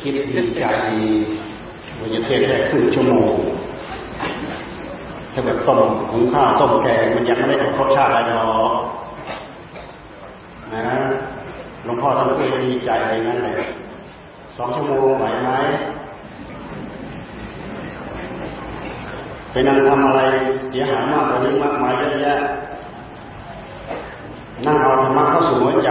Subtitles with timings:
[0.00, 0.64] คิดดีใจ
[1.98, 3.32] ว่าจะเทศแค่ครึ่งชั่วโมง
[5.32, 5.80] ถ้าแบบต้ม
[6.10, 8.72] หุงข้าวต้มแกงมันยังไม่ได้รสชาติอะไรหรอก
[10.74, 10.88] นะ
[11.84, 13.54] หลวงพ่อท่านก็ดีใจอะไรนั่นเลย
[14.56, 15.50] สองชั่วโมงไหวไหม
[19.50, 20.20] ไปนั่งทำอะไร
[20.68, 22.38] เสียหายมากกว่านี้มากมายเยอะแยะ
[24.66, 25.90] นั่งเอาธรรมะเข้าสู่หัวใจ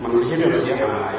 [0.00, 1.14] มันไม่ใช่เรื่องเสียหาย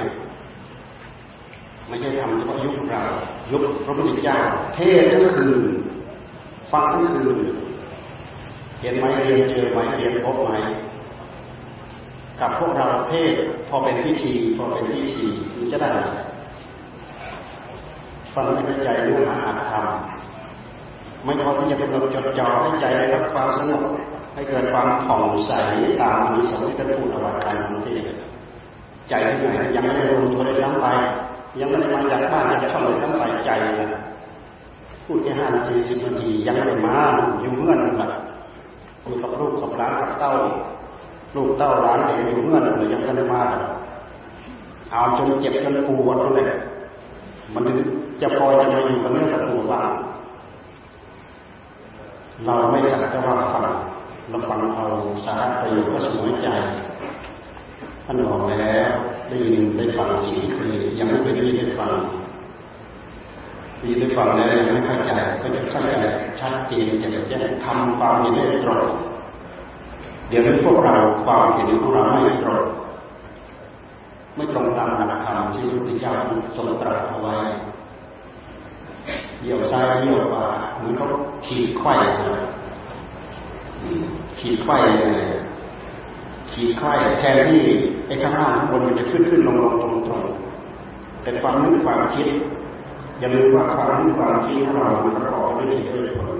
[1.88, 3.04] ไม่ใช่ทำเฉพาะยุคเรา
[3.52, 4.40] ยุคพระพุทธเจ้า
[4.76, 5.62] เทศทั้งคืน
[6.72, 7.38] ฟังทั้งคืน
[8.82, 10.52] เห็นไหมเรียนเจอไหมเรียนพบไหม
[12.42, 13.34] กับพวกเราเทศ
[13.70, 15.28] พอเป็นพิธีพอเป็นพิธี
[15.58, 15.92] มันจะได้
[18.34, 19.88] ฟังให้ใจเนื้หาธรรม
[21.24, 23.84] ไม่พอที่จะกำหนดจดจ่อให้ใจได้รับความสงบ
[24.34, 25.52] ให้เกิดความผ่องใส
[26.02, 28.02] ตามมีสมิทพูดเอาไว้การเทศ
[29.10, 30.88] ใจที่ไหนยังไม่ได้ตัวได้ซ้ำไป
[31.60, 34.02] ยังไม่ได้มาจากบ้านจากช่องเลยซ้ำไปใจนะ
[35.06, 36.96] พูดแค่ห้านาทีสิบนาทียังไม่ได้มา
[37.42, 38.12] อยู่เงื่อนแบบ
[39.04, 40.32] อยู่กับลูกกับหลานกับเต้า
[41.36, 43.42] ลูกเต้าหลานเด็กอยู่เงื่อนเลยยังไม่ได้มา
[44.92, 46.46] เอาจนเจ็บจนปวดเลย
[47.54, 47.64] มัน
[48.22, 49.90] จะพอจะมาอยู่กับเนื้อกับตัวบ้าง
[52.46, 53.66] เราไม่สักแต่ว่าฟัง
[54.30, 54.86] เราฟังเอา
[55.26, 56.48] สาระประโยชน์ก็สมใจ
[58.10, 58.92] ท่านบอกแล้ว
[59.30, 60.70] ได้ยินได้ฟังสิ่งที่เคย
[61.00, 61.92] ยังไม่เคยได้ยินได้ฟัง
[63.84, 65.12] ดีได้ฟังแล้วยังไม่เข้าใจ
[65.42, 66.06] ก็จะเข้าใจ
[66.40, 68.86] ชัดเจนจะจะทำความเห็นได้ตรง
[70.28, 70.96] เดี๋ยวนี้พวกเรา
[71.26, 72.64] ความเห็นของเราไม่ตรง
[74.36, 76.14] ไม่ตรงตามหลักธรรมที่พระพุทธเจ้า
[76.56, 77.38] ทรงตรัสเอาไว้
[79.42, 80.46] เยี่ยวซ้ายเยี่ยวขวา
[80.78, 81.08] เหมือนเขา
[81.46, 81.94] ขีดไข่
[84.40, 85.37] ขีดไข่เลย
[86.52, 87.64] ขีดไข่แทนที่
[88.08, 90.24] ไอ้ข้างล่างข้างบนมันจะขึ้นขึ้นลงลงตรงตรง
[91.22, 92.28] แต่ความนึกความคิด
[93.20, 96.38] อย่าลืมว่าความนึกความคิดของเรามันประกอบด้วยเหตุด้วยผล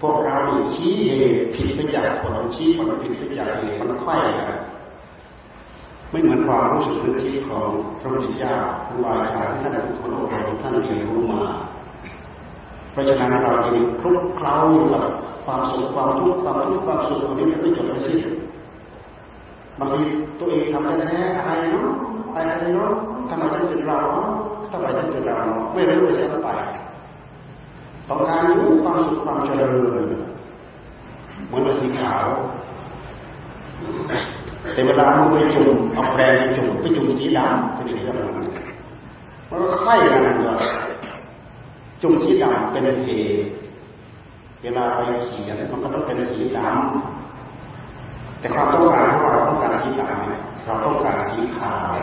[0.00, 0.36] พวกเรา
[0.74, 4.58] ชี้เหตุผิดไปจากผลชี้ผลผิดไปจากเหตุมันไข่กัน
[6.10, 7.68] ไม่เหมือนความรู้สึกนึกคิดของ
[8.00, 8.54] พระพุทธเจ้า
[8.86, 11.42] ครูบาอาจารย์ที่ท่านเป็นคนอบรมท่านเรียนรู้มา
[12.90, 15.04] เพราะฉะนั้นเราจึงคลุกเคล้าอยู่กับ
[15.46, 18.20] ความสุขความทุกข์ความทุกข์ความสุขนี้ไม่จบไม่สิ้น
[19.78, 20.00] บางที
[20.38, 21.88] ตัวเองทำแท้อะไรเนาะ
[22.34, 22.92] อะไรเนาะ
[23.28, 24.00] ทำไมต้องเป็นเรา
[24.70, 25.38] ทำไมต้องเป็นเรา
[25.74, 26.48] ไม่รู้เลยสักไป
[28.08, 29.66] ต้องการรู้ความสุขความเจริ
[30.08, 30.10] ญ
[31.48, 32.26] เหมือนสีขาว
[34.74, 38.04] แต่เวลามันไปจุ่มเอาแปรงไปจุ่มไปจุ่มสีดำเป็นอย่างนี้
[39.50, 40.34] มันก็ไข่กันเลย
[42.02, 43.10] จุ่มสีดำเป็นเห
[43.42, 43.65] ตุ
[44.62, 51.94] เวลาไปเขียนมันก็ต้องเป็นสีดำแต่ความต้องการของเราต้องการสีดำเราต้องการสีขาว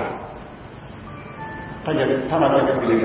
[1.84, 3.00] ถ้าจะถ้าเราจะเปลี่ยน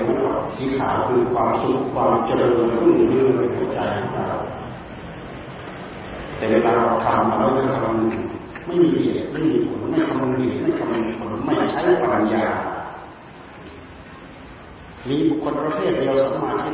[0.57, 4.39] สีขาวคือความสุขความเจริญรุ่งเรืองในหัวใจของเรา
[6.37, 12.47] แต่เวลาเราทำเราจะทำไม่มีเหตุไม่มีผลไม่คำนึงเหตุไม่คำนึงผลไม่ใช้ปัญญา
[15.09, 16.71] มีบุคคลประเภทเดียวสมาธิ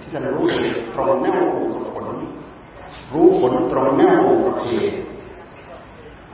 [0.00, 1.42] ที่จะรู้เหตุตรงแนว
[1.94, 1.97] กับ
[3.12, 4.98] รู้ผลตรงแนวกับเหตุ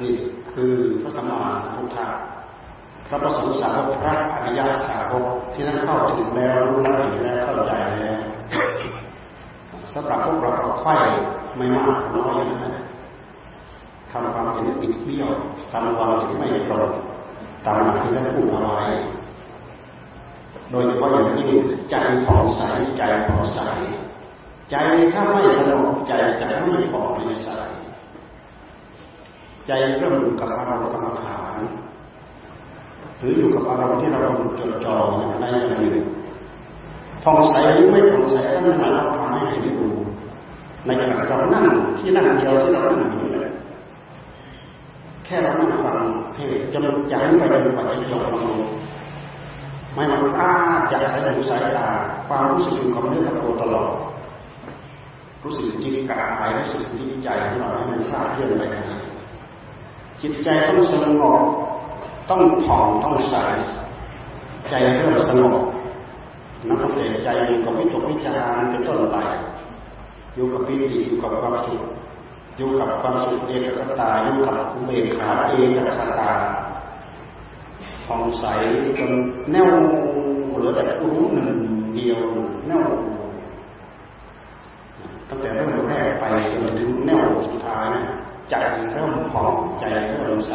[0.01, 0.13] นี่
[0.53, 2.07] คือพระสัมมาสัมพุทธะ
[3.07, 8.21] พระประสงค์สาวกพระอริยสาวกที่ท่านเข้าถึงแล้วรู้แล้วเห็นแล้วเข้าใจแล้ว
[9.93, 10.95] สำหรับพวกเราไข่
[11.57, 12.83] ไม่มากน้อยนะ
[14.11, 15.31] ทำความเห็นผิดเบี้ยว
[15.73, 16.93] ทำความเห็นไม่ตรง
[17.67, 18.87] ตามที่ท่านพูดเอาไว้
[20.71, 21.49] โดยเฉพาะอย่างที่
[21.91, 22.63] ใจผ่องใส
[22.99, 23.61] ใจผ่องใส
[24.71, 24.77] ใจ
[25.13, 27.49] ถ้าไม่สงบใจจะไม่ผ่องไม่ใส
[29.67, 31.59] ใจเริ่มอยู่กับอารมณ์กรรมฐาน
[33.19, 34.21] หรืออยู่กับอารมณ์ที่เรา
[34.59, 34.95] จดจ่อ
[35.41, 36.07] ในอย่างหนึ่ง
[37.23, 39.89] ผ่องใสหรือไม่ผ่องใสก็นั่นหมายเราทำให้เห็นดู
[40.87, 41.67] ในขณะเรานั่ง
[41.99, 43.25] ที่นั่งเดียวที่เรานั่งอยู่
[45.25, 45.99] แค่เรานั่งฟัง
[46.35, 48.61] เทศจนใจไปจนกว่าจะยอมลง
[49.95, 50.51] ไม่มันอ้า
[50.91, 51.89] จากสายหูสายตา
[52.29, 53.91] ความรู้สึกของเนื้อตัวตลอด
[55.45, 58.63] รู้สึกจิตกายรู้สึกจิตใจของเราให้มันคลาดเคลื่อนไป
[60.23, 61.43] จิตใจต้องสงบ
[62.31, 63.35] ต้องผ่องต้องใส
[64.69, 65.57] ใจเริ่มสงบ
[66.69, 69.17] นักเตะใจอยู่กับวิตกวิจารณ์เป็นต้นไป
[70.35, 71.83] อยู่กับปิติอยู่กับความสุข
[72.57, 74.57] อยู่กับความสุขเอกคตาอยู่กับ
[74.87, 76.31] เบกขาเอกคตา
[78.07, 78.45] ผ่องใส
[78.99, 79.11] จน
[79.51, 79.69] แน่ว
[80.57, 81.59] เหลือแต่รู้หนึ่ง
[81.95, 82.21] เดียว
[82.67, 82.87] แน่ว
[85.29, 87.91] ตั้งแต่เริ่มแรกไปจนถึงแนวสุดท้าย
[88.51, 88.55] ใจ
[88.93, 89.85] เริ่มผ่องใจ
[90.19, 90.55] เริ่มใส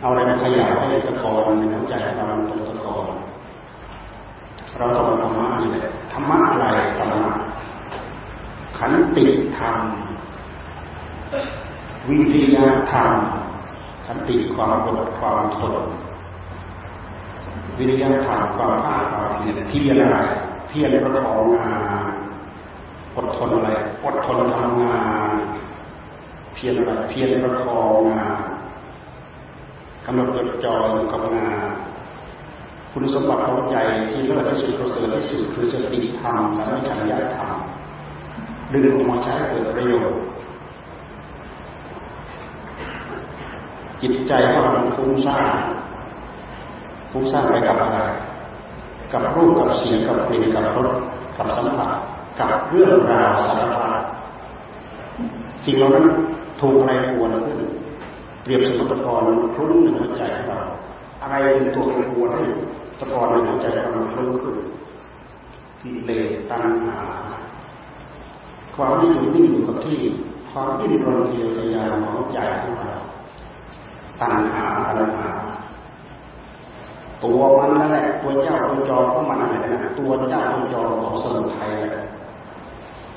[0.00, 3.14] เอาอะไรมาขยายให้ตะกอนในหัวใจของเราตรงตะกอน
[4.78, 6.66] เราต้องธรรมะนี่แหละธรรมะอะไร
[6.98, 7.34] ธรรมะ
[8.78, 9.26] ขันติ
[9.58, 9.78] ธรรม
[12.08, 13.12] วิริยะธรรม
[14.06, 15.74] ขันติความอดความทน
[17.78, 20.18] วิริยะธรรมความภาคความเพียรเพียรอะไร
[20.68, 21.83] เพียรประกอบงาน
[23.16, 23.70] อดทนอะไร
[24.04, 25.36] อดทนทำงาน
[26.54, 28.40] เพียรอะไรเพียรประกอบงาน
[30.06, 31.70] กำหนดจดจ่ออยู่กับงาน
[32.92, 33.76] คุณสมบัติของใจ
[34.10, 37.50] ที่เลิศที่สุดประเสริฐที่สุดคือสติธรรมสัมปชัญญะธรรม
[38.72, 40.20] ดึงออกมาใช้เกิดประโยชน์
[44.00, 45.56] จิตใจของเราฟุ้งซ่าน
[47.10, 47.98] ฟุ้งซ่านไปกับอะไร
[49.12, 50.90] กับรูปกับเสียงกับกลิ่นกับรส
[51.36, 51.90] กับสัมผัส
[52.38, 54.02] กับเรื่องราวสารพัด
[55.64, 56.06] สิ่งเหล่านั้น
[56.60, 57.58] ถูกอะไรปวนขึ้น
[58.42, 59.22] เปรียบสมตะกอน
[59.54, 60.60] คลุ้นหนึ่งหัวใจของเรา
[61.22, 62.42] อะไรเป็นตัวเป็นปวนให้
[63.00, 64.56] ตะกอนในหัวใจของเราคลุ้นขึ้น
[65.82, 66.98] กิเลสตัณหา
[68.74, 69.98] ความที่อยู่นิ่อยู่กับที่
[70.50, 72.94] ความที่รนเทียวทยานของใจของเรา
[74.20, 74.64] ตัณหา
[74.98, 75.30] ตัณหา
[77.22, 81.70] ตัวมันนั่นแหละตัวเจ้าตัวจอของมันอะไรนะตัวเจ้าตัวจอของสมุทัย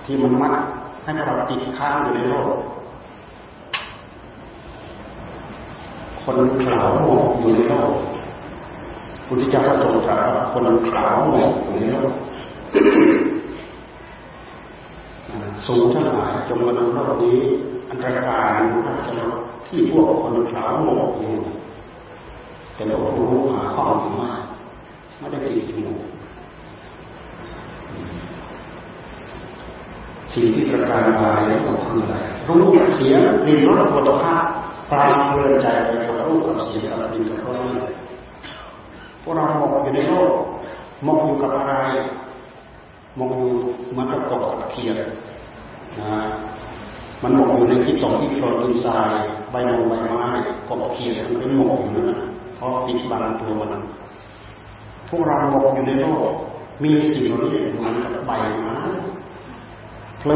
[0.10, 0.54] ที่มันมัด
[1.04, 2.58] ให้เราติดค้างอยู่ในโลก
[6.24, 7.92] คนขาวหมกอยู่ในโลก
[9.26, 12.14] พุทธเจ้าพระทรงตรัสว่าคนขาวหมกอยู่ในโลก
[15.66, 17.40] สูงทั้งหลายจงมาดูโลกนี้
[17.90, 19.26] อันตรการอาจะ
[19.68, 21.34] ที่พวกคนขาวหมกอยู่
[22.74, 24.40] แต่เรารู้หาข้อมูลมาก
[25.20, 25.94] ไม่ได้ติดอยู่
[30.38, 32.16] สิ่งที่ประการกายแล้วก็คืออะไร
[32.48, 34.36] รู้เสียงรินรสปุถะ
[34.92, 37.92] ปลายเพลินใจไปกับรูปกับเสียงกับรินกับรส
[39.22, 40.34] พวกเราหมกอยู่ในโลก
[41.04, 41.74] หมกอยู่กับอะไร
[43.16, 43.50] หมกอยู่
[43.98, 44.96] มันกับกบกับเขียด
[46.00, 46.20] นะ
[47.24, 49.12] มันหมกอยู่ในที่ตกที่โคลนดินทราย
[49.52, 50.26] ใบไม้ใบไม้
[50.68, 52.20] กบเขียดมันเป็นหมกอยู่นั่น
[52.56, 53.82] เพราะปิดบังตัวมัน
[55.10, 56.32] พวกเราหมกอยู่ในโลก
[56.84, 58.32] มีสิ่งเหล่านี้เหมือนกับใบ
[58.64, 58.76] ไม้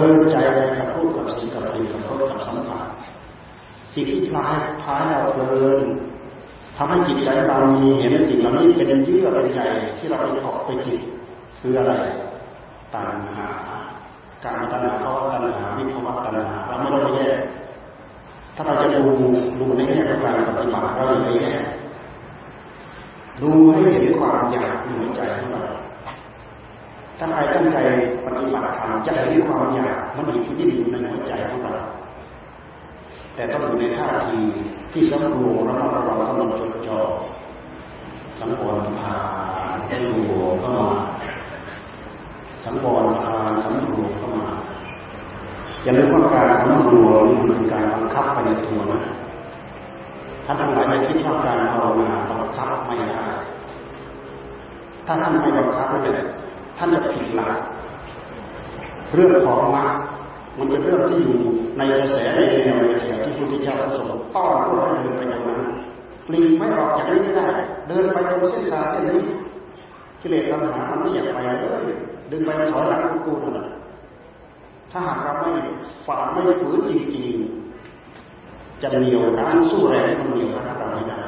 [0.05, 2.85] ลินใจไปกับรูปกับสิ่งกับสิ่งกับรสกับสัมผัส
[3.93, 5.81] สิ่งที่พลายพายเราเพลิน
[6.75, 9.61] ทำให้จิตใจเรามีเห็นสิ่งเหล่านี้เป็นเยื่อเป็นใย
[9.97, 11.01] ที่เราไปเกาะไปจิต
[11.61, 11.93] คืออะไร
[12.93, 13.47] ตัณหา
[14.45, 17.39] การตัณหาเขาตัณหาวิภาวะตัณหาเราไม่ต้แยก
[18.55, 19.03] ถ้าเราจะดู
[19.59, 21.63] ดูในแง่ของการปฏิบัติเราจะไปแยก
[23.41, 25.63] ดูให้เห็นความอยากในหัวใจของเรา
[27.23, 27.77] ถ้าใครตั้งใจ
[28.25, 31.73] ปฏิบัติธรรมจะเห็นความอยากมันอยู่ที่อยู่ในหัวใจของเรา
[33.35, 34.41] แต่ต้องอยู่ในท่าที
[34.91, 36.99] ที่สำรวมระมัดระวังกำลังจดจ่อ
[38.39, 39.17] สังวรผ่า
[39.75, 40.89] นสำรวมเข้ามา
[42.65, 44.47] สังวรผ่านสำรวมเข้ามา
[45.83, 49.01] อย่าลืมว่าการสำรวมนี่มันเป็นการบังคับไปในตัวนะ
[50.45, 53.23] ท่านทั้งหลายไม่คิดว่าการภาวนาบังคับไม่ได้
[55.05, 56.19] ถ้าท่านไม่บังคับเลย
[56.83, 57.53] ท่านจะผิดหลัก
[59.13, 59.93] เรื่องของมรรค
[60.57, 61.37] มันเป็นเรื่องที่อยู่
[61.77, 64.03] ในกระแสในแนวในแถวที่พุทธเจ้าทรง
[64.35, 65.61] ต้อนพวกเราเดินไปอย่างนั้น
[66.27, 67.47] ปลีไม่ออกจากนี้ไม่ได้
[67.87, 69.21] เดินไปตรงเส้นทางเส้นนี้
[70.21, 71.83] กิเลสตัณหามันไม่อยากไปเลย
[72.31, 73.67] ดึงไปถอยหลังกูนั่น
[74.91, 75.51] ถ้าหากเราไม่
[76.05, 81.21] ฝ่าไม่ฝืนจริงๆจะเหนียวรั้นสู้แรงมันเหนียวรั้นเราไม่ได้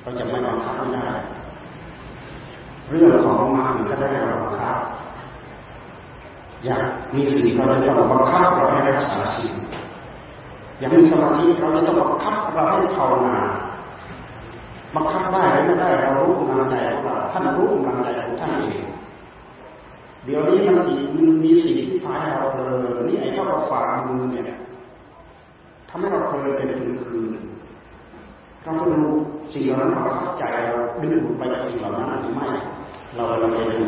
[0.00, 1.08] เราจะไม่บังคับไม่ได้
[2.88, 4.76] เรื่องของมันก็ได้เราบังคับ
[6.64, 9.52] อยากมีสิ่งเราจะต้องบังคับเราให้รักษาสิ่ง
[10.78, 13.38] อยากมีสมาธิเราจะต้องบังคับเราให้ภาวนา
[14.94, 18.84] บังคับได้หรือไม่ได้เรารู้กำลังใจของเราท่านรู้กำลังใจของท่านเอง
[20.24, 20.86] เดี๋ยวนี้มัน
[21.44, 24.58] มีสิ่งที่พาให้เราเลินนี่ไอ้เจ้ากับฝ่ามือเนี่ย
[25.88, 27.32] ทำให้เราเพลินเป็นคืนคืน
[28.62, 29.02] เราก็ดู
[29.52, 32.48] สิ่งเหล่านั้นเราเข้าใจเราดึงดูดไปจากสิ่งเหล่านั้นหรือไม่
[33.14, 33.86] เราเราไปดู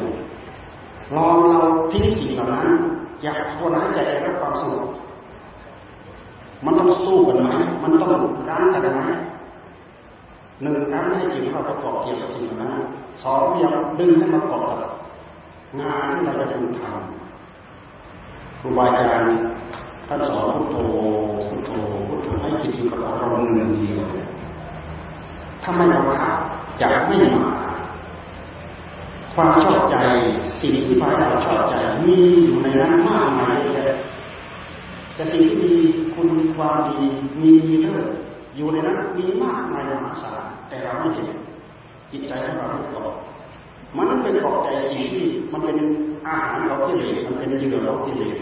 [1.16, 2.68] ลองเราทิ้งสิ่งเหล่านั้น
[3.22, 4.88] อยากภาวนาใจได้รับความสงบ
[6.64, 7.48] มันต้องสู้กันไหม
[7.82, 8.12] มันต้อง
[8.50, 9.02] ร้านกันไหม
[10.62, 12.82] หนึ่งร้านให้จิตเราประกอบเกี่ยวกับสิ่งเหล่านั้น
[13.22, 14.90] สองพยายามดึงให้มันประกอบกับ
[15.80, 16.46] งานที่เราจะ
[16.80, 19.38] ทำครูบาอาจารย์
[20.06, 20.76] ท่านสอนพุทโธ
[21.48, 21.70] พุทโธ
[22.08, 24.06] พุทโธให้จิตอยู่กับอารมณ์หนึ่งเดียว
[25.62, 26.36] ถ้าไม่บังคับ
[26.80, 27.65] จะไม่มา
[29.36, 29.96] ความชอบใจ
[30.60, 31.74] สิ่งที่ฝ่ายเราชอบใจ
[32.06, 33.90] มีอยู่ในนั้นมากมายเลย
[35.16, 35.80] จะสิ่งที่ดี
[36.14, 37.04] คุณความดี
[37.40, 37.52] มี
[37.82, 38.06] เลิศ
[38.56, 41.28] อยู่ในนั้นมีมากมายมหาศาลแต่เราไม่เห็น
[42.10, 43.18] จิตใจของเราทุกข์
[43.96, 45.76] มันเป็นเกาะใจสิ่งที่มันเป็น
[46.26, 48.34] อาหารเราที่เหลือมันเป็นเหยื่อเราที่เหลือ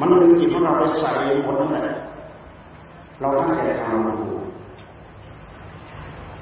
[0.02, 1.10] ันดึงจิตของเราไปใส่
[1.44, 1.98] หมดนั่นแหละ
[3.20, 4.39] เราตั้งใจทำดู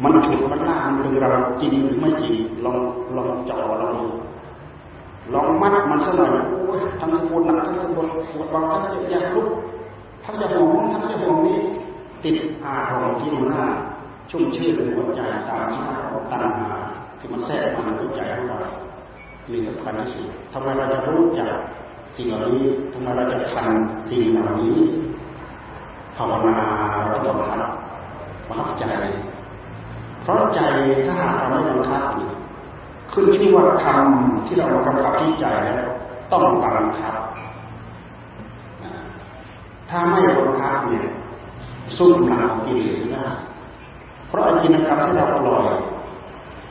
[0.03, 2.79] มันถูกมันล่ามันดึงเราจริงหรือไม่จริงลอง
[3.17, 3.97] ลองจ่อลอง
[5.35, 9.49] ลองมัดมันสักหน่อยโอ้ยทั้งปวดหนักทั้งปวดปวดบาทั้งอยากลุก
[10.25, 11.59] ทั้งจะห่วงทั้งจะห่วงนี้
[12.25, 13.67] ติดอารมณ์ที่มันน่า
[14.31, 16.69] ชุ่มชื่นในหัวใจตามมาของตัณหา
[17.19, 18.59] ที่มันแทรกมาในหัวใจของเรา
[19.53, 21.51] มีสำคัญที่สุดทำไมเราจะรู้จัก
[22.17, 22.63] สิ่งเหล่านี้
[22.93, 23.69] ทำไมเราจะทัน
[24.09, 24.77] สิ่งเหล่านี้
[26.17, 26.57] ภาวนา
[27.09, 28.85] เราต้องทำบังคับใจ
[30.29, 30.61] เพราะใจ
[31.07, 32.05] ถ้าหากเราไม่บังคับ
[33.13, 34.07] ขึ้นชื่อว่าธรรม
[34.47, 35.89] ที่เรากำกับที่ใจแล้ว
[36.33, 37.17] ต้องบังคับ
[39.91, 41.09] ถ้าไม่บังคับเนี่ย
[41.97, 43.25] สู้กำลังของกิเลสนะ
[44.29, 45.67] เพราะอาจินกรรมที่เราปล่อย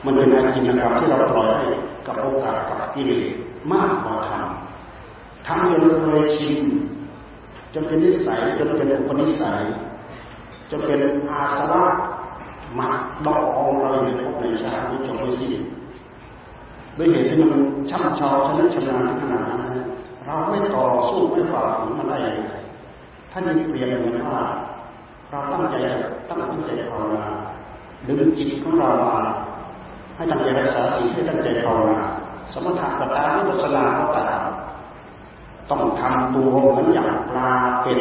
[0.04, 1.66] มันเป็นอาจินกรรมที่เราปล่อยให้
[2.06, 3.28] กับโอกาสกับกิเลส
[3.72, 4.46] มากกว่าธรรม
[5.46, 6.58] ทำจนเคยชิน
[7.74, 9.60] จนเป็นนิสัยจนเป็นอุปนิสัย
[10.70, 11.00] จนเป็น
[11.30, 11.84] อาสวะ
[12.78, 12.92] มัก
[13.26, 15.52] ดอกองเราในภพในชาตินี้จนไม่สิ้น
[16.96, 17.60] ด้วยเหตุที่มัน
[17.90, 19.60] ช่ำชองชนะชำนาญขนาดนั้น
[20.24, 22.52] เราไม่ต่อสู้ไม่ฝ่าฝืนมันได้ยังไง
[23.32, 24.42] ท่านยังเปลี่ยนเหมือนว่า
[25.30, 25.76] เราตั้งใจ
[26.28, 27.26] ตั้งใจภาวนา
[28.06, 29.16] ดึงจิตของเรามา
[30.16, 31.98] ให้ตั้งใจรักษาสิ่งให้ตั้งใจภาวนา
[32.52, 34.42] สมถะกตาวิปัสสนาก็ตาม
[35.70, 37.50] ต้องทำตัวเหมือนอย่างปลา
[37.82, 37.98] เป็น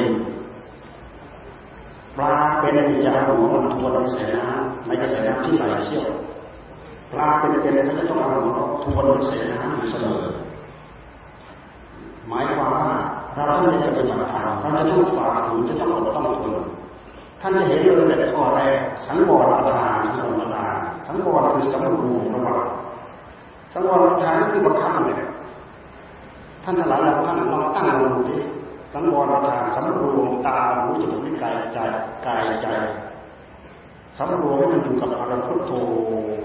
[2.18, 2.74] ปลาเป็น
[3.06, 6.08] จะเอาหัวมันทวนในกระแสน้ำในกระแสน้ำที่ไหลเชี่ยว
[7.12, 10.22] ปลาเป็นเป็นเขาจะต้องเอาหัวทวนในกระแสน้ำอยู่เสมอ
[12.28, 12.86] หมายความว่า
[13.36, 16.64] เราต้องจะปฏิบัติธรรมเราจะต้องฝ่าฝืนจะต้องอดต้องทน
[17.42, 20.74] ท่านจะเห็นเลยแต่ข้อแรกสังวรประทานสังวรประทาน
[21.08, 22.72] สังวรคือสังรูประวัติ
[23.74, 25.30] สังวรประทานคือบังคับเนี่ย
[26.64, 28.38] ท่านทั้งหลายเราท่านลองตั้งลงดูดิ
[28.94, 30.10] สังวรประทานสังรู
[30.48, 31.80] ตาหูจมูกลิ้นกายใจ
[32.26, 32.68] กายใจ
[34.18, 35.72] สังรวมให้มันอยู่กับอารมณ์พุทโธ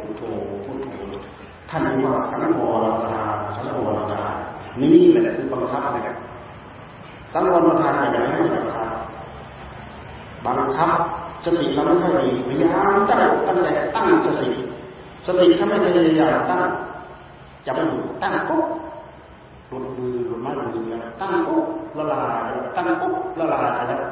[0.01, 0.23] พุทโธ
[0.65, 0.97] พุทโธ
[1.71, 4.35] ท่านเรียกว่าสังวรประทานสังวรประทาน
[4.81, 6.17] นี่แหละคือบังคับเนี่ย
[7.33, 8.89] สังวรประทานอย่างไรให้บังคับ
[10.47, 10.93] บังคับ
[11.45, 14.49] สติเราไม่ค่อยดีพยายามตั้งตั้งแต่ตั้งสติ
[15.27, 16.61] สติถ้าไม่พยายามตั้ง
[17.67, 18.65] จะไม่อยู่ตั้งปุ๊บ
[19.81, 21.67] หลุดมือหลุดไม้หลุดมือแล้วตั้งปุ๊บ
[21.99, 24.05] ละลายตั้งปุ๊บละลายแล้ว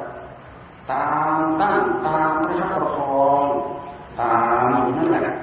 [0.91, 1.77] ตามตั้ง
[2.07, 3.47] ตามพระคับประคอง
[4.21, 5.37] ตามอยู่นั่นแหละ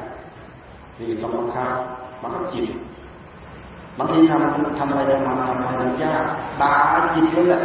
[1.00, 1.70] นี่ต้องบังคับ
[2.22, 2.68] บังคับจิต
[3.98, 6.24] บางทีทำทำอะไรทำทำอะไรมันยาก
[6.62, 6.74] ด่า
[7.16, 7.62] จิตเลยแหละ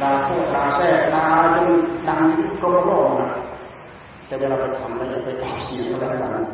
[0.00, 1.24] ด่าพวกด่าแท้ด่า
[1.54, 1.68] จน
[2.08, 2.20] ดัง
[2.58, 3.30] โกรธโลกนะ
[4.26, 6.44] แต่เวลาไปทำแล้วอย่าไปต่อเสียงก็แล้วกัน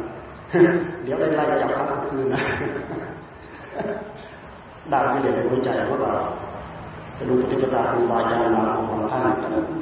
[1.04, 2.42] เดี๋ยวได้ไล่จับทั้งคืนนะ
[4.92, 6.12] ด่าไม่เดือดในหัวใจพวกเรา
[7.16, 9.22] จะดูปฏิปทาครูบาอาจารย์มาของท่าน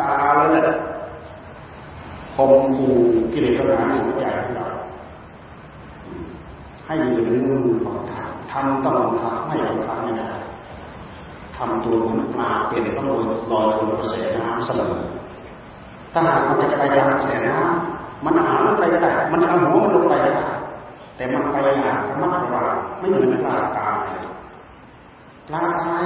[0.00, 0.76] ตาเลยแหละ
[2.34, 2.86] คมคู
[3.32, 4.66] กิเลสตัณหาหัวใจของเรา
[6.86, 10.30] ให้มีเรื่องมือของทำทำต้องทำไม่ต้องทำไม่ได้
[11.56, 14.94] ทำตัวมันมาเป็นต้องลอยลอยบนกระแสน้ำเสมอ
[16.12, 20.30] ถ้าหากมันจะไปตามกระแสน้ำมันหามันไปได้มันเอาหัวมันลงไปได้
[21.16, 22.66] แต่มันไปอย่างระมัดระวัง
[22.98, 23.48] ไม่เหมือนป
[25.54, 26.02] ลากายปลากาย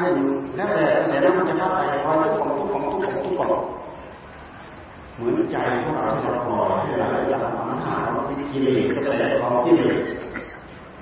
[0.56, 3.62] แล้วแต่กระแสน้ำมันจะพัดไปคอยทุกของทุกของทุกของทุกของ
[5.16, 8.12] เหมือนใจของเราที่เราปล่อยให้เราอยากทำมันหาเรา
[8.52, 9.96] กิเลสกระแสของกิเลส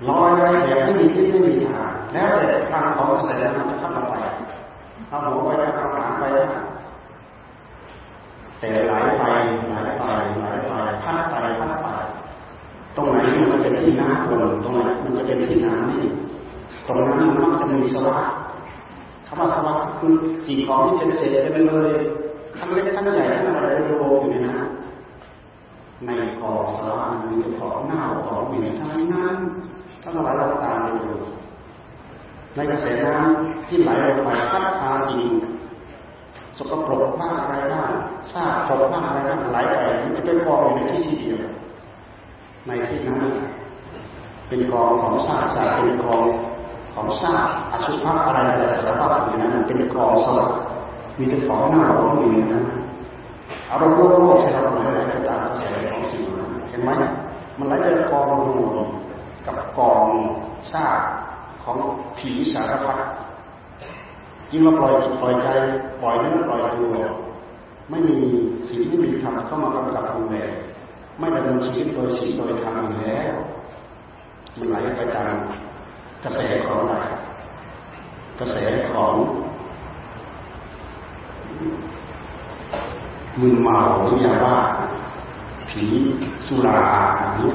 [0.08, 4.14] ลอยไปแบบไม่มีที่ไม่มีทางแล้วแต่ทางของกระแสมันจะพัดเราไป
[5.08, 6.24] เอาหัวไปแล้วเอาหางไป
[8.58, 9.22] แต่ไหลไป
[9.68, 10.02] ไหลไป
[10.38, 10.72] ไหลไป
[11.02, 11.88] พัดไปพัดไป
[12.96, 13.16] ตรงไหน
[13.50, 16.02] มันเป็นที่น้ำวนตรงไหนมันจะเป็นที่น้ำนี่
[16.86, 18.18] ตรงนั้นมันจะมีสวะ
[19.26, 20.12] คำว่าสวะคือ
[20.46, 21.90] สิ่งของที่เป็นเศษเป็นเลย
[22.58, 24.56] ทั้งเล็กทั้งใหญ่ทั้งอะไรโลอยู่นะ
[26.06, 26.10] ใน
[26.40, 29.36] กองสวะมีของหน้าของเหมีทั้งนั้น
[30.02, 31.12] ทั้งหลายเราตามดู
[32.54, 35.20] ในกระแสน้ำที่ไหลลงไปพัดพาสิ่ง
[36.58, 37.90] สกปรกมากอะไรบ้าง
[38.32, 41.38] ซากศพมากอะไรบ้างไหลไปมันจะไปกองอยู่ในที่ที่เดียว
[42.66, 43.18] ในที่นั้น
[44.48, 46.22] เป็นกองของซากซากเป็นกอง
[46.94, 50.50] ของซากอสุภะอะไรอะไรสารพัดอยู่นั้นเป็นกองสลับ
[51.18, 52.64] มีแต่ของหน้าของอยู่ในนั้น
[53.70, 56.90] อารมณ์โลกโลกที่เราไหลไปตามกระแสของสิ่งนั้นเห็นไหม
[57.58, 58.86] มันไหลไปกองรวม
[59.46, 60.06] กับกอง
[60.72, 61.00] ซาก
[61.64, 61.76] ของ
[62.18, 62.98] ผีสารพัด
[64.52, 65.48] ยิ่งมาปล่อยจิตปล่อยใจ
[66.00, 66.96] ปล่อยนื้อปล่อยตัว
[67.90, 68.18] ไม่มี
[68.68, 70.36] สิ่งที่มีธรรมเข้ามากำกับดูแล
[71.18, 73.34] ไม่ดำเนินชีวิตโดยสิ่งโดยธรรมอยู่แล้ว
[74.58, 75.34] มันไหลไปตาม
[76.24, 77.06] กระแสของอะไร
[78.38, 78.56] กระแส
[78.90, 79.14] ของ
[83.40, 84.56] มือเมาหรือยาบ้า
[85.70, 85.84] ผี
[86.46, 86.80] สุรา
[87.18, 87.50] อย่างนี้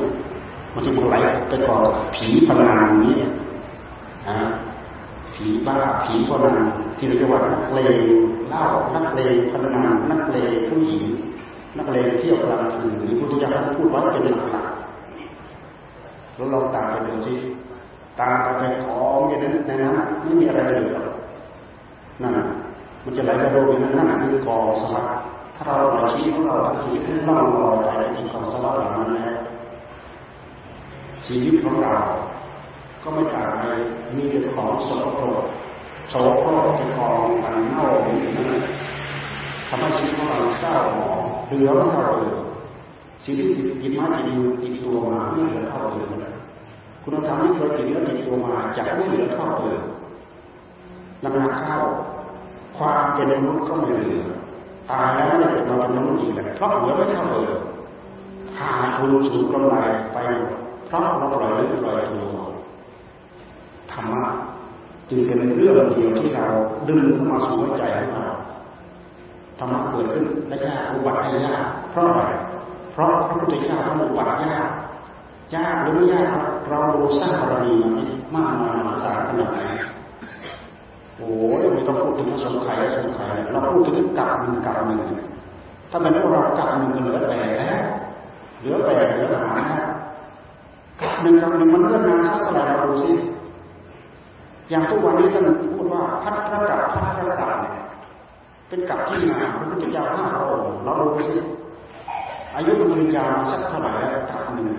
[0.73, 1.15] มันจะมันไหล
[1.49, 1.77] ไปก่อ
[2.15, 3.15] ผีพนันนี้
[4.29, 4.39] ฮะ
[5.33, 6.57] ผีบ้าผีพนัน
[6.97, 7.99] ที่เราเรียกว่านักเลง
[8.49, 8.63] เล่า
[8.95, 11.03] นักเลงพนันนักเลงผู้หญิง
[11.77, 14.67] นักเลงเที่ยวกลางคืนหรือพุทธเจ้าพูดว่าเป็นหลัก
[16.35, 17.33] เราลองตามไปดูสิ
[18.21, 20.87] ตามไปของอย่างนั้นในนั้นไม่มีอะไรเหลย
[22.21, 22.33] นั่น
[23.03, 25.07] มันจะไหลกระโดดอย่างนั้นนั่นคือกองสลัก
[25.55, 29.37] ถ้าเราปล่อยชีวิตของเราทั้งชีวิตให้ล่องลอยไปในกองสลักเหล่านั้นแล้ว
[31.25, 31.95] ชีวิตของเรา
[33.03, 33.65] ก็ไม่ต่างอะไป
[34.15, 35.45] มีแต่ของสกปรก
[36.09, 38.17] โสโครกเป็นของอันเน่าเหม็น
[39.67, 42.39] ทำให้ชีวิตของเราเศร้าหมองเหลือเท่าเดิม
[43.23, 46.36] สิ่งที่ติดติดมาติดมือติดตัวมาไม่เหลือเท่าเดิม
[47.09, 49.81] คุณธรรมที่เคยติดแล้วติดตัวมาจะไม่เหลือเท่าเดิม
[51.23, 51.77] นำหนักเข้า
[52.77, 54.25] ความเป็นมนุษย์ก็ไม่เหลือ
[54.91, 57.61] ตายแล้วไม่เกิดมาเป็นมนุษย์อีกแล้วเพราะเหลือไม่เท่าเดิม
[58.57, 59.75] ขาดทุนสูงกำไร
[60.13, 60.17] ไป
[60.85, 62.39] เพราะเราปล่อยเรื่องปล่อยตัว
[63.91, 64.23] ธรรมะ
[65.09, 66.45] จึงเป็นเรื่องเดียวที่เรา
[66.89, 68.35] ดึงเข้ามาสู่ใจของเรา
[69.59, 72.23] ธรรมะเกิดขึ้นได้ยากอุบัติได้ยากเพราะอะไร
[72.91, 74.69] เพราะพระพุทธเจ้าท่านอุบัติยาก
[75.55, 76.81] ยากหรือไม่ยาก เรา
[77.19, 77.75] สร้างบารมี
[78.35, 79.59] มากมายมหาศาลขนาดไหน
[81.17, 85.01] โอ้ยไม่ต้องพูดถึงสงไข่สงไข่เราพูดถึงกับหนึ่งกับหนึ่ง
[85.91, 87.83] ถ้าเป็นพวกเรากับหนึ่งเหลือแปดแล้ว
[88.59, 89.53] เหลือแปดเหลือหา
[91.01, 93.11] กับหนึ่งกับหนึ่งมันเลื่อนนานสักเท่าไหร่เราดูสิ
[94.69, 95.43] อย่างทุกวันนี้ท่าน
[95.75, 97.75] พูดว่าพัฒนากับพัฒนากับเนี่ย
[98.67, 101.41] เป็นกับที่งานพระพุทธเจ้าห้าพระองค์เราดูสิ
[102.55, 104.69] อายุมันยาวสักเท่าไหร่แล้วกับหนึ่ง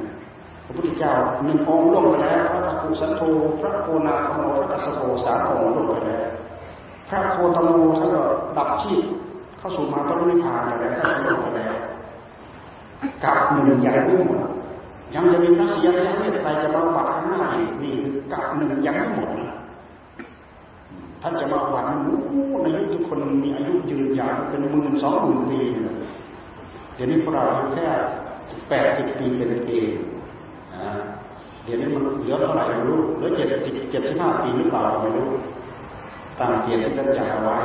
[0.69, 3.23] ระพุทธเจ้าหนึ่งองค์ล่วงไปแล้วพระตะกุสันโธ
[3.61, 6.29] พระโคนาคโมพระกัสโปสามองค์ล่วงไปแล้ว
[7.09, 8.23] พระโคตโมท่านก็
[8.57, 9.05] ดับชีพ
[9.59, 11.75] เข้าสู่มาตนิพพานแล้วท่านล่วงไปแล้ว
[13.25, 14.41] กับหนึ่งยังไม่หมด
[15.15, 19.31] ยังจะมีพระศรีอริยเมตไตรจะมาบัตรข้างหน้าอีกนี่คือกับหนึ่งยังไม่หมด
[21.23, 21.87] ท่านจะมาหวัง
[22.63, 25.61] ในยุคที่คนมีอายุยืนยาวเป็นหมื่นสองหมื่นปี
[26.95, 27.87] เดี๋ยวนี้พวกเราแค่
[28.69, 29.91] แปดสิบปีเป็นเอง
[31.64, 35.29] เดี๋ยวนี้มันเหลือเท่าไหร่ไม่รู้เหลือเจ็ดสิบเจ็ดสิบห้าปีหรือเปล่าไม่รู้
[36.38, 37.59] ตามเกียรติที่ท่านจัดเอาไว้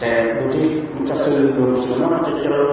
[0.00, 2.68] แต่ดูที่มันจะสื่อเสื่อมแล้วมันจะเจริญ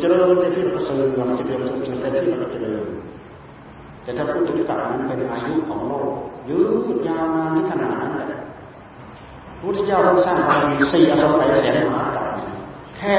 [0.00, 2.84] เจริญในที่เราสื่อมันจะเจริญเจริญในที่เราเจริญ
[4.02, 6.12] แต่ถ้าพูดถึงกับนั้นเป็นอายุของโลก
[6.48, 6.60] ยื
[6.94, 8.40] ดยาวนานขนาดนั้นแหละ
[9.60, 12.26] พุทธเจ้าต้องสร้างบารมีสี่อสงไขยแสนมหากัป
[12.98, 13.16] แค่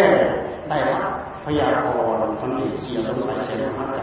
[0.69, 1.03] ได้รับ
[1.45, 4.01] พยากรณ์ท่านเอกสี่อสงไขยแสนมหากั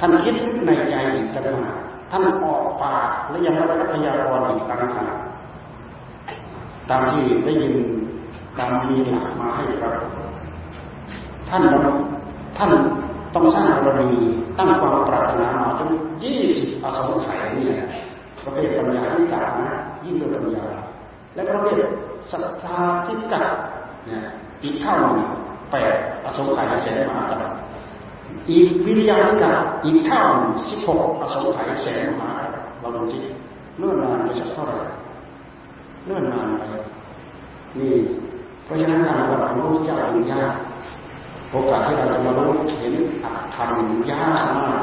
[0.00, 0.34] ท่านคิด
[0.66, 1.76] ในใจอีกต่างหาก
[2.10, 5.14] ท่านออกปากและยังได้รับพยากรณ์อีกต่างหาก
[6.90, 7.74] ตามที่ได้ยิน
[8.58, 9.94] ตามมีหลักมาให้ครับ
[11.48, 11.62] ท่าน
[12.58, 12.70] ท่าน
[13.34, 14.20] ต้องสร้างบารมี
[14.58, 15.90] ตั้งความปรารถนามาจน
[16.24, 17.88] ยี่สิบอสงไขยนี่แหละ
[18.44, 19.70] ประเภทปัญญาที่กานะ
[20.04, 20.64] ยิ่งด้วยปัญญา
[21.34, 21.80] และประเภท
[22.32, 23.46] ศรัทธาที่กัด
[24.06, 24.22] เนี่ย
[24.64, 25.28] อีกเท่าหนึ่ง
[25.72, 27.59] แปดอสงไขยแสนมากัปอี
[28.48, 28.50] ก
[28.86, 30.22] วิริยะกัดอีกเท่า
[30.70, 32.30] สิบหกอสงไขยแสนมหา
[32.80, 33.18] เราดูจิ
[33.78, 34.76] เนื่อนนานไปสักเท่าไหร่
[36.06, 36.62] เนื่อนนานไป
[37.78, 37.94] นี่
[38.64, 40.52] เพราะฉะนั้นการปฏิบัติของพระเจ้าถึงยาก
[41.50, 43.76] โอกาสที่เราจะมารู้เห็นอัตธรรม
[44.10, 44.82] ยากมาก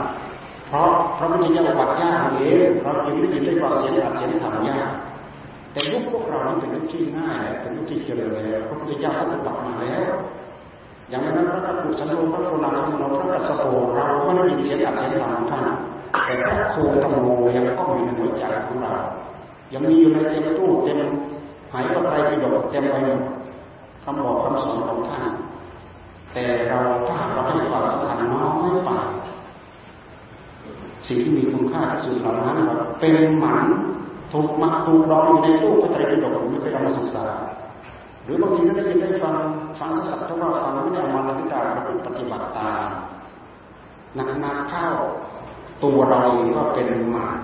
[0.67, 4.89] เพราะพระพุทธเจ้าวัดยากเองเราจึงได้ยินได้ฟังเสียงอัดเสียงธรรมยาก
[5.73, 10.13] แต่ยุคพวกเรานี่เป็นยุคที่ง่ายเป็นยุคที่เจริญแล้วพระพุทธเจ้าท่านตัดมาแล้ว
[11.09, 15.65] อย่างนั้นพระกัปุสันโธพระโคนาคโมพระกัสสโปเราไม่ได้ยินเสียงอัดเสียงธรรมของท่าน
[16.25, 17.15] แต่พระโคตโม
[17.55, 18.93] ยังก็มีในหัวใจของเรา
[19.73, 20.99] ยังมีอยู่ในเต็มตู้เต็ม
[21.71, 23.21] หายก็ไปไปดอกเต็มไปหมด
[24.03, 25.31] คำบอกคำสอนของท่าน
[26.33, 28.91] แต่เราถ้าเราให้ความสำคัญน้อยไป
[31.07, 32.57] สิ่งที่มีคุณค่าที่สุดเหล่านั้น
[32.99, 33.65] เป็นหมัน
[34.31, 37.25] ถูกมาถูกดองอยู่ในตู้พระไตรปิฎกไม่ไปทำศึกษา
[38.27, 39.35] หรือบางทีก็ได้ยินได้ฟัง
[39.79, 41.67] ฟังสักเท่าว่าฟังไม่ได้เอามาปฏิบัติ
[42.07, 42.87] ปฏิบัติตาม
[44.17, 44.87] นักนาเข้า
[45.83, 47.39] ตัวเราเองก็เป็นหมัน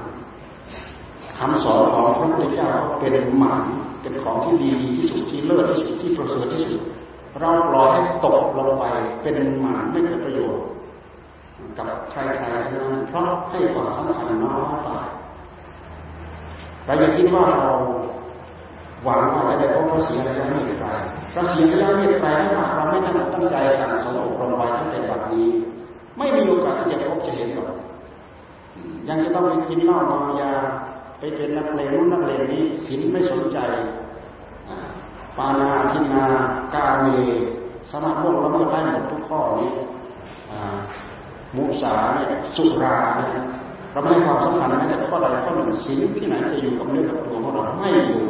[1.37, 3.63] คำสอนของพระพุทธเจ้าเป็นหมัน
[4.01, 6.81] เป็นของที่ดีที่สุดที่เลิศที่สุดที่ประเสริฐที่สุด
[7.39, 8.85] เราปล่อยให้ตกลงไป
[9.21, 10.65] เป็นหมาไม่เกิดประโยชน์
[11.77, 14.89] กับใครๆทั้งนั้นเพราะให้ความสำคัญน้อยไป
[16.85, 17.71] เราอย่าคิดว่าเรา
[19.03, 20.87] หวังว่าจะได้พบพระศรีอริยเมตไตร
[21.33, 25.47] เราเสียเวลาเรียกไปถ้าหากเราไม่ตั้งตั้งใจสั่งสมอบรมไว้ตั้งแต่บัดนี้
[26.17, 27.77] ไม่มีโอกาสที่จะพบจะเห็นหรอก
[29.07, 30.51] ยังจะต้องไปกินเหล้าเมายา
[31.19, 33.59] ไปเป็นนักเลงนู้นนักเลงนี้ศีลไม่สนใจ
[35.37, 36.25] ปานาทินา
[36.73, 37.07] กาเม
[37.91, 39.71] สมาธิเราไม่ได้หมดทุกข้อนี้
[41.55, 43.43] มุสาเนี่ยสุราเนี่ย
[43.91, 48.21] เราไม่ให้ความสำคัญแม้แต่ข้อใดข้อหนึ่งศีลที่ไหนจะอยู่กับเนื้อกับตัวของเราไม่อยู่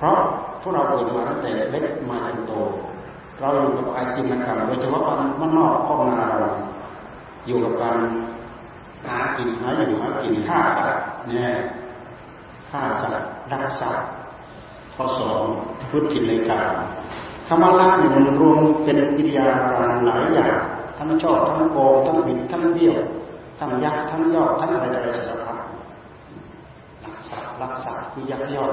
[0.00, 0.18] เพราะ
[0.62, 2.52] พวกเราเกิดมาตั้งแต่เล็กมาจนโต
[3.40, 5.02] เราอยู่กับอาชีพกการโดยเฉพาะ
[5.40, 6.50] มันนอกข้องนาเรา
[7.46, 7.98] อยู่กับการ
[9.06, 11.50] หากินหาอยู่หากินฆ่าสัตว์เนี่ย
[12.70, 14.06] ฆ่าสัตว์รักสัตว์
[14.94, 15.42] ข้อสอง
[15.90, 16.72] พุทธิในการ
[17.46, 20.54] คำว่าละเนี่ยมันรวมเป็นกิริยาการหลายอย่าง
[20.96, 22.96] ทั้งชอบทั้งโกงทั้งบิดทั้งเบี้ยว
[23.58, 25.58] ทั้งยักทั้งย่อทั้งอะไรอะไรสารพัด
[27.04, 28.64] รักษารักษาคือยักย่อ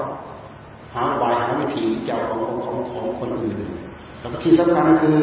[0.94, 3.56] หาใบหาวิธีที่จะเอาของของของคนอื่น
[4.18, 5.18] แล้วที่สำคัญคือ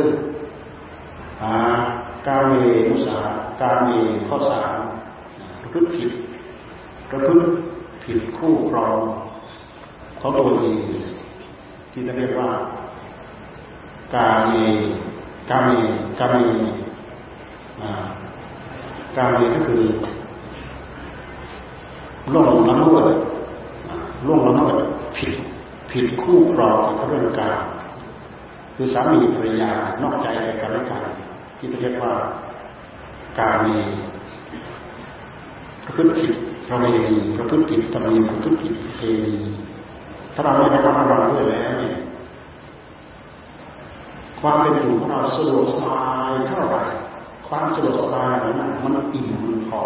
[1.42, 1.56] หา
[2.28, 2.54] กาเม
[2.90, 3.18] มุสา
[3.62, 3.88] กาเม
[4.28, 4.74] ข้อสาม
[5.62, 6.10] ประพฤติผิด
[7.10, 7.50] ประพฤติ
[8.04, 8.98] ผิดคู่ครอง
[10.18, 10.76] เขาตัวเอง
[11.92, 12.52] ที่จะเรียกว่า
[14.16, 14.54] กาเม
[15.50, 15.70] กาเม
[16.20, 16.36] กาเม
[19.18, 19.82] กาเมก็คือ
[22.34, 23.16] ล่วงละเมิด
[24.26, 24.76] ล่วงละเมิด
[25.18, 25.34] ผิด
[25.96, 27.58] ผิดคู่ครองกับเรื่องการ
[28.76, 30.28] คือสามีภรรยานอกใจ
[30.62, 31.02] กันและกัน
[31.58, 32.14] ที่เรียกว่า
[33.40, 33.78] การมี
[35.84, 36.32] ประพฤติผิด
[36.70, 39.36] ประเวณีประพฤติผิดธรรมเนียมประพฤติผิดเพณี
[40.34, 41.98] ถ้าเราไม่ได้ระมัดระวังด้วยแล้วเนี่ย
[44.40, 46.84] ความเป็นอยู่ของเราสะดวกสบายเท่าไหร่
[47.48, 49.84] ความสะดวกสบายนั้นมันอิ่มมันพอ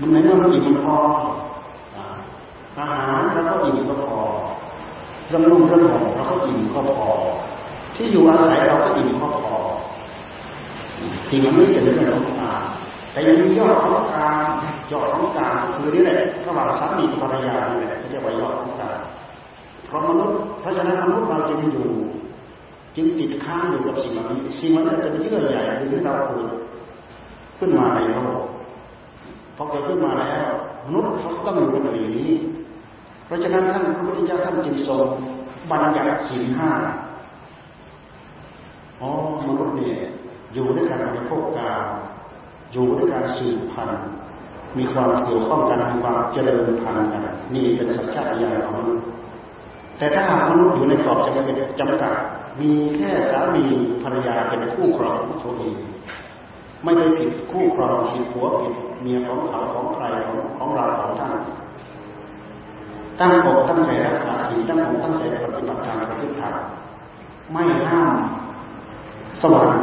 [0.00, 0.98] มันในเมื่อมันอิ่มมันพอ
[2.76, 4.20] อาหารเราก็อิ่มก็พอ
[5.30, 7.10] เรื่องนุ่งเรื่องห่มเราก็อิ่มก็พอ
[7.96, 9.56] ที่อยู่อาศัยเราก็อิ่มก็พอ
[11.28, 12.54] สิ่งนี้เป็นเรื่องของกา
[13.12, 14.44] แต่ยังมียอดของการ
[14.92, 18.98] ยอดของการคือนี่แหละระหว่างสามีภรรยานี่แหละเขาเรียกว่ายอดของการ
[19.86, 21.88] เพราะมนุษย์เพราะฉะนั้นมนุษย์เราจึงอยู่
[22.96, 26.46] จึงติดค้างอยู่กับสิ่งนี้สิ่งนั้นจะเป็นเยื่อใหญ่ดึงเราเกิด
[27.58, 28.42] ขึ้นมาในโลก
[29.56, 30.50] พอเกิดขึ้นมาแล้ว
[30.86, 32.32] มนุษย์เขาต้องอยู่กับอย่างนี้
[33.30, 35.06] เพราะฉะนั้นท่านพระพุทธเจ้าท่านจึงทรง
[35.70, 36.70] บัญญัติสิ่งห้า
[39.00, 39.10] อ๋อ
[39.46, 39.98] มนุษย์เนี่ย
[40.52, 41.72] อยู่ด้วยการบริโภคกา
[42.72, 44.02] อยู่ด้วยการสืบพันธุ์
[44.78, 47.22] มีความเกี่ยวข้องกันมีความเจริญพันธุ์กัน
[47.54, 49.04] นี่เป็นสัจจะอย่างของมนุษย์
[49.98, 52.14] แต่ถ้าหากมนุษย์อยู่ในกรอบจำกัดจำกัด
[52.60, 53.64] มีแค่สามี
[54.02, 55.76] ภรรยาเป็นคู่ครองของตัวเอง
[56.84, 61.34] ไม่ได้ผิดคู่ครองผิดผัวผิดเมียของเขาของใครของของเราของท่าน
[63.20, 66.54] ตั้งอกตั้งใจรักษาศีลตั้งอกตั้งใจปฏิบัติธรรมประพฤติธรรม
[67.52, 68.14] ไม่ห้าม
[69.42, 69.82] สวรรค์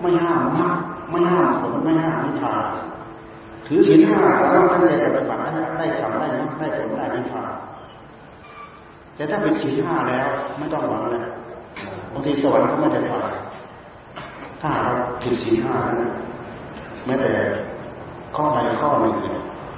[0.00, 0.72] ไม่ห้ามมรรค
[1.10, 2.64] ไม่ห้ามผลไม่ห้ามนิพพาน
[3.66, 4.20] ถือศีลห้า
[4.52, 7.52] ตั้งใจปฏิบัติได้ได้ทำได้มรรคได้ผลได้นิพพาน
[9.14, 11.24] แต่ถ้าเป็นศีลห้าแล้ว ไม่ต้องหวังเลย
[12.12, 13.14] บางทีสวรรค์ก็ไม่ได้ไป
[14.60, 15.76] ถ้าเราผิดศีลห้า
[17.06, 17.32] แม้แต่
[18.36, 19.14] ข้อใดข้อหนึ่ง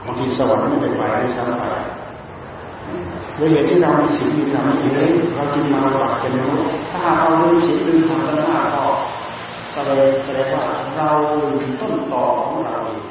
[0.06, 1.64] บางทีสวรรค์ไม่ได้ไปได้ซ้ำไป
[3.38, 8.36] ด้วยเหตุที่เรามีศีลมีธรรมอยู่เองเราจึงมาหลักเป็นรู้ถ้าเราลืมศีลลืมธรรมแล้ว
[8.74, 8.84] ก็
[9.72, 10.64] แสดงแสดงว่า
[10.96, 11.08] เรา
[11.80, 13.02] ต้นต่อของเราเอง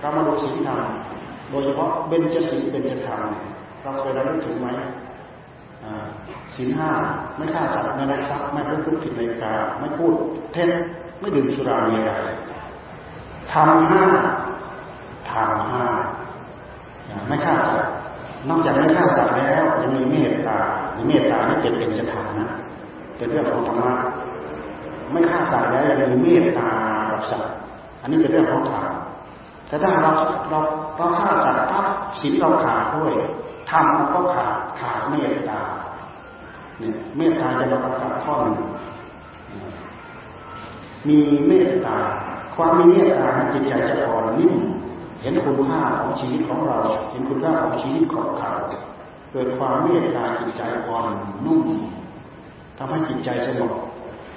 [0.00, 0.80] เรามาดูศีลธรรม
[1.50, 3.22] โดยเฉพาะเบญจศีลเบญจธรรม
[3.82, 4.68] เราเคยระลึกถึงไหม
[6.54, 6.90] ศีลห้า
[7.36, 10.12] ไม่ฆ่าสัตว์ไม่ลักทรัพย์ไม่พูดทุกผิดในกาไม่พูด
[10.52, 10.70] เท็จ
[11.20, 12.34] ไม่ดื่มสุราเมรัย
[13.52, 14.04] ทำห้า
[15.30, 15.84] ทำห้า
[17.28, 17.94] ไม่ฆ่าสัตว์
[18.48, 20.58] นอกจากไม่ฆ่าสัตว์แล้วยังมีเมตตา
[21.08, 22.50] เมตตานี่เป็นเป็นจะทำนะ
[23.16, 23.92] เป็นเรื่องของธรรมะ
[25.12, 26.68] ไม่ฆ่าสัตว์แล้วยังมีเมตตา
[27.10, 27.54] กับสัตว์
[28.02, 28.84] อันนี้เป็นเรื่องของธรรม
[29.68, 30.12] แต่ถ้าเรา
[30.50, 30.58] เรา
[30.96, 31.86] เราฆ่าสัตว์ทับ
[32.20, 33.12] ศีลเราขาดด้วย
[33.70, 35.60] ทำเราก็ขาดขาดเมตตา
[36.78, 38.58] เนี่ยเมตตาจะมากำกับข้อหนึ่ง
[41.08, 41.96] มีเมตตา
[42.54, 44.54] ความมีเมตตาจิตใจจะอ่อนนิ่ม
[45.20, 46.78] เห็นคุณค่าของชีวิตของเรา
[47.10, 48.52] เห็นคุณค่าของชีวิตของเขา
[49.32, 51.06] เกิดความเมตตาจิตใจอ่อน
[51.44, 51.60] นุ่ม
[52.78, 53.72] ทำให้จิตใจสงบ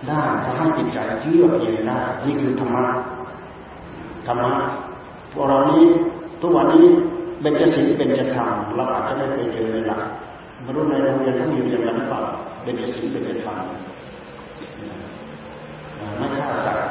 [0.08, 2.86] ได้ทำให้จิตใจเยือกเย็นได้นี่คือธรรมะ
[4.28, 4.54] ธรรมะ
[5.32, 5.84] พวกเรานี้
[6.42, 6.86] ทุกวันนี้
[7.42, 10.02] เป็นจะศีลเป็นจะธรรมเราอาจจะไม่เคยเจอเลยหลัก
[10.66, 12.22] มรุษย์ในโรงเรียนเขามีเรียนกันหรือเปล่า
[12.64, 13.58] เป็นจะศีลเป็นจะธรรม
[16.18, 16.88] ไม่ฆ่าสัตว์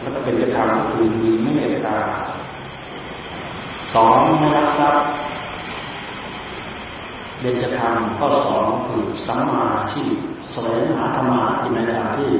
[0.00, 1.96] แล้วก็เป็นจะธรรมคือมีเมตตา
[3.94, 5.04] สองไม่รักทรัพย์
[7.40, 10.14] เรียนจะทำข้อสองคือสัมมาชีพ
[10.52, 12.30] แสวงหาธรรมะในทางที่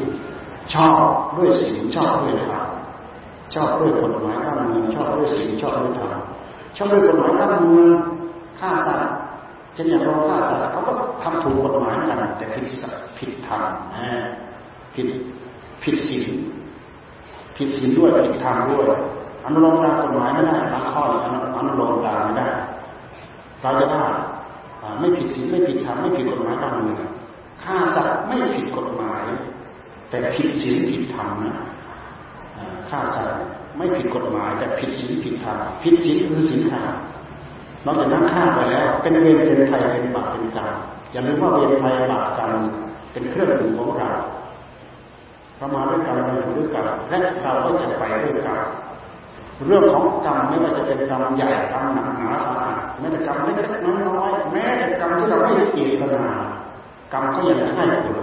[0.74, 0.98] ชอบ
[1.37, 2.68] ด้วยสิ่งชอบด้วยธรรม
[3.54, 6.14] ชอบด้วยกฎหมายบ้านเมืองชอบด้วยสิ่งชอบด้วยธรรม
[6.76, 7.88] ชอบด้วยกฎหมายบ้านเมือง
[8.58, 9.14] ฆ่าสัตว์
[9.74, 12.64] เช่นอย่างเราฆ่าสัตว์เขาก็ทำถูกกฎหมายกันแต่ผิด
[13.18, 13.62] ผิดธรรม
[14.94, 15.06] ผิด
[15.82, 16.26] ผิดศีล
[17.56, 18.84] ผิดศีลด้วยผิดธรรมด้วย
[19.44, 21.03] อนุโลมตามกฎหมายไม่ได้บางข้อ
[21.57, 22.48] อนุโลมตามไม่ได้
[23.62, 24.05] เราจะว่า
[25.01, 27.01] ไม่ผิดศีลไม่ผิดธรรมไม่ผิดกฎหมายบ้านเมือง
[27.62, 29.24] ฆ่าสัตว์ไม่ผิดกฎหมาย
[30.09, 31.57] แต่ผิดศีลผิดธรรมนะ
[32.90, 33.38] ฆ่าสัตว์
[33.77, 36.87] ไม่ผิดกฎหมายแต่ผิดศีลผิดธรรมผิดศีลคือศีลธรรม
[37.85, 40.72] นอกจากนั้นฆ่าไปแล้ว เป็นเวรเป็นภัยเป็นบาปเป็นกรรม
[41.12, 42.53] อย่าลืมว่าเวรภัยบาปกรรม
[43.12, 44.11] เป็นเครื่องมือของเรา
[45.57, 48.59] เรามาด้วยกันเราอยู่ด้วยกันและเราก็จะไปด้วยกัน
[49.66, 56.25] เรื่องของกรรมไม่ว่าจะเป็นกรรมใหญ่กรรมหนักหนาสาหัสแม้แต่กรรมเล็กๆน้อยๆแม้แต่กรรมที่เราไม่เจตนา
[57.12, 58.18] กรรมก็ยังให้ผล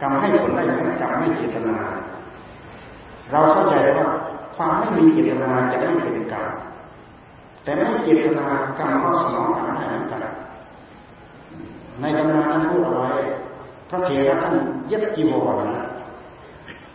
[0.00, 1.76] กรรมให้ผลได้ไหมกรรมไม่เจตนา
[3.30, 4.08] เราเข้าใจว่า
[4.56, 6.48] ความไม่มีเจตนาจะไม่เป็นกรรม
[7.64, 8.46] แต่ไม่เจตนา
[8.78, 10.20] กรรมก็สนองกรรมได้เหมือนกัน
[12.00, 13.10] ในตำนานท่านพูดเอาไว้
[13.88, 14.54] พระเถระท่าน
[14.88, 15.86] เย็บจีวรนะ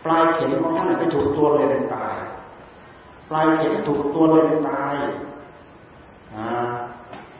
[0.04, 2.14] ปลายเข็มของท่านไปถูกตัวเลนตาย
[3.30, 4.94] ปลายเข็มถูกตัวเลนตาย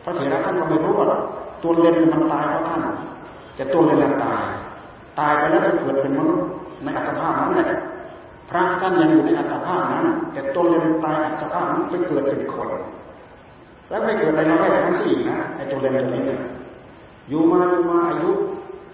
[0.03, 1.07] พระเถระท่านก็ไม่รู้ว่า
[1.63, 2.83] ตัวเลนมันตายเพราะท่าน
[3.57, 4.43] แต่ตัวเลนตาย
[5.21, 6.47] ตายไปแล้วเกิดเป็นมนุษย์
[6.83, 7.81] ในอัตภาพนั้นแหละ
[8.51, 12.69] พระท่านยังอยู่ในอัตภาพนั้น แต่ตัวเลนตายอัตภาพนั้นไปเกิดเป็นคน
[13.89, 16.23] แล้วไม่เกิดอะไรมาได้ทั้งสี่นะไอ้ตัวเลนตัวนี้
[17.29, 18.31] อยู่มาอยู่มาอายุ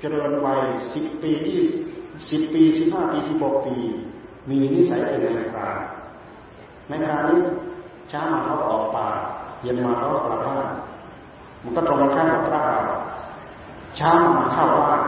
[0.00, 0.60] เจริญวัย
[0.94, 1.60] สิบปีที่
[2.30, 3.76] สิบปีสิบห้าปีสิบหกปี
[4.48, 5.68] มีนิสัยเป็นในครา
[6.92, 7.40] ในครานี้
[8.12, 9.06] ช้ามาเขาออกป่า
[9.62, 10.66] เย็นมาเขากลับบ้าน
[11.62, 12.96] มันก็ตรงกันข้ามกับพระเรา
[13.98, 15.02] ช้ามาเข้าบ้าน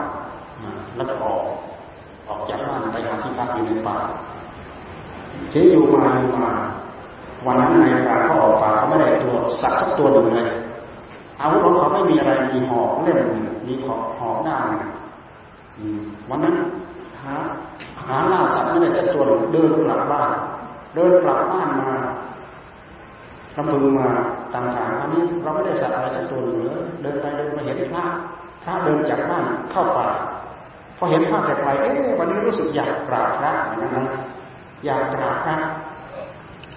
[0.97, 1.41] แล้วก็ออก
[2.29, 3.97] ออกจากบ้านไปหาที่พักอยู่ในป่า
[5.51, 6.53] เชอยู่มาอยู่มา
[7.47, 10.49] วันนั้นในการเขาออกป่าเขาไม่ได้ตัวสักสักตัวหนึ่งเลย
[11.41, 13.19] อาวุธของเขาไม่มีอะไรมีหอกเล่ม
[13.67, 14.67] มีหอกหอกด้าน
[16.31, 16.57] วันนั้น
[17.23, 17.35] หา
[18.07, 20.31] หาล่าสัตว์ไม่ได้สักตัวเดินกลับบ้าน
[20.95, 21.91] เดินกลับบ้านมา
[23.57, 24.09] ลำพึงมา
[24.53, 26.57] ตามทางอันนี้เราไม่ได้สัตว์อะไรสักตัวหนึ่ง
[27.03, 28.05] เดินไปเดินมาเห็นพระ
[28.65, 30.09] พระเดินจากบ้านเข้าป่า
[30.97, 34.07] พอเห็นพระจากไกลเอ๊ะวันนี้รู้สึกอยากกราบพระอย่างนั้น
[34.85, 35.57] อยากกราบพระ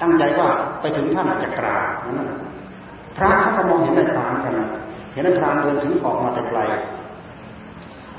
[0.02, 0.48] ตั้งใจว่า
[0.82, 2.30] ไปถึงท่านจะกราบนั่น
[3.18, 4.54] พระเขาก็มองเห็นในพรานกัน
[5.14, 6.60] เห็นในพรานเดินถือออกมาแต่ไกล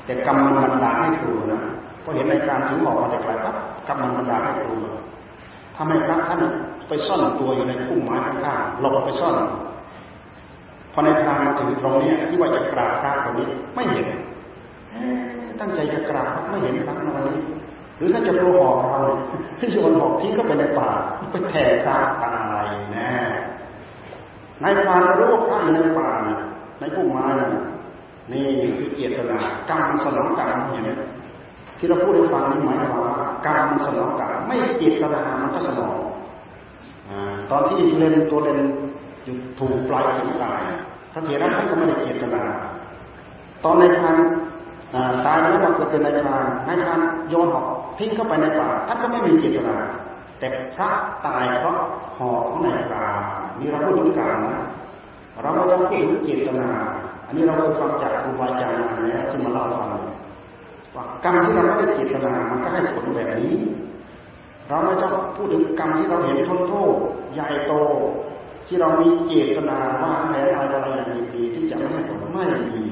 [0.05, 1.61] แต่กรรมมันบันดาให้ครูนะ
[2.03, 3.55] พอเห็นในการถือออกมาแต่ไกลปั๊บ
[3.87, 4.75] กรรมมันบันดาให้ครู
[5.81, 6.41] ทำให้พระท่าน
[6.89, 9.35] ไปซ่อนตัวอยู่ในพุ่มไม้ข้างๆหลบไปซ่อน
[10.93, 14.05] พอในพรานมาถึงตรงนี้ที่ว่าจะกราบพระตรงนี้ไม่เห็น
[15.59, 17.39] ตั้งใจจะกราบพระไม่เห็นพระนอนนี้
[17.97, 19.11] หรือถ้าจะโปรหอกเรา
[19.59, 20.89] ที่โยนหอกทิ้งก็ไปในป่า
[21.31, 22.65] ไปแทงพระตาย
[22.95, 23.09] นะ
[24.61, 26.09] ในป่าเรารู้ว่าพระอยู่ในป่า
[26.79, 27.25] ในพุ่มไม้
[28.33, 29.39] นี่คือเกียรตินา
[29.69, 30.89] กรรมสนองกรรมเห็นไหม
[31.77, 33.15] ที่เราพูดให้ฟังนี่หมายความว่า
[33.45, 35.97] กรรมสนองกรรม ไม่เกียรตินามันก็สนอง
[37.51, 38.59] ตอนที่เล่นตัวเล่น
[39.23, 40.61] อยู่ถูกปลายถึงตาย
[41.13, 42.43] พระเถระท่านก็ไม่ได้เกียรตินา
[43.63, 44.17] ตอนในพาน
[45.25, 47.65] ตายแล้วเราเกิดเป็นในพานในพานโยนหอก
[47.97, 49.77] ทิ้งเข้าไปในป่าท่านก็ไม่มีเกียรตินา
[50.39, 50.89] แต่พระ
[51.25, 51.77] ตายเพราะ
[52.17, 53.05] หอกของในพา
[53.59, 54.59] นี่เราพูดถึงการนะ
[55.41, 56.69] เราไม่ต้องพูดถึงเจตนา
[57.27, 59.89] อันนี้เราเคยฟังจากครูบาอาจารย์มาแล้วที่มาเล่าฟัง
[60.95, 63.53] ว่ากรรมที่เราไม่ได้เจตนามันก็ให้ผลแบบนี้
[64.69, 66.93] เราไม่ต้องพูดถึงกรรมที่เราเห็นทนโทษ
[67.33, 67.73] ใหญ่โต
[68.67, 72.83] ที่เรามีเจตนาว่าแพ้อะไรอะไรอย่างดีที่จะไม่ให้ผลไม่มี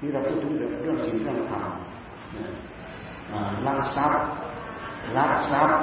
[0.00, 1.64] นี่เราพูดถึงเรื่องสิ่งเรื่องธรรม
[3.66, 4.22] ลักทรัพย์
[5.16, 5.78] ลักทรัพย์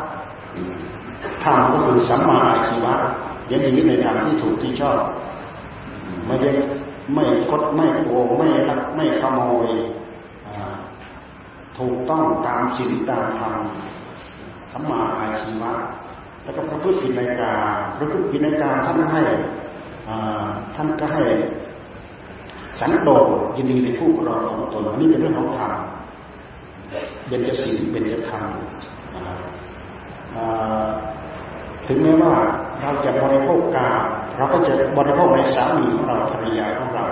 [1.43, 2.93] ธรรมก็คือสัมมาอาชีวะ
[3.51, 4.99] ยังชีวิตในทางที่ถูกที่ชอบ
[6.27, 6.49] ไม่ได้
[7.13, 9.69] ไม่คดไม่โกงไม่ลักไม่ขโมย
[11.77, 13.55] ถูกต้องตามศีลตามธรรม
[14.73, 15.71] สัมมาอาชีวะ
[16.43, 17.53] แล้วก็พระพุทธปิณกา
[17.97, 19.21] พระพุทธปิณกาท่านให้
[20.75, 21.23] ท่านก็ให้
[22.79, 25.73] สันโดษยินดีในผู้ครองของตนอันนี้เป็นเรื่องของธรรม
[27.27, 28.43] เบญจศีลเบญจธรรม
[31.87, 32.33] ถึงแม้ว่า
[32.81, 33.89] เราจะบริโภคกา
[34.37, 37.05] เราก็จะบริโภคในสามีของเราภรรยาของเรา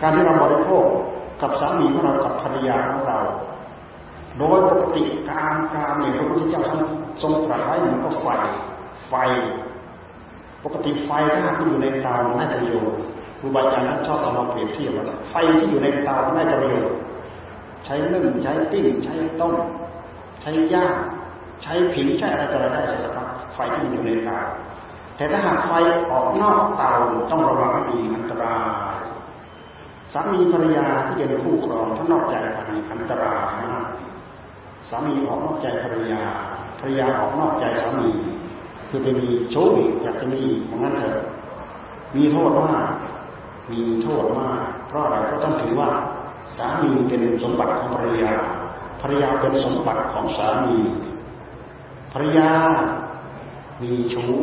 [0.00, 0.84] การที่เราบริโภค
[1.42, 3.18] กับสามีของเรากับภรรยาของเรา
[4.38, 6.82] โดยปกติการการเนี่ยพระพุทธเจ้าท่าน
[7.22, 8.26] ทรงตรัสไว้เหมือนกับไฟ
[9.08, 9.14] ไฟ
[10.64, 12.94] ปกติไฟถ้าคุณอยู่ในเตาน่าจะโยน
[13.38, 16.96] ครูบาอาจารย์ชอบเอามาเปรียบเทียบว่าไฟที่อยู่ในเตาไม่ได้ประโยชน์
[17.84, 19.54] ใช้นึ่งใช้ปิ้งใช้ต้ม
[20.40, 20.94] ใช้ย่าง
[21.62, 24.38] ใช้ผิงใช้อะไรต่ออะไรได้สารพัดไฟที่อยู่ในเตา
[25.16, 25.72] แต่ถ้าหากไฟ
[26.10, 26.92] ออกนอกเตา
[27.30, 28.58] ต้องระวังให้ดีอันตรา
[28.96, 28.98] ย
[30.12, 33.79] สามีภรรยาที่เป็นคู่ครองถ้านอกใจกันอันตรายมาก
[34.90, 36.22] สามีออกนอกใจภรรยา
[36.78, 38.10] ภรรยาออกนอกใจสามี
[38.88, 41.24] คือไปมีโชคอีกอยากจะมีอย่างนั้นเถอะ
[42.16, 42.86] มีโทษมาก
[43.70, 45.90] มีโทษมาก เพราะอะไรก็ต้องถือว่า
[46.56, 48.32] สามีเป็นสมบัติของภรรยา
[49.02, 50.76] ภรรยาเป็นสมบัติของสามี
[52.12, 52.50] ภรรยา
[53.82, 54.34] มีชู้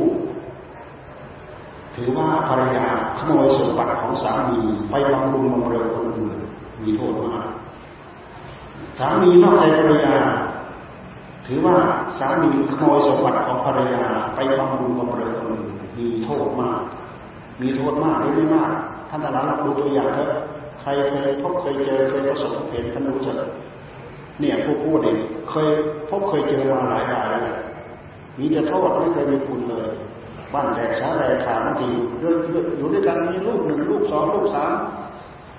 [1.96, 2.86] ถือว่าภรรยา
[3.18, 6.38] ขโมยสมบัติของสามีไปบำรุงบำเรอคนอื่น
[6.82, 7.48] มีโทษมาก
[8.98, 10.16] สามีนอกใจภรรยา
[11.48, 11.76] ถือว่า
[12.18, 14.04] สามีขโมยสมบัติของภรรยา
[14.36, 16.80] ไปบำรุงบำเรอคนอื่นมีโทษมาก
[17.62, 18.72] มีโทษมากหรือไม่มาก
[19.10, 20.30] ท่านแต่ละเราดูตัวอย่างเถอะ
[20.82, 23.36] ใครเคยพบเคยเจอเคยประสบเห็นท่านรู้จัก
[24.40, 25.18] เนี่ยผู้พูดเอง
[25.50, 25.70] เคย
[26.10, 27.58] พบเคยเจอมาหลายรายแล้ว
[28.38, 29.90] มีจะโทษไม่เคยมีคุณเลย
[30.54, 31.90] บ้านแตกสาแรกขาดบางที
[32.78, 34.74] อยู่ด้วยกันมีลูกหนึ่งลูกสองลูกสาม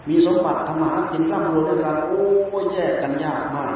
[0.08, 2.22] มีสมบัติธรรมะกินร่ำรวยด้วยกันโอ้
[2.72, 3.74] แยกกันยากมาก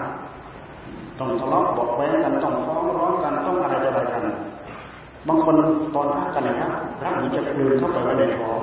[1.19, 4.25] ต้องทะเลาะบอกแว้งกันต้องฟ้องร้องกันต้องอะไรอะไรกัน
[5.29, 5.57] บางคน
[5.95, 6.73] ตอนรักกันนะครับ
[7.05, 8.61] รักเหมือนจะกลืนเข้าไปไว้ในท้อง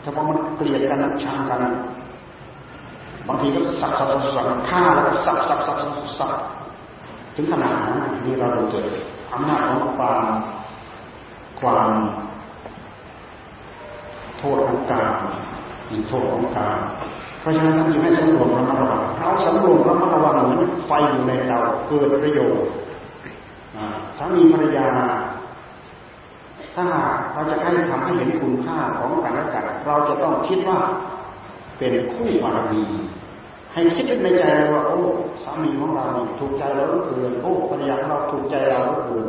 [0.00, 1.62] แต่พอมันเกลียดกันชังกัน
[3.28, 4.06] บางทีก็สับสับ
[4.36, 5.76] สับฆ่าแล้วก็สับสับสับ
[6.18, 6.32] สับ
[7.36, 8.86] ถึงขนาดนั้นนี่เราดูเจอ
[9.32, 10.24] อำนาจของความ
[11.60, 11.90] ความ
[14.38, 15.12] โทษของการ
[15.90, 16.78] มีโทษของการ
[17.40, 22.70] เพราะฉะนั้นท่านจึงให้สำรวมระมัดระวังเราสำรวมระมัดระวังเหมือนไฟอยู่ในเราเกิดประโยชน์
[24.16, 24.86] สามีภรรยา
[26.76, 26.86] ถ้า
[27.32, 30.78] เราจะให้ทำให้เห็นคุณค่าของกันและกันเราจะต้องคิดว่า
[31.78, 32.84] เป็นคู่บารมี
[33.72, 35.00] ให้คิดในใจว่าโอ้
[35.44, 36.04] สามีของเรา
[36.40, 39.26] ถูกใจเราเหลือเกินโอ้ภรรยาของเราถูกใจเราเหลือเกิน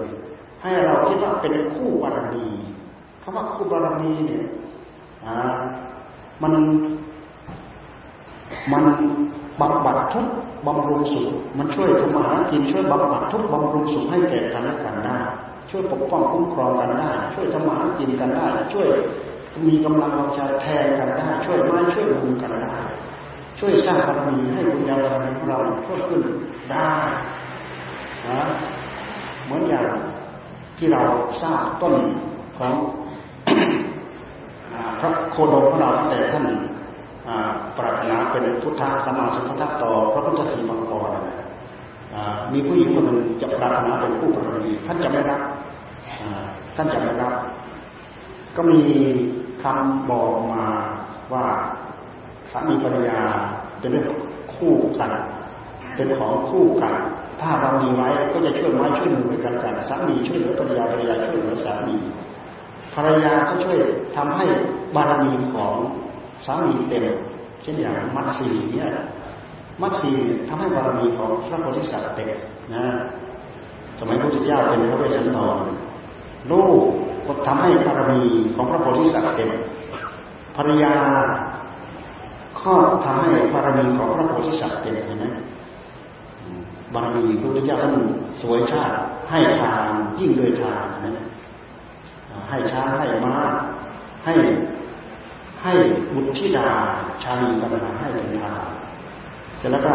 [0.62, 2.46] ให้เราคิดว่าเป็นคู่บารมี
[3.22, 4.44] คำว่าคู่บารมีเนี่ย
[6.44, 6.54] มัน
[8.72, 8.84] มัน
[9.62, 10.28] บำบัดทุก
[10.66, 15.20] บำรุงสุขมันช่วยทำมาหากินช่วยบำบัดทุกบำรุงสุขให้แก่กันและกันได้
[15.70, 18.88] ช่วยปกป้องคุ้มครองกันได้ ช่วยทำมาหากินกันได้ ช่วย
[19.68, 22.76] มีกำลังวังใจแทนกันได้ ช่วยไม้ช่วยมือกันได้
[23.60, 26.22] ช่วยสร้างบารมีให้บุญญาบารมีของเราเพิ่มขึ้น
[26.72, 26.90] ได้
[28.28, 28.42] นะ
[29.46, 29.88] เหมือนอย่าง
[30.78, 31.02] ที่เรา
[31.42, 31.96] ทราบต้น
[32.58, 32.74] ของ
[35.00, 36.46] พระโคดมของเราตั้งแต่ท่าน
[37.78, 41.12] ปรารถนาเป็นพุทธสมาสัมพุทธต่อพระพุทธสีมังกร
[42.54, 45.42] มีผู้หญิงคนหนึ่งจะปรารถนาเป็นผู้ปรมีท่านจะไม่รับ
[46.76, 47.34] ท่านจะไม่รับ
[48.56, 48.82] ก็มี
[49.62, 50.66] คำบอกมา
[51.34, 51.46] ว่า
[52.52, 53.20] สามีภรรยา
[53.80, 54.06] เป็นเรื่อง
[54.56, 55.12] คู่กัน
[55.96, 56.94] เป็นของคู่กัน
[57.42, 61.98] ถ้าเรามีไว้ก็จะช่วยไม้ช่วยมือกันกันสามีช่วยเหลือภรรยาภรรยาช่วยเหลือสามี
[63.00, 63.78] รรยาก็ช่วย
[64.16, 64.46] ทำให้
[64.96, 65.74] บารมีของ
[66.46, 67.06] สามีเต็ม
[67.62, 68.90] เช่นอย่างมัดสีเนี่ย
[69.82, 70.12] มัดสี
[70.48, 72.30] ทำให้บารมีของพระโพธิสัตว์เต็ม
[72.74, 72.86] นะ
[74.00, 75.58] สมัยพระพุทธเจ้าเป็นพระเวสสันดร
[76.52, 76.82] ลูก
[77.26, 79.52] ก็ทำให้บารมีของพระโพธิสัตว์เต็ม
[80.56, 80.94] ภรรยา
[82.60, 82.74] ก็
[83.06, 85.26] ทำให้บารมีของพระโพธิสัตว์เต็มเห็นไหม
[86.94, 87.96] บารมีพระพุทธเจ้าท่าน
[88.42, 88.96] สวยชาติ
[89.30, 91.29] ให้ทานยิ่งโดยทานนะ
[92.50, 93.36] ให้ช้างให้ม้า
[94.26, 94.34] ให้
[95.64, 95.74] ให้
[96.14, 96.70] บุตรธิดา
[97.24, 98.64] ชาลีกันนให้เป็นทาน
[99.58, 99.94] เสร็จแล้วก็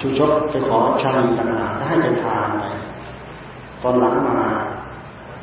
[0.00, 2.64] ชูชกไปขอชาลีกันนาก็ให้เป็นทานไป
[3.82, 4.38] ตอนหลังมา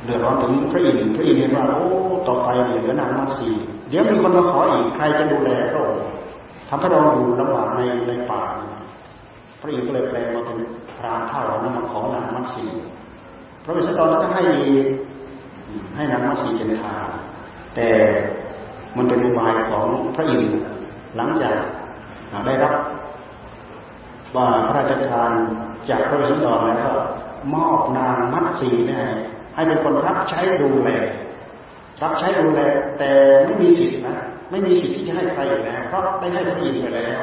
[0.03, 1.89] เดือดร้อนถึงพระอินทร์พระอินทร์เห็นว่าโอ้
[2.27, 3.49] ต่อไปดีเหลือนางมัตสี
[3.89, 6.07] เดี๋ยวมีคนมาขออีกใครจะดูแลพระองค์
[6.69, 8.43] ทำให้เราอยู่ลำบากในในป่า
[9.61, 10.57] พระอินทร์ก็เลยแปลมาเป็น
[10.97, 12.65] พรามเท่านั้นมาขอนางมัตสี
[13.63, 14.43] พระวิศนุก็ให้
[15.95, 16.95] ให้นางมัตสีเป็นทา
[17.75, 17.89] แต่
[18.97, 20.53] มันเป็นอุบายของพระอินทร์
[21.15, 21.55] หลังจาก
[22.45, 22.75] ได้รับ
[24.35, 25.31] ว่าพระราชทาน
[25.89, 26.93] จากพระวิศนุแล้วก็
[27.55, 29.05] มอบนางมัตสีเนี่ย
[29.55, 30.89] ให้เป็นคนรับใช้ดูแล
[32.03, 32.61] รับใช้ดูแล
[32.99, 33.11] แต่
[33.45, 34.15] ไม่มีสิทธินะ
[34.51, 37.21] ไม่มีสิทธิ์ที่จะให้ใครอีกแล้วเพราะได้ให้พระอินทร์ไปแล้ว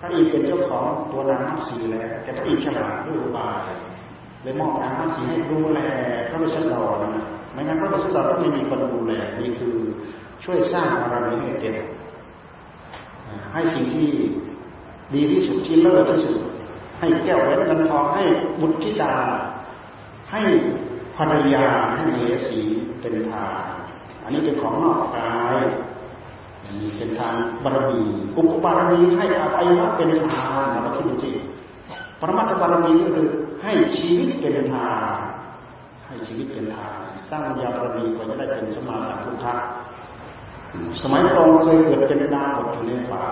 [0.00, 3.68] พระอินทร์เป็นเจ้าของตัวนางมัตสีแล้วแต่พระอินทร์ฉลาดด้วยอุบาย
[4.42, 5.80] เลยมอบนางมัตสีให้ดูแล
[6.28, 9.74] พระวิชดรนะ ไม่งั้นพระวิชดรก็ไม่มีคนดูแลนี่คือ
[10.44, 11.76] ช่วยสร้างบารมีให้เต็ม
[13.52, 14.08] ให้สิ่งที่
[15.14, 16.38] ดีที่สุดที่เลิศที่สุด
[17.00, 18.24] ให้แก้วแหวนเงินทองให้
[18.60, 19.14] บุตรธิดา
[20.30, 20.42] ให้
[21.16, 22.18] ภรรยาให้เม
[22.48, 22.60] สี
[23.00, 23.64] เป็นทาน
[24.24, 25.64] อันนี้เป็นของนอกกาย
[26.80, 27.34] นี่เป็นทาง
[27.64, 28.02] บารมี
[28.36, 31.30] อุปบารมีให้อภัยวะเป็นทานเราคิดดูสิ
[32.20, 33.26] ปรมัตถบารมีก็คือ
[33.62, 35.27] ให้ชีวิตเป็นทาน
[36.08, 36.98] ให้ชีวิตเป็นทาน
[37.30, 39.54] สร้างยาบารมีก็จะได้เป็นสมาสัมพุทธะ
[41.02, 43.24] สมัยตรงเคยเกิดเป็นดาวอยู่ในป่า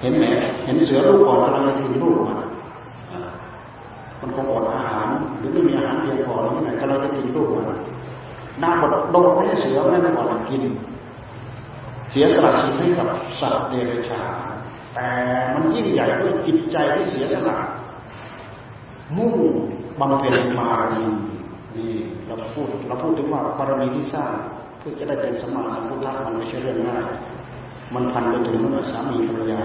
[0.00, 0.24] เห็นไหม
[0.64, 2.38] เห็นเสือลูกก่อนกำลังจะกินลูกมัน
[4.20, 5.06] มันคงอดอาหาร
[5.38, 7.78] หรือไม่มีอาหารเพียงพอหรือไงกำลังจะกินลูกมัน
[8.62, 10.62] ดาบดโดนให้เสือไม่ได้ก่อนกิน
[12.10, 13.08] เสียสละชีวิตให้กับ
[13.40, 14.52] สัตว์เดรัจฉาน
[14.94, 15.08] แต่
[15.54, 17.58] มันยิ่งใหญ่ด้วยจิตใจที่เสียสละ
[19.16, 19.34] มุ่ง
[20.00, 21.06] บำเพ็ญบารมี
[21.76, 21.92] นี่
[22.26, 24.32] เราพูดเราพูดถึงว่าบารมีที่สร้าง
[24.78, 27.04] เพื่อจะได้เป็นสมาสัมพุทธะมันไม่ใช่เรื่องง่าย
[27.94, 28.58] มันพันไปถึง
[28.90, 29.62] สามีภรรยา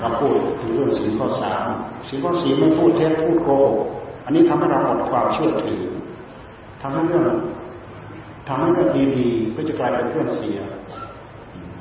[0.00, 1.66] เราพูดถึงเรื่องสิ่งข้อสาม
[2.08, 3.76] สิ่งข้อสี่ไม่พูดเท็จพูดโกหก
[4.24, 5.82] อันนี้ทำให้เราหมดความเชื่อถือ
[6.80, 7.26] ทำให้เรื่อง
[8.48, 10.58] ทำให้เรื่องดีๆก็จะกลายเป็นเรื่องเสีย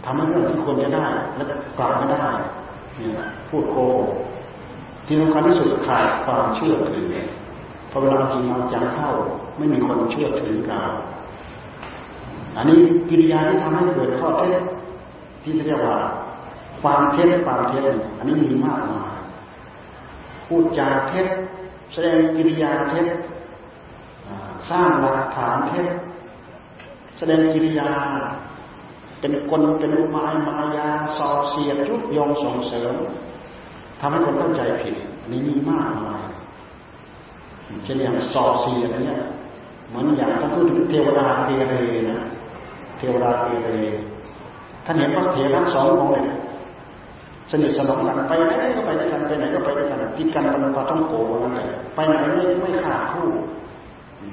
[0.05, 2.27] ทำให้เรื่องที่ควรจะได้ แล้วกลับไม่ได้
[2.97, 4.09] เนี่ยพูดโกหก
[5.05, 7.07] ที่สำคัญที่สุดขาดความเชื่อถือ
[7.89, 9.09] พอเวลาจริงเราจังเข้า
[9.57, 10.81] ไม่มีคนเชื่อถือเรา
[12.57, 12.79] อันนี้
[13.09, 14.55] กิริยาที่ทำให้เกิดข้อเท็จ
[15.43, 15.97] ที่เรียกว่า
[16.81, 19.13] ความเท็จความเท็จอันนี้มีมากมาย
[20.45, 21.27] พูดจาเท็จ
[21.93, 23.07] แสดงกิริยาเท็จ
[24.69, 25.87] สร้างหลักฐานเท็จ
[27.17, 27.89] แสดงกิริยา
[29.19, 30.87] เป็นกลเป็นอุมายมายา
[31.17, 32.95] สอเสียดยุยงส่งเสริม
[34.05, 34.95] ทำให้คนเข้าใจผิด
[35.31, 36.21] นี่มีมากมาย
[37.83, 39.19] เช่นอย่างสอบเสียดเนี่ย
[39.89, 41.73] เหมือนอย่างถ้าพูดถึงเทวดาเกเร
[42.11, 42.19] นะ
[42.97, 43.69] เทวดาเกเร
[44.85, 46.37] ท่านเห็นพระเถระสององค์เนี่ย
[47.51, 53.27] สนิทสนมกันไปไหนก็ไปด้วยกันไปไหนก็ไปด้วยกันกินกันเป็นปาต้องโกนั่นแหละไปไหนไม่ไม่ขาดคู่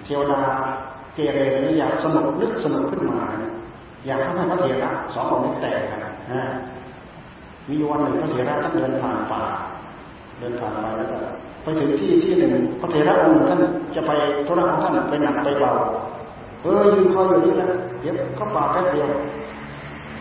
[0.05, 0.41] เทวดา
[1.15, 3.21] เกเรนี่อยากสนุกนึกสนุกขึ้นมา
[4.07, 6.01] อยากทำให้พระเถระสององค์นี้แตกกัน
[6.33, 6.43] นะ
[7.69, 9.43] มีวันหนึ่งพระเถระท่านเดินผ่านป่า
[10.39, 11.17] เดินผ่านไปแล้วก็
[11.63, 13.61] ไปถึงที่ที่หนึ่งพระเถระองค์ท่าน
[13.95, 14.11] จะไป
[14.47, 15.73] ธุระของท่านไปหนักไปเบา
[16.63, 17.69] เออยืนคอยอยู่นี่นะ
[18.01, 19.09] เดี๋ยวก็ป่าแป๊บเดียว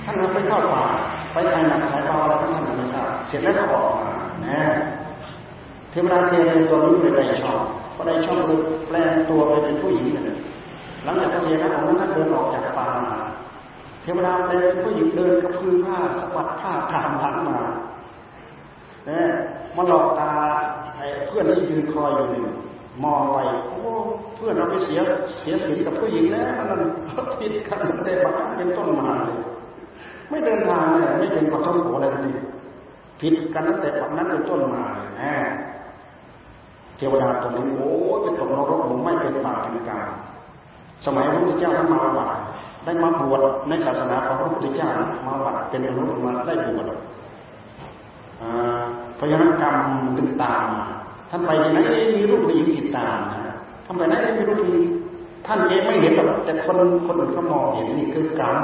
[0.04, 0.84] ท่านไปเข้าป่า
[1.32, 4.12] ไปใช้หนักใช้เบาแล้วท่านไม่ทราบเสร็จแล้วก็ออกมา
[4.46, 4.60] นะ
[5.92, 7.62] เทวดาเทเรตัวนี้ไม่ได้ชอบ
[7.96, 10.38] พอได้ชอบเลยแปลงตัวไปเป็นผู้หญิงเลย
[11.04, 13.19] หลังจากพระเทระองท่านเดินออกจากป่ามา
[14.04, 17.60] เทวดาเป็นผู้หญิงเดินกับพื้นผ้าสะบัดผ้าถามทันมา
[19.08, 19.30] เนี่ย
[19.76, 20.32] มาหลอกตา
[20.96, 22.46] ไอ้เพื่อนที่ยืนคอยอยู่นี่
[23.04, 23.38] มองไป
[23.70, 23.82] โอ้
[24.36, 25.00] เพื่อนเราไปเสีย
[25.42, 26.80] เสียสีกับผู้หญิงแล้วมัน
[27.40, 29.40] ผิดกันแต่บังเป็นต้นมาเลย
[30.30, 32.32] ไม่เดินทางเลยไม่เป็นปฐมโขอะไรที
[33.22, 35.34] ผิดกันตั้งแต่ปัจนั้นเป็นต้นมาเลยนะ
[36.98, 37.92] เทวดาตรงนี้โอ้
[38.24, 40.08] เป็นตกนรกผมไม่เป็นบาปเป็นกรรม
[41.06, 42.30] สมัยพระพุทธเจ้าท่านมาบัต
[42.86, 44.90] ได้มาบวชในศาสนาของพระพุทธเจ้า
[45.28, 46.86] มาบัตเป็นมนุษย์มาได้บวช
[49.16, 49.76] เพราะฉะนั้นกรรม
[50.18, 50.88] ตึงตามมา
[51.30, 51.78] ท่านไปไหน
[52.18, 53.56] มีรูปผู้หญิงติดตามนะ
[53.86, 54.84] ท่านไปไหนมีรูปผู้หญิง
[55.46, 56.78] ท่านเองไม่เห็นหรอกแต่คน
[57.08, 58.60] คนอื่นเขามองเห็นนี่คือกรรม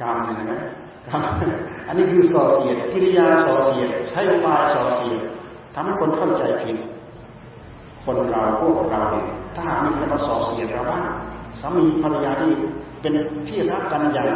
[0.00, 0.54] กรรมนไหม
[1.08, 1.20] กรรม
[1.86, 5.20] อันนี้คือส่อเสียดกิริยาส่อเสียดให้อุบายส่อเสียด
[5.74, 6.76] ทำให้คนเข้าใจผิด
[8.04, 9.02] คนเราพวกเรา
[9.54, 11.02] ถ้าหากมีใครมาส่อเสียดเราบ้าง
[11.60, 12.50] สามีภรรยาที่
[13.00, 13.12] เป็น
[13.48, 14.28] ที่รักกันอย่าง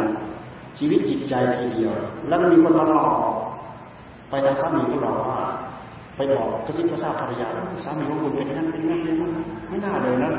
[0.77, 1.93] ชีวิตจิตใจทีเดียว
[2.27, 3.09] แล้วมีคนมาหลอก
[4.29, 5.39] ไปทางสามีของเราว่า
[6.15, 7.47] ไปบอกกระซิบกระซาบภรรยา
[7.83, 9.31] สามีของคุณเป็นงั้นเป็นงั้นเป็นงั้น
[9.69, 10.31] ไม่น่าเลยนะ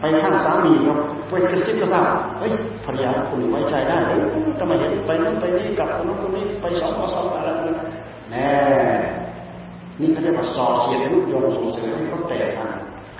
[0.00, 2.06] ไปข้างสามีครับไปกระซิบกระซาบ
[2.38, 2.52] เฮ้ย
[2.84, 4.18] ภรรยาคุณไว้ใจได้เลย
[4.58, 7.76] ทำไมเห็นไปนั่นไปนี่กับคนนู้นคนนี้ไปสองสองอะไรนั่น
[8.30, 8.50] แน่
[10.00, 12.70] นี่เขาเรียกว่าสอเสียดลูกโยนส่งเสริมให้เขาแตกกัน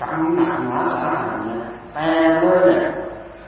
[0.01, 2.07] กำหนักหนาสาหัสนะ แต่
[2.41, 2.93] เลยเนี่ย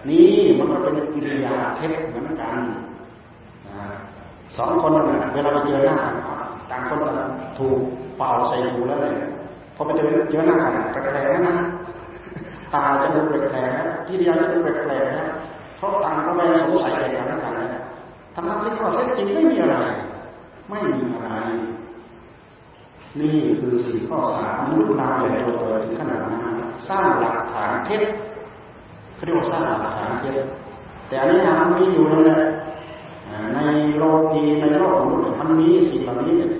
[0.09, 0.27] นี่
[0.59, 2.55] มันก็เป็นกิริยาเท็จเหมือนกัน
[4.57, 5.97] สองคนนั้นเวลาไปเจอหน้า
[6.71, 7.29] ต่างคนต่าง
[7.59, 7.79] ถูก
[8.17, 9.15] เป่าใส่หูแล้วเลย
[9.75, 11.55] พอไปเจอเจอหน้ากันแปลกนะ
[12.73, 17.81] ตาจะดูแปลกๆกิริยาจะดูแปลกๆเพราะต่างก็ไม่สงสัยอะไรกันกันนะ
[18.33, 19.77] ทั้งที่ข้อเท็จจริงไม่มีอะไร
[20.69, 21.29] ไม่มีอะไร
[23.19, 26.55] นี่คือสี่ข้อสามมนุษย์นาใหญ่โตถึงขนาดนั้น
[26.89, 28.01] สร้างหลักฐานเท็จ
[29.17, 30.37] เขาเรียกว่าสร้างหลักฐานเท็จ
[31.07, 32.43] แต่อันนี้มันมีอยู่เลย
[33.53, 33.59] ใน
[33.97, 35.09] โลกีในโลกของ
[35.39, 36.51] มันมีสิ่งเหล่านี้เนี่ย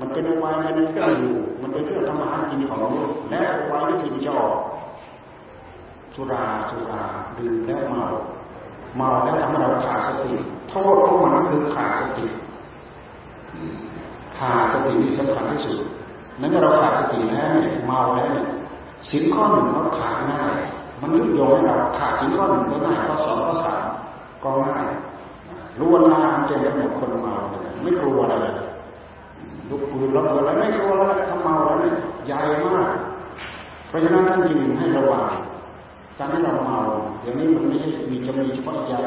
[0.00, 3.40] มันเป็นวายมันก็อยู่ มันเป็นเครื่องทำอาหารกินของมนุษย์และ
[3.70, 4.54] วายที่กินจออก
[6.14, 7.02] สุราสุรา
[7.38, 8.02] ดื่มแล้วเมา
[8.96, 10.32] เมาแล้วทำให้เราขาดสติ
[10.68, 12.26] โทษของมันคือขาดสติ
[14.38, 15.76] ขาดสตินี่สำคัญที่สุด
[16.40, 17.46] นั้นเมื่อเราขาดสติแล้ว
[17.86, 18.34] เมาแล้ว
[19.08, 20.58] สินข้อหนึ่งเราขาดง่าย
[21.02, 23.84] มันยุโยงให้เราขาดสิ่งข้อหนึ่งก็ง่ายข้อสองข้อสาม
[24.42, 24.84] ก็ง่าย
[25.78, 27.34] รู้วันลาเจนกับคนเมา
[27.82, 28.46] ไม่กลัวอะไร
[29.68, 31.84] ลุกปืนรับอะไรไม่กลัวแล้วทำเมาอะไร
[32.26, 32.90] ใหญ่มาก
[33.88, 35.24] เพราะฉะนั้นท่านยิงให้ระวัง
[36.18, 36.78] การที่เราเมา
[37.20, 37.78] เดี๋ยวนี้มันไม่
[38.10, 39.00] มีจะมีเฉพาะยา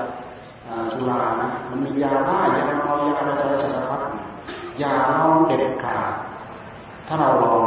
[0.92, 4.02] สุรานะมันมียาบ้ายาเมายาอะไรสารพัด
[4.82, 6.12] ยาลองเด็ดขาด
[7.08, 7.62] ถ้าเราลอง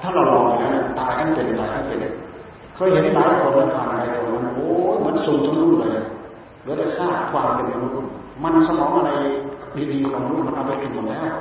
[0.00, 2.00] ถ้าเราลองอย่างนั้นตายกันเป็นตายกันเป็น
[2.74, 4.66] เคยเห็นหลายคนผ่านอะไรคนนั้นโอ้
[4.98, 5.90] เหมือนสูงทั้งรุ่นเลย
[6.62, 8.10] เหลือแต่ซากความเป็นมนุษย์
[8.42, 9.12] มันสมองอะไร
[9.92, 11.34] ดีๆของมนุษย์มันเอาไปกินหมดแล้ว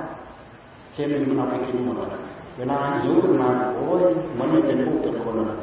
[0.94, 2.22] เคมีมันเอาไปกินหมดแล้ว
[2.58, 4.04] เวลาหิวขึ้นมาโอ้ย
[4.34, 5.58] เหมือนไม่เป็นผู้เป็นคนเลย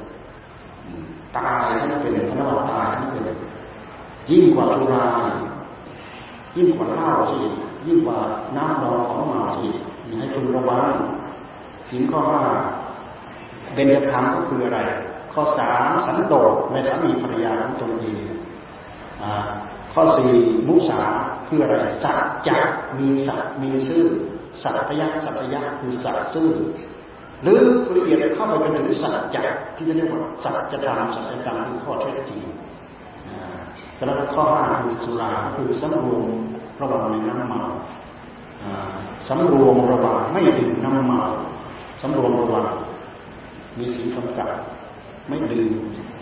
[1.37, 3.37] ตายทั้งเป็นทั้งว่าตายทั้งเป็น
[4.31, 5.07] ยิ่งกว่าสุรา
[6.57, 7.53] ยิ่งกว่าเหล้าอีก
[7.87, 8.19] ยิ่งกว่า
[8.57, 9.77] น้ำดองของเมาอีก
[10.19, 10.93] ให้คุณระวัง
[11.89, 12.41] สิ่งข้อห้า
[13.75, 14.81] เบญจธรรมก็คืออะไร
[15.33, 18.21] ข้อสามสันโดษในสามีภรรยาของตนเอง
[19.93, 20.35] ข้อสี่
[20.69, 21.01] มุสา
[21.47, 21.75] คืออะไร
[22.05, 22.19] สัจ
[22.49, 22.59] จะ
[22.99, 24.05] มีสัจมีซื่อ
[24.63, 26.51] สัตยะสัตยะคือสัตซื่อ
[27.43, 27.61] หรือ
[27.95, 29.43] ละเอียดเข้าไปเป็นถึงสัจจะ
[29.77, 32.43] ที่เรียกว่าสัจธรรมสัจธรรมคือข้อเท็จจริง
[34.07, 36.25] แล้วข้อห้าคือสุราคือสำรวม
[36.81, 37.63] ระวังในน้ำเมา
[39.29, 41.21] สำรวมระวังไม่ดื่มน้ำเมา
[42.01, 42.67] สำรวมระวัง
[43.79, 44.51] มีสีกำกับ
[45.29, 45.73] ไม่ดื่ม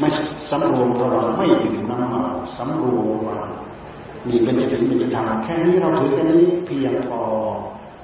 [0.01, 0.09] ไม่
[0.51, 2.23] สำรวมระวังไม่ดื่มน้ำเมา
[2.57, 3.51] สำรวมระวัง
[4.29, 7.21] นี่เป็นสิ่งที่จะทำแค่นี้เราถือแค่นี้เพียงพอ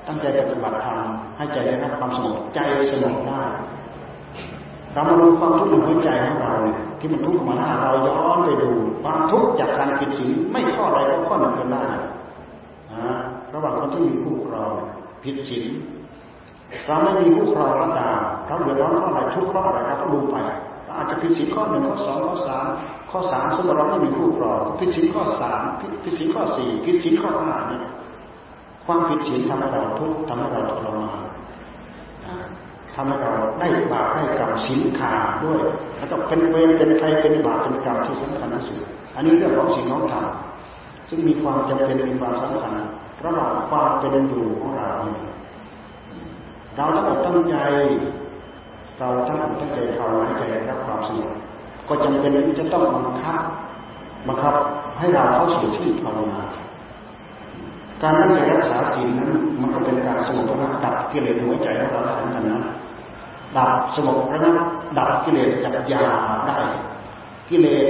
[0.06, 0.98] ตั้งใจปฏิบัติธรรม
[1.36, 2.58] ให้ใจได้รับความสงบใจ
[2.90, 3.42] สงบได้
[4.92, 8.70] เรามาดูความทุกข์ในหัวใจของเราเนี่ยที่มันทุกข์มาหน้าเราย้อนไปดู
[9.02, 11.86] ความทุกข์จากการผิดศีลไม่ข้อใดก็ข้อหนึ่งก็ได้
[12.92, 13.14] นะ
[13.54, 14.74] ระหว่างคนที่มีคู่ครอง
[15.22, 15.66] ผิดศีล
[16.86, 20.36] เราไม่มีคู่ครองก็ตามเราเดือดร้อนข้อไหนทุกข์ข้ออะไรเราก็ดูไป
[20.96, 22.64] อาจจะผิดศีลข้อหนึ่งข้อสองข้อสาม
[23.10, 25.60] ข้อสามสมมติเราไม่มีคู่ครองผิดศีลข้อสาม
[26.04, 27.82] ผิดศีลข้อสี่ผิดศีลข้อห้าเนี่ย
[28.86, 31.22] ความผิดศีลทำให้เราทุกข์ทำให้เราทรมาน
[32.94, 35.60] ทำให้เราได้บาปได้กรรมศีลขาดด้วย
[35.98, 38.78] แล้วก็เป็นเวรเป็นใครเป็นบาปเป็นกรรมที่สำคัญที่สุด
[39.14, 40.26] อันนี้เรื่องของศีลของธรรม
[41.08, 42.74] ซึ่งมีความจำเป็นมีความสำคัญ
[43.24, 44.90] ระหว่างความเป็นอยู่ของเรา
[46.76, 47.56] เราต้องตั้งใจ
[48.98, 51.32] เราตั้งตั้งใจภาวนาใจรับความสงบ
[51.88, 53.38] ก็จำเป็นที่จะต้องบังคับ
[54.28, 54.54] บังคับ
[54.98, 56.42] ให้เราเข้าสู่ที่ภาวนา
[58.02, 59.30] การนั่งใจรักษาศีลนั้น
[59.60, 62.62] มันก็เป็นการสงบระงับดับกิเลสหัวใจของเราได้เหมือนกันนะ
[63.56, 64.56] ดับสงบระงับ
[64.98, 66.02] ดับกิเลสจับยา
[66.46, 66.56] ได้
[67.50, 67.86] กิเลส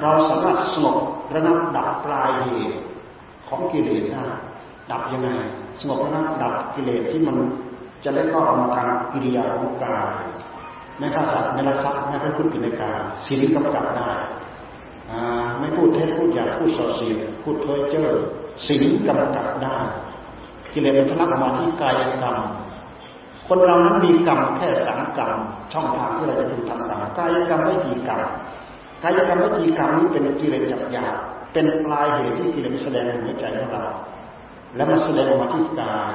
[0.00, 0.96] เราสามารถสงบ
[1.34, 2.76] ระงับดับปลายเหตุ
[3.48, 4.24] ของกิเลสได้
[4.90, 5.30] ดับยังไง
[5.80, 7.36] สงบระงับดับกิเลสที่มัน
[8.04, 10.24] จะได้เข้ามาทางกิริยาของกาย
[10.98, 14.10] ไม่ฆ่าสัตว์ไม่ลักทรัพย์ไม่เป็นคุณกินในการศีลกำกับได้
[15.60, 18.06] ไม่พูดเท็จพูดหยาพูดส่อเสียดพูดเพ้อเจ้อ
[18.66, 19.76] สิ่งกำกับได้
[20.72, 22.36] กิเลสมันทะลักมาที่กายกรรม
[23.46, 25.34] คนเรานั้นมีกรรมแค่สามกรรม
[25.72, 28.22] ช่องทางที่เราจะทำกรรมกายกรรมไม่กี่กรรม
[29.02, 31.14] กายกรรมไม่กี่กรรมนี้เป็นกิเลสจับยาบ
[31.52, 33.84] เป็นปลายเหตุที่กิเลสแสดงในหัวใจของเรา
[34.74, 36.14] แล้วมันแสดงออกมาที่กาย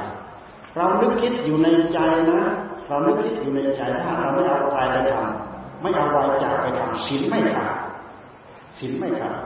[0.75, 1.99] เรานึกคิดอยู่ในใจ
[2.31, 2.41] นะ
[2.87, 7.75] เรานึกคิดอยู่ในใจถ้าเราไม่เอากายไปทำไม่เอาวายจาไปทำศีลไม่ขาด
[8.79, 9.37] ศีลไม่ขาด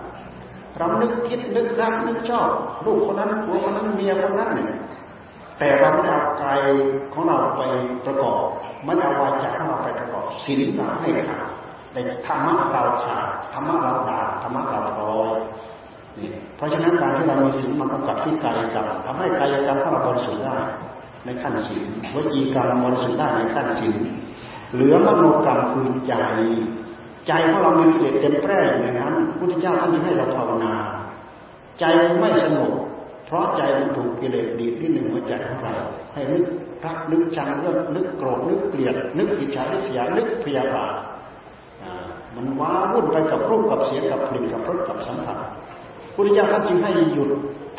[0.78, 2.50] เรานึกคิดนึกรักนึกชอบ
[2.86, 4.80] ลูกคนนั้นผัวคนนั้นเมียคนนั้นเนี่ย
[5.60, 6.60] แต่เราไม่เอากาย
[7.14, 7.62] ของเราไป
[8.06, 8.42] ประกอบ
[8.86, 11.46] ไม่เอาวาจาของเราไปประกอบศีลเราให้ขาด
[11.92, 15.40] แต่ธรรมะเราขาดธรรมะเราด่าธรรมะเราลอย
[16.18, 20.58] นี่เพราะฉะนั้นการที่เรามีศีลมันกำกับที่กายกรรมทำให้กายกรรมของเราบริสุทธิ์ได้
[21.26, 23.98] ในขั้นศีลวจีกรรมบริสุทธิ์ได้ในขั้นศีล
[24.74, 26.14] เหลือมโนกรรมคือใจ
[27.28, 30.74] ใจของเรามีเกิเลสเต็มแปร่อยู่ในนั้นพุทธเจ้าท่านให้เราภาวนา
[31.80, 31.84] ใจ
[32.20, 32.74] ไม่สงบ
[33.26, 35.76] เพราะใจมันถูกกิเลสดีดที่หนึ่งหัวใจของเรา
[36.14, 36.44] ให้นึก
[36.86, 40.94] รักนึกชังเรื่องนึกโกรธนึกเกลียด นึกอิจฉาริษยานึกพยาบาท
[42.36, 45.38] มันว้าวุ่นไปกับรูปกับเสียงกับกลิ่นกับรสกับสัมผัส
[46.20, 47.30] พุทธเจ้าท่านจึงให้หยุด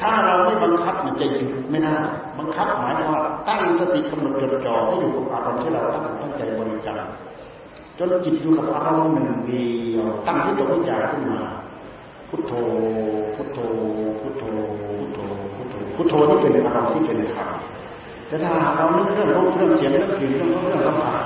[0.01, 1.93] ถ้าเราไม่บังคับมันจะหยุดไม่ได้
[2.38, 7.03] บังคับหมายความว่าตั้งสติกำหนดจดจ่อให้อยู่กับอารมณ์ที่เราตั้งตั้งใจบริจาค
[7.99, 11.43] จนจิตอยู่กับอารมณ์หนึ่งเดียวตั้งที่ตัววิจารขึ้นมา
[12.28, 12.53] พุทโธ
[13.36, 13.59] พุทโธ
[14.20, 14.45] พุทโธ
[14.97, 15.18] พุทโธ
[15.55, 17.51] พุทโธ พุทโธนี่เป็นอารมณ์ที่เป็นธรรม
[18.28, 21.22] แต่ถ้าเรานึกเรื่องรูปเรื่องเสียงเรื่องกลิ่นเรื่องเรื่องสัมผัส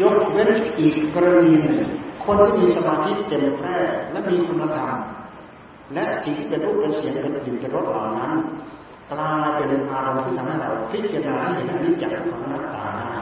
[0.00, 1.86] ยกเว้นอีกกรณีหนึ่ง
[2.24, 3.76] คนที่มีสมาธิเต็มแพร่
[4.10, 4.96] และมีคุณธรรม
[5.94, 8.32] และสิ่งที่เป็นรูปเป็นเสียงเป็นกลิ่นเป็นรสเหล่านั้น
[9.12, 13.12] กลายเป็นอารมณ์ที่ทำให้เราพิจารณาเห็นอนิจจังของนัตตาได้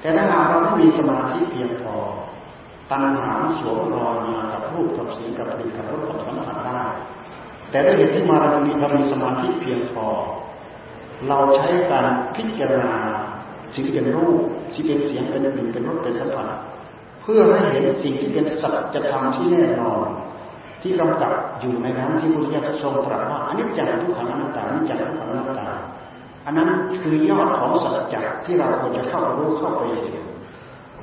[0.00, 1.96] แต่ถ้าหากเราไม่มีสมาธิเพียงพอ
[2.90, 6.82] ตัณหาสวมรอยมากับรูปกับเสียงกับกลิ่นกับรสกับสัมผัสได้
[7.70, 10.06] แต่ด้วยเหตุที่มาเรามีเรามีสมาธิเพียงพอ
[11.28, 12.06] เราใช้การ
[12.36, 12.96] พิจารณา
[13.74, 14.40] สิ่งที่เป็นรูป
[14.72, 16.48] ที่งเป็นเสียงเป็นกลิ่นเป็นรสเป็นสัมผัส
[17.22, 20.06] เพื่อให้เห็นสิ่งที่เป็นสัจธรรมที่แน่นอน
[20.82, 25.66] ที่กำกับอยู่ในนั้นที่พุทธิยถาทรงตรัสว่าอันนี้จักทุกขังอนัตตาอันนี้จักทุกขังอนัตตา
[26.46, 26.68] อันนั้น
[27.00, 30.26] คือยอดของสัจจะที่เราควรจะเข้ารู้เข้าไปเห็น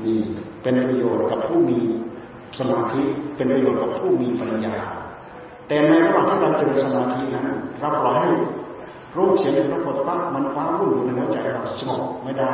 [0.04, 0.20] นี่
[0.62, 1.80] เป็นประโยชน์กับผู้มี
[2.60, 3.02] สมาธิ
[3.36, 4.76] เป็นประโยชน์กับผู้มีปัญญา
[5.68, 7.48] แต่ในระหว่างที่เราเจริญสมาธินั้น
[7.80, 8.30] เราปล่อยให้
[9.18, 12.54] รูปเสียงปรากฏปั๊บมันฟ้าวุ่นอยู่ในหัวใจเราสงบไม่ได้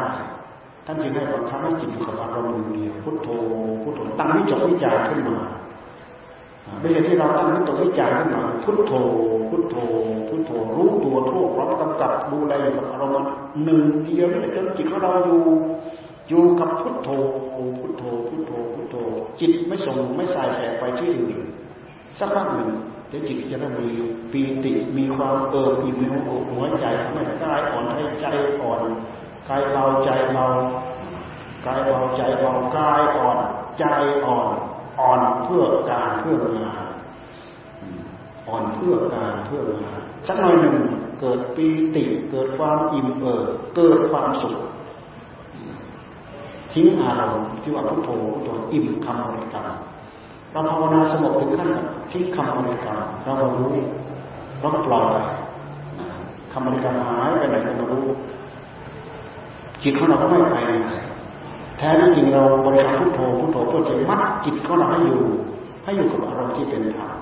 [0.86, 3.28] ท่านจึงให้บังคับให้จิตอยู่กับอารมณ์เดียวพุทโธ
[3.84, 5.38] พุทโธตั้งวิจารวิจารขึ้นมา
[6.82, 8.94] ไม่ใช่ที่เราตั้งวิจารวิจารขึ้นมาพุทโธ
[9.50, 9.76] พุทโธ
[10.28, 13.32] พุทโธ รู้ตัวทั่วพร้อมกำกับดูแลกับอารมณ์
[13.64, 15.42] หนึ่งเดียวนี่จนจิตของเราอยู่
[16.30, 17.10] อยู่กับพุทโธ
[17.80, 18.96] พุทโธ พุทโธ พุทโธ
[19.40, 21.38] จิตไม่ส่งไม่สายแสไปที่อื่น
[22.20, 22.70] สักพักหนึ่ง
[23.12, 23.90] จะจิตจะเริ่มมี
[24.32, 26.06] ปีติมีความเอิบอิ่มใน
[26.52, 28.26] หัวใจทำให้กายอ่อนให้ใจ
[28.62, 28.82] อ่อน
[29.50, 30.46] กายเบาใจเบา
[31.66, 33.38] กายเบาใจเบากายอ่อน
[33.80, 33.86] ใจ
[34.26, 34.50] อ่อน
[35.00, 36.86] อ่อนเพื่อการเพื่องาน
[38.48, 40.78] อ่อนเพื่อการเพื่องานสักหน่อยหนึ่ง
[41.20, 44.56] เกิดปีติเกิดความอิ่มเอิบเกิดความสุข
[46.74, 49.68] ทิ้งอารมณ์ที่ว่าพุทโธพุทโธอิ่มคำบริกรรม
[50.52, 51.70] เราภาวนาสงบถึงขั้น
[52.12, 53.74] ทิ้งคำบริกรรมเรารู้
[54.60, 55.24] เราปล่อย
[56.52, 58.04] คำบริกรรมหายไปไหนก็ไม่รู้
[59.84, 60.90] จิตของเราก็ไม่ไปไหน
[61.78, 65.24] แท้ที่จริงเราบริกรรมพุทโธพุทโธเพื่อจะมัดจิตของเราให้อยู่
[65.84, 67.16] ให้อยู่กับอารมณ์ที่เป็นธรรม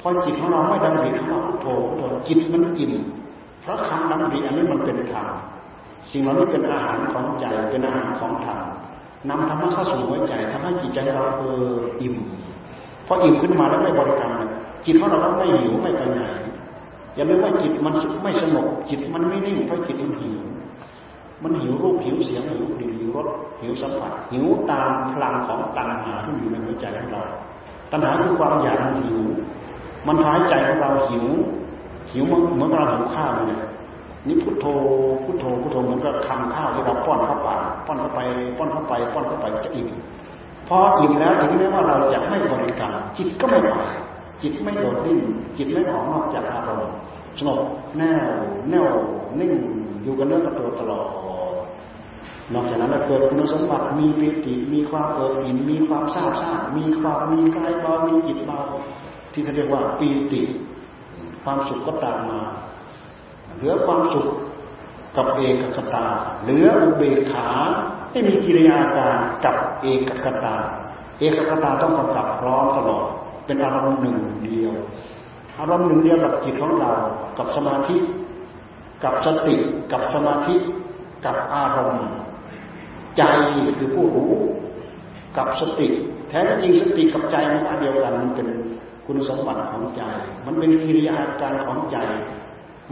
[0.00, 2.92] พอจิตของเราไม่ดำริคำว่าพุทโธพุทโธจิตมันอิ่ม
[3.60, 5.26] เพราะคำดำริอันนี้มันเป็นธรรม
[6.10, 8.58] สิ่งเหล่านี้เป็นอาหารของใจเป็นอาหารของธรรม
[9.28, 11.70] นำธรรมะเข้าสู่หัวใจทำให้จิตใจเราเออ
[12.02, 12.14] อิ่ม
[13.06, 14.32] พออิ่มขึ้นมาแล้วไม่บริกรรม
[14.86, 16.20] จิตของเราไม่หิวไม่ไปไหน
[17.16, 20.38] อย่าลืมว่าจิตมันไม่สงบจิตมันไม่นิ่งเพราะจิตมันหิว
[21.42, 23.28] มันหิวรูปหิวเสียงหิวกลิ่นหิวรส
[23.60, 27.22] หิวสัมผัสหิวตามพลังของตัณหาที่อยู่ในหัวใจของเรา
[27.92, 29.20] ตัณหาคือความอยากมันหิว
[30.06, 31.26] มันพายใจของเราหิว
[32.12, 32.24] หิว
[32.54, 33.62] เหมือนเราหิวข้าวเนี่ย
[34.26, 34.66] นี่พุทโธ
[35.24, 38.20] พุทโธพุทโธมันก็คำข้าวที่เราป้อนเข้าปากป้อนเข้าไป
[38.58, 39.88] ป้อนเข้าไป ป้อนเข้าไปจะอิ่ม
[40.68, 43.78] พออิ่มแล้วถึงแม้ว่าเราจะไม่บริกรรมจิตก็ไม่ไป
[44.42, 45.18] จิตไม่โดดดิ้น
[45.58, 46.94] จิตไม่ออกนอกจากอารมณ์
[47.38, 47.60] สงบ
[47.98, 48.32] แน่ว
[48.70, 48.86] แน่ว
[49.40, 49.52] นิ่ง
[50.02, 51.06] อยู่กันเนื้อกับตัวตลอด
[52.52, 58.60] นอกจากนั้นเกิดคุณสมบัติมีปิติมีความเอิบอิ่มมีความซาบซ่ามีความมีกายเบามีจิตเบา
[59.32, 60.42] ที่เขาเรียกว่าปีติ
[61.42, 62.40] ความสุขก็ตามมา
[63.56, 64.28] เหลือความสุข
[65.16, 66.06] กับเอกคตา
[66.42, 67.48] เหลืออุเบกขา
[68.10, 70.54] ไม่มีกิริยาการกับเอกคตา
[71.18, 73.04] เอกคตาต้องกำกับพร้อมตลอด
[73.46, 74.72] เป็นอารมณ์หนึ่งเดียว
[75.58, 76.92] อารมณ์หนึ่งเดียวกับจิตของเรา
[77.38, 77.96] กับสมาธิ
[79.04, 79.56] กับสติ
[79.92, 80.54] กับสมาธิ
[81.24, 82.06] กับอารมณ์
[83.18, 83.22] ใจ
[83.78, 84.32] คือผู้รู้
[85.36, 85.88] กับสติ
[86.30, 88.48] แท้จริงสติกับใจมันอันเดียวกันมันเป็น
[89.06, 90.02] คุณสมบัติของใจ
[90.46, 91.98] มันเป็นกิริยาการของใจ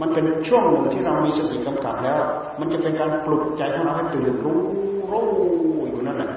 [0.01, 2.19] มันเป็นช่วงหนึ่งที่เรามีสติกำกับแล้ว
[2.59, 4.59] มันจะเป็นการปลุกใจของเราให้ตื่นรู้
[5.11, 5.25] รู้
[5.87, 6.31] อยู่นั่นแหละ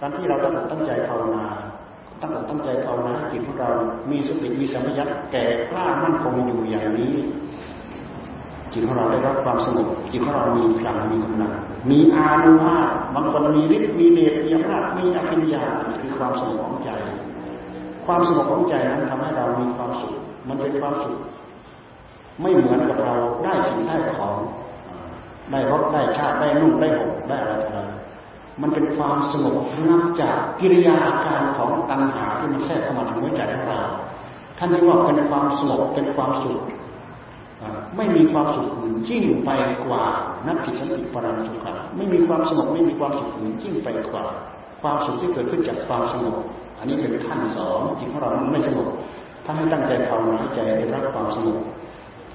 [0.00, 1.44] การที่เราตั้งตั้งใจภาวนา
[2.22, 3.70] ตั้งตั้งใจภาวนาจิตของเรา
[4.10, 7.14] มีสติมีสัมผัสแก่กล้ามั่นคงอยู่อย่างนี้
[8.72, 11.52] จิตของเราได้รับความสงบจิตของเรามีพลังมีกำลัง
[11.90, 15.64] มีอานุภาพบางคนมีฤทธิ์มีเดชมีอำนาจมีอภิญญา
[16.00, 16.90] คือความสงบของใจ
[18.06, 20.14] ความสงบของใจนั้นทำให้เรามีความสุข
[20.48, 21.18] มันเป็นความสุข
[22.40, 23.14] ไม่เหมือนกับเรา
[23.44, 24.36] ได้สิ่งได้ของ
[25.50, 27.88] ได้รถได้ชาติได้นุ่งได้ห่มได้อะไรต่าง
[28.62, 29.56] มันเป็นความสงบ
[29.88, 33.80] นับจากกิริยาอาการของตัณหาที่มันแทรกเข้ามาถึงหัวใจของเรา
[34.58, 36.60] ท่านเรียกว่าเป็นความสงบเป็นความสุข
[37.96, 39.50] ไม่มีความสุขอื่นยิ่งไป
[39.86, 40.04] กว่า
[40.46, 44.24] นัตถิสันติปรันสุขะไม่มีความสงบไม่มีความสุขอื่นยิ่งไปกว่า
[44.82, 46.36] ความสุขที่เกิดขึ้นจากความสงบ
[46.78, 48.88] อันนี้เป็นขั้นสองจิตของเราไม่สงบ
[49.44, 51.58] ท่าให้ตั้งใจภาวนาใจได้รับความสงบ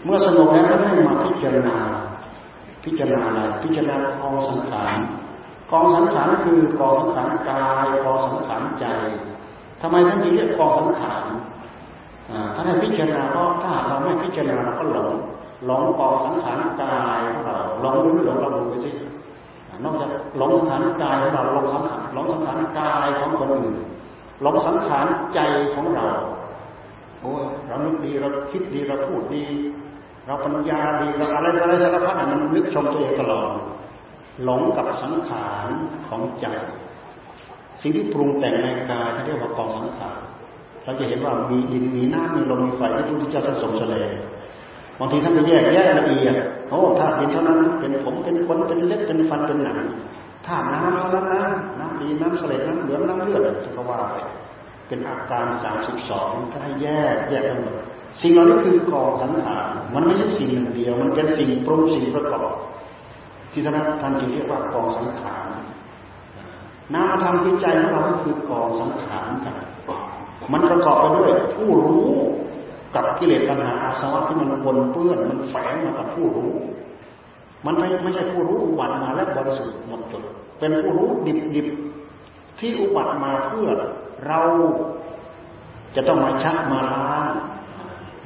[0.03, 1.77] เมื่อสงบแล้วก็ให้มาพิจารณา
[2.83, 4.95] พิจารณาอะไรพิจารณากองสังขาร
[5.71, 8.85] กองสังขารคือกองสังขารกายกองสังขารใจ
[9.81, 11.23] ทำไมท่านจึงเรียกกองสังขาร
[12.55, 15.09] ท่านให้พิจารณาเพราะถ้าเราไม่พิจารณาเราก็หลง
[15.65, 18.91] หลงกองสังขารกายของเราหลงรู้หลงเราดูไปสิ
[19.83, 23.75] นอกจากหลงสังขารกายของเราหลงสังขารหลงสังขารกายของคนอื่น
[24.41, 25.39] หลงสังขารใจ
[25.73, 26.07] ของเรา
[27.21, 29.45] โอ้ยเรานึกดีเราคิดดีเราพูดดี
[30.25, 33.49] เราปัญญาดีเราอะไรอะไรสารพัดมันนึกชมตัวเองตลอด
[34.43, 35.67] หลงกับสังขาร
[36.07, 36.47] ของใจ
[37.81, 40.17] สิ่งที่ปรุงแต่งในกายที่เรียกว่ากองสังขาร
[40.87, 44.09] เราจะเห็นว่ามีดินมีน้ำมีลมมีไฟที่พระพุทธเจ้าท่านทรงแสดง
[44.99, 46.35] บางทีท่านก็แยกแยกละเอียด
[46.69, 49.77] โอ้ธาตุดินเท่านั้นเป็นผมเป็นขนเป็นเล็บเป็นฟันเป็นหนัง
[50.47, 51.43] ธาตุน้ำเท่านั้นนะ
[51.79, 53.41] น้ำดีน้ำเสลดน้ำเหลืองน้ำเลือด
[53.75, 54.15] ก็ว่าไป
[54.87, 57.75] เป็นอาการสามสิบสองท่านให้แยกแยกกันหมด
[58.21, 59.65] สิ่งเหล่านี้คือกองสังขาร
[59.95, 62.51] มันไม่ใช่สิ่งหนึ่งเดียว มันเป็นสิ่งปรุงสิ่งประกอบ
[63.51, 65.45] ที่ท่านท่านจึงเรียกว่ากองสังขาร
[66.93, 69.55] นามธรรมจิตใจของเราก็คือกองสังขารกัน
[70.51, 72.05] มันประกอบไปด้วยผู้รู้
[72.95, 76.51] กับกิเลสปัญหาอาสวะที่มันปนเปื้อนมันแฝงมากับผู้รู้
[77.65, 80.23] มันไม่ไม่ใช่ผู้รู้อุบัติมาและบริสุทธิ์หมดจด
[80.59, 81.67] เป็นผู้รู้ดิบดิบ
[82.59, 83.69] ที่อุบัติมาเพื่อ
[84.27, 84.41] เรา
[85.95, 87.31] จะต้องมาชักมาล้าง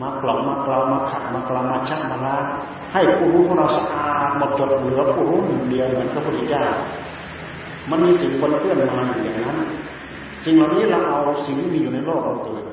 [0.01, 2.45] มากล่อมมากล่าวมาขัดมากล่าวมาชักมาล้าง
[2.93, 6.63] ให้ผู้รู้ของเราสะอาดหมดจดเหลือผู้รู้หนึ่งเดียวเหมือนพระพุทธเจ้า
[7.89, 9.57] มันมีสิ่งคนเพื่อนมาอย่างนั้น
[10.43, 12.63] สิ่งเหล่านี้เราเอาสิ่งที่มีอยู่ในโลกเราเกิด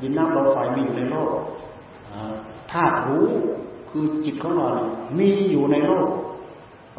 [0.00, 1.30] ดินน้ำลมไฟมีอยู่ในโลก
[2.72, 3.26] ธาตุรู้
[3.90, 4.68] คือจิตของเรา
[5.18, 6.08] มีอยู่ในโลก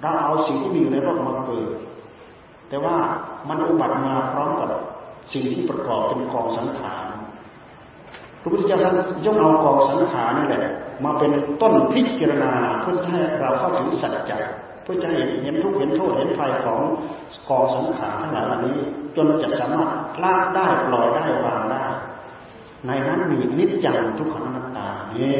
[0.01, 1.67] เราเอาสิ่งที่มีอยู่ในโลกมาเกิด
[2.69, 2.95] แต่ว่า
[3.49, 4.69] มันอุบัติมาพร้อมกับ
[5.33, 7.05] สิ่งที่ประกอบเป็นกองสังขาร
[8.41, 10.73] พระพุทธเจ้าท่านยกเอากองสังขารนี่แหละ
[11.03, 11.31] มาเป็น
[11.61, 14.37] ต้นพิจารณาเพื่อให้เราเข้าถึงสัจจะ
[14.83, 16.81] เพื่อจะเห็นเห็นทุกเห็นโทษเห็นภัยของ
[17.49, 18.77] กองสังขารทั้งหลายเหล่านี้
[19.15, 19.89] จนจะสามารถ
[20.23, 21.83] ละได้ปล่อยได้วางได้
[22.85, 25.35] ในนั้นมีนิจจังทุกขังนัตตาเนี่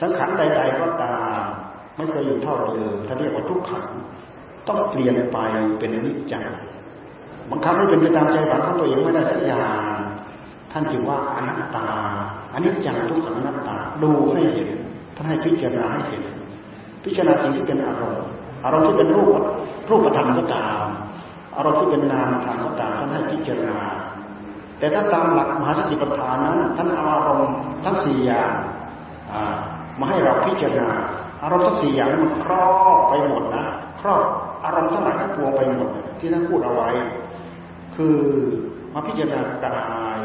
[0.00, 1.40] สังขารใด ๆ ก็ตาม
[1.96, 3.84] ไม่เคยอยู่เท่าเดิมถ้าเรียกว่าทุกขัง
[4.68, 5.38] ต้องเปลี่ยนไป
[5.78, 6.44] เป็นนิจจัง
[7.50, 9.96] บางครั้งไม่เป็นไปตามใจฝันของตัวเองไม่ได้สักอย่าง
[10.72, 11.88] ท่านจึงว่าอนัตตา
[12.52, 14.68] อันนี้จังทุกขังอนัตตาดูให้เห็น
[15.16, 16.22] ท่านให้พิจารณาให้เห็น
[17.04, 18.26] พิจารณาสิ่งที่เป็นอารมณ์
[18.64, 19.42] อารมณ์ที่เป็นรูป
[19.90, 20.85] รูปธรรมก็ตาม
[21.56, 23.80] อารมณ์ที่เป็นนามธรรมก็ตามท่านให้พิจารณา
[24.78, 27.52] แต่ถ้าตามหลักมหาสติปัฏฐานนั้นท่านเอาอารมณ์
[27.84, 28.52] ทั้งสี่อย่าง
[29.98, 30.90] มาให้เราพิจารณา
[31.42, 33.64] อารมณ์ทั้งสี่อย่างมันครอบไปหมดนะ
[34.00, 34.22] ครอบ
[34.64, 36.90] อารมณ์ทั้งหลายทั้งปวงไปหมดที่ท่านพูดเอาไว้
[37.96, 38.16] คือ
[38.92, 40.20] มาพิจารณากาย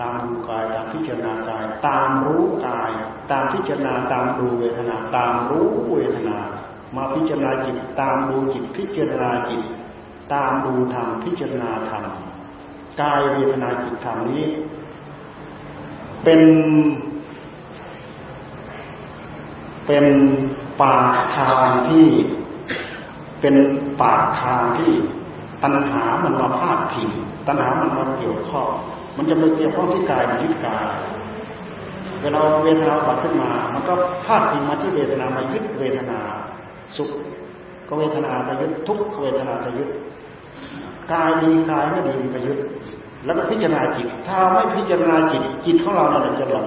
[0.00, 2.90] ตามดูกายตามพิจารณากาย ตามรู้กาย
[3.30, 6.38] ตามพิจารณาตามดูเวทนา ตามรู้เวทนา
[6.96, 9.62] มาพิจารณาจิตตามดูจิตพิจารณาจิต
[10.32, 12.04] ตามดูธรรมพิจารณาธรรม
[13.00, 14.44] กายเวทนาจิตธรรมนี้
[16.24, 16.42] เป็น
[19.86, 20.06] เป็น
[20.82, 22.06] ปากทางที่
[23.40, 23.56] เป็น
[24.02, 24.92] ปากทางที่
[25.62, 27.10] ตัณหามันมาพาดพิง
[27.46, 28.68] ตัณหามันมาเกี่ยวข้อง
[29.16, 30.86] มันจะไม่เกี่ยวข้องที่กายมันยึดกาย
[32.22, 33.94] เวลาเวทนาบัดขึ้นมา มันก็
[34.26, 36.18] พาดพิงมาที่เวทนามายึดเวทนา
[36.96, 37.10] สุข
[37.88, 39.88] ก็เวทนาไปยึดทุกขเวทนาไปยึด
[41.12, 42.58] กายดีกายไม่ดีไปยึด
[43.24, 46.66] แล้วก็พิจารณาจิต ถ้าไม่พิจารณาจิตจิตของเราเนี่ยจะหลง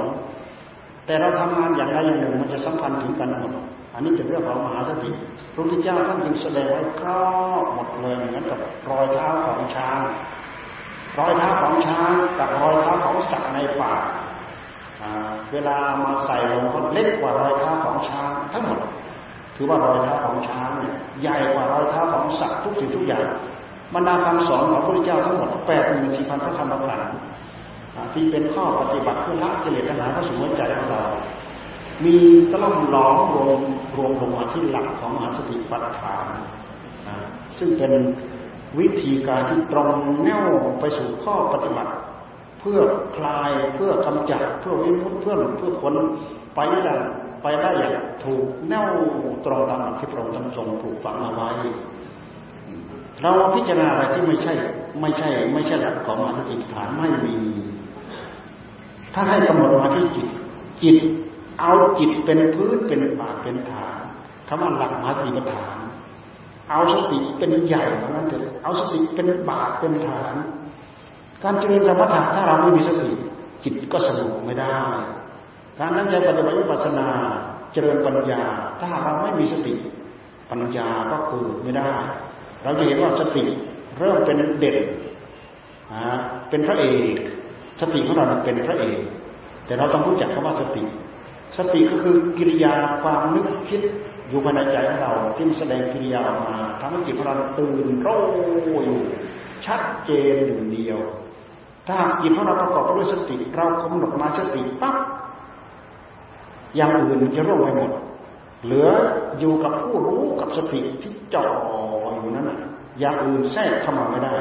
[1.05, 3.51] แต่เราทำงานอย่างใดอย่างหนึ่งมันจะสัมพันธ์ถึงกันหมด
[3.93, 5.11] อันนี้เป็นเรื่องของมหาสติ
[5.53, 7.25] พระพุทธเจ้าท่านจึงแสดงไว้ครอ
[7.63, 9.99] บหมดเลยเหมือนกับรอยเท้าของช้าง
[11.19, 13.93] รอยเท้าของช้างกับรอยเท้าของสัตว์ในป่า
[15.51, 18.79] เวลามาใส่ลงก็เล็กกว่ารอยเท้าของช้างทั้งหมด
[19.55, 23.25] ถือว่ารอยเท้าของช้างเนี่ยใหญ่กว่ารอยเท้าของสัตว์ทุกสิ่งทุกอย่าง
[23.93, 27.17] บรรดาคำสอนของพระพุทธเจ้าทั้งหมดแปดหมื่นสี่พันพระธรรมขันธ์
[28.13, 31.03] ที่เป็นข้อปฏิบัติเพื่อละกิเลสตัณหาพระสมุทัยของเรา
[32.05, 32.17] มี
[32.51, 33.59] ตล่อมล้อมรวม
[33.97, 36.25] รวมลงมาที่หลักของมหาสติปัฏฐาน
[37.57, 37.91] ซึ่งเป็น
[38.79, 39.89] วิธีการที่ตรง
[40.23, 41.91] แนวไปสู่ข้อปฏิบัติ
[42.59, 42.79] เพื่อ
[43.17, 45.93] คลายเพื่อกำจัดเพื่อวิมุตเพื่อเพื่อคน
[46.55, 46.93] ไปได้
[47.43, 48.85] ไปได้อย่างถูกแนว
[49.45, 51.49] ตรงตามที่พระองค์ทรงปลูกฝังเอาไว้
[53.23, 54.53] เราพิจารณาอะไรที่ไม่ใช่
[55.01, 57.37] ไม่ใช่ ไม่ใช่หลักของมหาสติฐานไม่มี
[59.13, 60.27] ถ้าให้กำหนดมาที่จิต
[60.83, 60.97] จิต
[61.59, 63.97] เอาจิตเป็นพื้นเป็นบาทเป็นฐาน
[64.47, 65.77] คำว่าหลักมาสติปัฏฐาน
[66.69, 70.35] เอาสติเป็นใหญ่เท่านั้นเถอะเอาสติเป็นบาทเป็นฐาน
[71.43, 73.11] การเจริญสมถะถ้าเราไม่มีสติ
[73.63, 74.77] จิตก็สงบไม่ได้
[75.79, 77.07] การตั้งใจปฏิบัติปัสนา
[77.73, 78.43] เจริญปัญญา
[78.79, 79.75] ถ้าเราไม่มีสติ
[80.51, 81.93] ปัญญาก็เกิดไม่ได้
[82.63, 83.43] เราจะเห็นว่าสติ
[83.97, 84.77] เริ่มเป็นเด่น
[86.49, 87.15] เป็นพระเอก
[87.81, 88.99] สติของเราเป็นพระเอก
[89.65, 90.83] แต่เราต้องรู้จักคำว่าสติ
[91.57, 93.81] สติก็คือกิริยาความนึกคิด
[94.29, 98.21] อยู่ภายในใจของเราที่แสดงกิริยาออกมาทำให้จิตของเราตื่นรู้
[98.85, 98.99] อยู่
[99.65, 100.99] ชัดเจนหนึ่งเดียว
[101.87, 104.95] ถ้าจิตของเราประกอบด้วยสติ เรากำหนดมาสติปั๊บ
[106.75, 107.91] อย่างอื่นจะร่วงไปหมด
[108.63, 108.87] เหลือ
[109.39, 111.45] อยู่กับผู้รู้กับสติที่จ่อ
[112.19, 112.51] อยู่นั่น
[112.99, 114.35] อย่างอื่นแทรกเข้ามาไม่ได้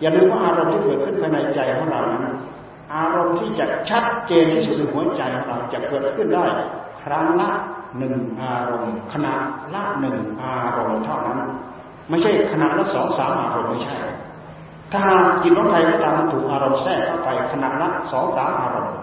[0.00, 2.36] อย่าลืมว่าอารมณ์ที่เกิดขึ้นภายในใจของเรานั้น
[2.96, 6.44] อารมณ์ที่จะชัดเจนที่สุดในหัวใจของเราจะเกิดขึ้นได้
[7.02, 7.50] ครั้งละ
[7.98, 9.34] หนึ่งอารมณ์ขณะ
[9.74, 11.38] ละหนึ่งอารมณ์เท่านั้น
[12.10, 13.96] ไม่ใช่ขณะละสองสามอารมณ์ไม่ใช่
[14.92, 15.02] ถ้า
[15.42, 18.96] จิตของใครก็ตามถูกอารมณ์แทรกเข้าไปขณะละสองสามอารมณ์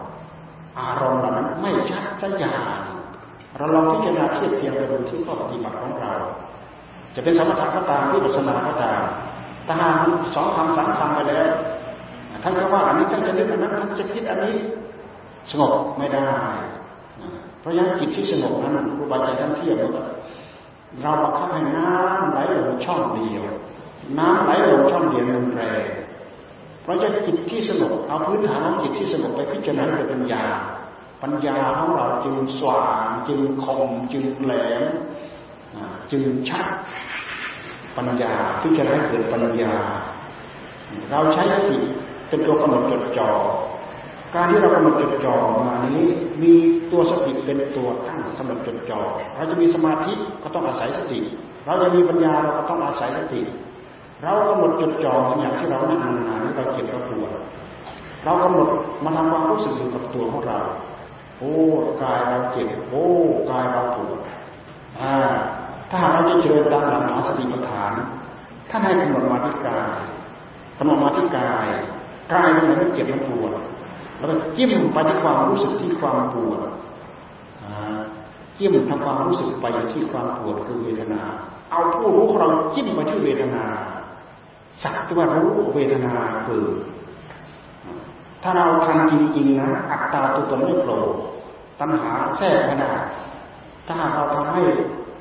[0.80, 2.80] อารมณ์เหล่านั้นไม่ชัดสักอย่าง
[3.58, 6.14] เราลองพิจารณาเทียบเทียงไปดูที่ข้อปฏิบัติของเรา
[7.16, 9.02] จะเป็นสมถะก็ตามวิปัสสนาก็ตาม
[9.68, 9.76] ถ้า
[10.36, 11.50] สองคำสามคำไปแล้ว
[12.44, 14.56] ท่านก็ว่าอันนี้ท่านจะนึกอันนั้นท่านจะคิดอันนี้
[15.52, 16.30] สงบไม่ได้
[17.60, 20.06] เพราะฉะนั้นจิตที่สงบนั้นครูบาอาจารย์ท่านเทียบว่า
[21.02, 23.44] เราบังคับให้น้ำไหลลงช่องเดียว
[24.20, 25.86] น้ำไหลลงช่องเดียวมันแรง
[26.82, 30.44] เพราะจะจิตที่สงบเอาพื้นฐานของจิตที่สงบไปพิจารณาเป็นปัญญา
[31.24, 34.84] ปัญญาของเราจึงสว่างจึงคมจึงแหลม
[36.12, 36.68] จึงชัด
[37.98, 39.74] ปัญญาพิจารณาเกิดปัญญา
[41.12, 41.80] เราใช้สติ
[42.30, 43.30] เป็นตัวกำหนดจดจ่อ
[44.36, 45.36] การที่เรากำหนดจดจ่อ
[45.68, 46.08] มานี้
[46.44, 46.54] มี
[46.92, 49.00] ตัวสติเป็นตัวตั้งกำหนดจดจ่อ
[49.36, 50.14] เราจะมีสมาธิ
[50.44, 51.20] ก็ต้องอาศัยสติ
[51.66, 53.42] เราจะมีปัญญาเราก็ต้องอาศัยสติ
[54.24, 57.32] เรากำหนดจดจ่ออย่างที่เรานั่งนานๆเราเจ็บเราปวด
[58.24, 58.70] เรากำหนด
[59.04, 60.60] มาทำความรู้สึกอยู่กับตัวของเรา
[61.40, 61.54] โอ้
[62.04, 63.06] กายเราเจ็บโอ้
[63.52, 64.20] กายเราปวด
[65.00, 65.14] อ่า
[65.92, 67.92] ถ้าเราจะเจริญตามหลักมหาสติปัฏฐาน
[68.70, 70.00] ท่านให้กำหนดมาที่กาย
[70.78, 71.68] กำหนดมาที่กาย
[72.34, 73.52] กายมันไม่เจ็บมันปวด
[74.18, 76.60] แล้วก็จิ้มไปที่ความรู้สึกที่ความปวด
[78.58, 81.22] จิ้มทำความรู้สึกไปที่ความปวดคือเวทนา
[81.72, 83.64] เอาผู้รู้ของเราจิ้มไปที่เวทนา
[84.84, 86.14] สักตัวรู้เวทนา
[86.46, 86.64] คือ
[88.44, 91.00] ถ้าเราทำจริงๆนะอัตตาตัวตนไม่โผล่
[91.80, 92.92] ตัณหาแทรกไม่ได้
[93.88, 94.62] ถ้าเราทำให้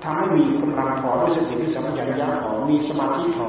[0.02, 3.48] ทำให้มีกำลังพอด้วยสติด้วยสัมปชัญญะพอมีสมาธิพอ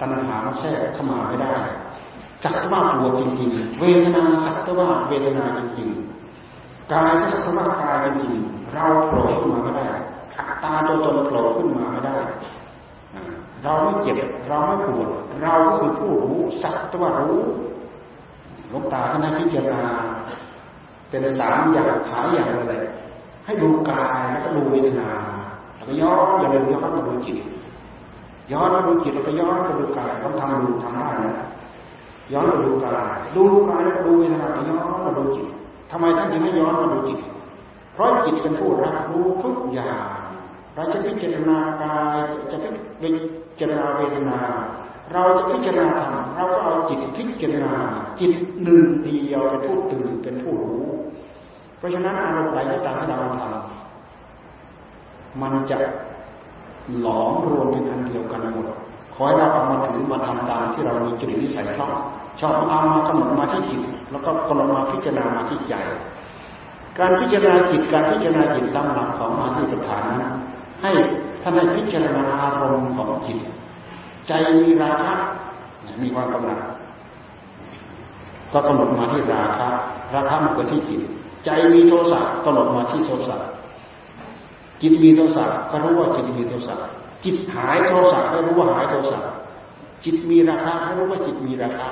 [0.00, 1.54] ตัณหามแทรกเข้ามาไม่ได้
[2.44, 9.86] สักตว่าปวดจริง ๆ เวทนาสักตว่าเวทนาจริงๆกายก็สักตว่ากายจริงๆเราโผล่ขึ้นมาไม่ได้
[10.38, 12.16] อัตตาตัวตนโผล่ขึ้นมาไม่ได้
[13.62, 14.16] เราไม่เจ็บ
[14.48, 15.08] เราไม่ปวด
[15.42, 17.42] เราคือผู้รู้สักตว่ารู้
[18.72, 19.92] ลงตาท่านพิจารณา
[21.10, 22.74] เป็นสามอย่างขาอย่างอะไร
[23.44, 25.10] ให้ดูกายแล้วก็ดูเวทนา
[25.76, 27.38] แล้วก็ย้อนอย่าลืมย้อนมาดูจิต
[28.52, 31.46] ย้อนมาดูจิตแล้วก็ย้อนมาดูกายต้องทำดูทำได้นะ
[32.32, 35.46] ย้อนมาดูกายดูกายแล้วดูเวทนาย้อนมาดูจิต
[35.90, 37.18] ทำไมท่านจึงไม่ย้อนมาดูจิต
[37.92, 40.06] เพราะจิตเป็นผู้รับรู้ทุกอย่าง
[40.74, 42.16] เราจะพิจารณากาย
[42.50, 42.56] จะ
[43.00, 43.08] พิ
[43.60, 44.38] จารณาเวทนา
[45.12, 47.72] เราจะพิจารณาธรรมเราก็เอาจิตพิจารณา
[48.20, 48.32] จิต
[48.62, 50.86] หนึ่งเดียวเป็นผู้ตื่นเป็นผู้รู้
[51.78, 55.76] เพราะฉะนั้นอารมณ์ใดก็ตามที่เราทำมันจะ
[57.00, 58.66] หลอมรวมเป็นอันเดียวกันหมด
[59.14, 61.94] ขอให้เราเอามาถือมาทำตามที่เรามีจริตนิสัยชอบ
[62.40, 65.74] ชอบเอามากำหนดมาที่จิตแล้วก็กำหนดมาพิจารณามาที่ใจ
[66.98, 70.22] การพิจารณาจิตการพิจารณาจิตตามหลักของมาสีปฐานนั้น
[70.82, 70.90] ให้
[71.42, 73.38] ท่านให้พิจารณาอารมณ์ของจิต
[74.30, 75.12] ใจมีราคะ
[76.02, 76.60] มีความกำหนัด
[78.52, 79.68] ก็กำหนดมาที่ราคะ
[80.14, 81.00] ราคะมันเกิดที่จิต
[81.44, 83.36] ใจมีโทสะกำหนดมาที่โทสะ
[84.82, 86.74] จิตมีโทสะก็รู้ว่าจิตมีโทสะ
[87.24, 89.18] จิตหายโทสะให้รู้ว่าหายโทสะ
[90.04, 91.88] จิตมีราคาให้รู้ว่าจิตมีราคา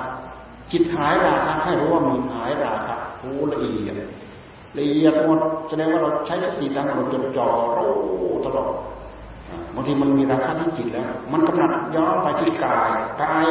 [0.71, 3.95] จิตหายราคาให้รู้ว่ามีหายราคาโอ้ละเอียด
[4.77, 7.93] ละเอียดหมดแสดงว่าเราใช้สติตั้งเราจดจ่อรู้
[8.45, 12.89] ตลอดางทีมันมีราคาที่จิตแล้ว มันกำหนัดย้อนไปที่กาย
[13.23, 13.47] กาย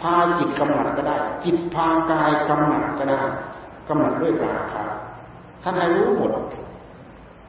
[0.00, 3.20] พาจิตกำหนัดก็ได้ จิตพากายกำหนัดก็ได้
[3.88, 4.84] กำหนัดด้วยราคา
[5.62, 6.32] ท่านให้รู้หมด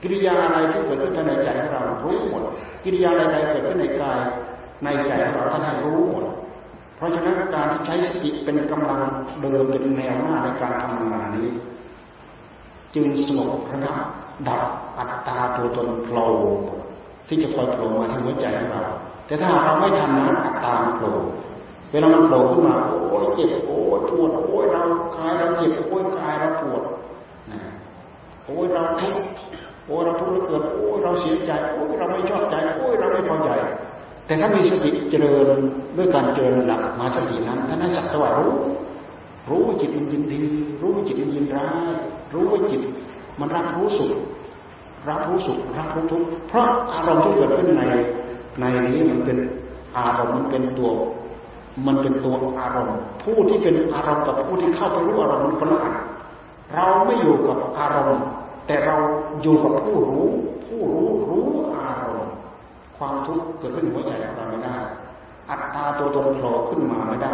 [0.01, 2.43] กิริยาอะไรที่เกิดขึ้นในใจของเรารู้หมด
[2.83, 4.19] กิริยาใดๆเกิดขึ้นในกาย
[4.83, 6.25] ในใจของเราท่านให้รู้หมด
[6.97, 8.99] เพราะฉะนั้นการที่ใช้สติเป็นกำลัง
[9.41, 11.49] เดินเป็นแนวหน้าในการทำงานนี้
[12.95, 13.97] จึงสงบระงับ
[14.47, 14.63] ดับ
[14.97, 16.25] อัตตาตัวตนโผล่
[17.29, 18.81] ที่จะคอยโผล่มาที่หัวใจของเรา
[19.27, 21.11] แต่ถ้าเราไม่ทำนั้นอัตตาโผล่
[21.91, 24.81] เวลามันโผล่ขึ้นมาโอ้ยเจ็บโอ้ยปวดโอ้ยเรา
[25.17, 26.83] กายเราเจ็บโอ้ยกายเราปวด
[28.45, 29.21] โอ้ยเราทุกข์
[29.85, 33.51] โอ้เราทุกข์เหลือเกินโอ้เราเสียใจโอ้เราไม่ชอบใจโอ้เราไม่พอใจ
[34.25, 35.47] แต่ถ้ามีสติเจริญ
[35.97, 38.53] ด้วยการเจริญหลักมาสตินั้นท่านให้สักตว่ารู้
[39.49, 40.41] รู้ว่าจิตมันยินดี
[40.81, 41.93] รู้ว่าจิตมันยินร้าย
[42.33, 42.81] รู้ว่าจิต
[43.39, 44.11] มันรับรู้สุข
[45.07, 47.83] รับรู้สุขรับรู้ทุกข์เพราะอารมณ์ที่เกิดขึ้นใน
[48.59, 49.37] ในนี้มันเป็น
[49.97, 50.89] อารมณ์มันเป็นตัว
[51.87, 55.81] มันเป็นตัวอารมณ์ ผู้ที่เป็นอารมณ์กับผู้ที่เข้าไปรู้อารมณ์มันคนละ
[56.75, 58.27] เราไม่อยู่กับอารมณ์
[58.67, 58.95] แต่เรา
[59.41, 60.27] อยู่กับผู้รู้
[60.67, 61.45] ผู้รู้รู้
[61.77, 62.35] อารมณ์
[62.97, 64.77] ความทุกข์เกิดขึ้นหัวใจของเราไม่ได้
[65.49, 67.33] อัตตาตัวตนโผล่ขึ้นมาไม่ได้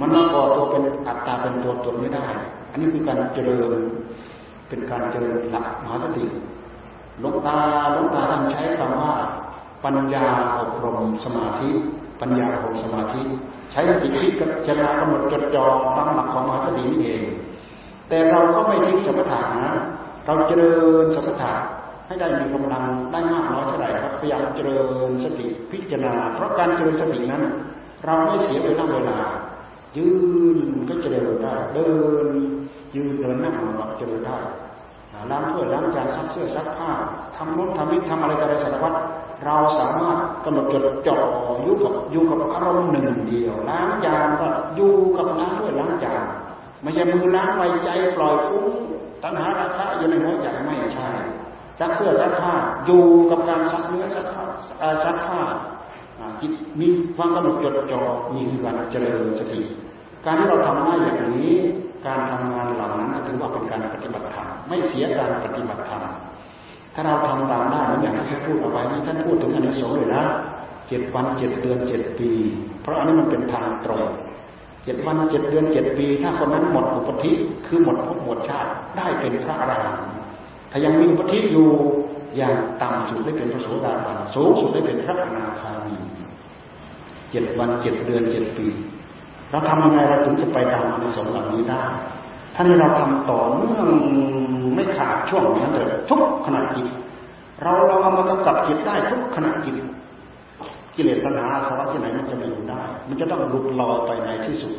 [0.00, 2.26] มันมาก่อตัวเป็นอัตตาเป็นตัวตนไม่ได้
[2.70, 3.80] อันนี้คือการเจริญ
[4.68, 6.24] เป็นการเจริญหลักมหาสติ
[7.20, 7.58] หลวงตา
[7.92, 9.12] หลวงตาท่านใช้คำว่า
[9.84, 10.26] ปัญญา
[10.58, 11.68] อบรมสมาธิ
[12.20, 13.20] ปัญญาอบรมสมาธิ
[13.72, 15.66] ใช้สติคิดกับจรากำหนดจดจ่อ
[15.96, 17.22] ตามหลักของมหาสตินี่เอง
[18.08, 19.74] แต่เราก็ไม่ทิ้งสมถะนะ
[20.26, 20.72] เราเจริ
[21.04, 21.52] ญสมถะ
[22.06, 27.42] ให้ได้มีกำลังได้มากน้อยเท่าไหร่ครับพยายามเจริญสติพิจารณา เพราะการเจริญสตินั้น
[28.04, 29.18] เราไม่เสียเวลาเวลา
[29.96, 30.08] ยื
[30.56, 30.58] น
[30.88, 31.88] ก็เจริญได้เดิ
[32.24, 32.28] น
[32.96, 34.38] ยืนเดินนั่งนอนเจริญได้
[35.30, 36.90] ล้างถ้วยล้างจานซักเสื้อซักผ้า
[37.36, 38.94] ทำโน้นทำนี้ทำอะไรอะไรสารพัด
[39.44, 41.18] เราสามารถกำหนดจดจ่อ
[41.62, 44.46] อยู่กับอยู่กับอารมณ์หนึ่งเดียว ล้างจานก็
[44.76, 46.22] อยู่กับล้างถ้วยล้างจาน
[46.82, 48.64] ไม่ใช่มือล้างไวใจปล่อยฟุ้ง
[49.22, 51.10] ตัณหาราคะอยู่ในหัวใจไม่ใช่
[51.78, 52.54] ซักเสื้อซักผ้า
[52.86, 54.44] อยู่กับการซักเนื้อซักผ้า
[55.04, 55.40] ซักผ้า
[56.40, 58.02] จิตมีความกำหนดจดจ่อ
[58.34, 59.60] มีคือการเจริญสติ
[60.24, 61.54] การที่เราทำได้อย่างนี้
[62.06, 66.02] การทำงานเหล่านั้นถือว่าเป็นการปฏิบัติธรรมไม่เสียการปฏิบัติธรรม
[66.94, 70.24] ถ้าเราทำตามได้เหมือนอย่างที่ท่านพูดเอาไว้นี่ท่านพูดถึงอนิสงส์เลยนะ
[70.88, 72.30] เจ็ดวันเจ็ดเดือนเจ็ดปี
[72.82, 74.02] เพราะอันนี้มันเป็นทางตรง
[74.84, 77.32] เจ็ดวันเจ็ดเดือนเจ็ดปี ถ้าคนนั้นหมดอุปธิ
[77.66, 80.02] คือหมดภพหมดชาติได้เป็นพระอรหันต์
[80.70, 81.68] ถ้ายังมีอุปธิอยู่
[82.36, 85.96] อย่างต่ำสุดได้เป็นพระโสดาบันสูงสุดได้เป็นพระอนาคามี
[87.30, 88.66] เจ็ดวันเจ็ดเดือนเจ็ดปี
[89.50, 91.82] เราทำยังไงเราถึงจะไปตามอนิสงส์เหล่านี้ได้
[92.54, 93.88] ถ้าที่เราทำต่อเนื่อง
[94.74, 96.88] ไม่ขาดช่วงนั้นเลยทุกขณะจิต
[97.62, 99.74] เราเราเอามากำกับจิตได้ทุกขณะจิต
[100.96, 104.74] กิเลสปัญหาสาระที่ไหนมันจะไม่อยู่ได้ มันจะต้องหลุดลอยไปในที่สุด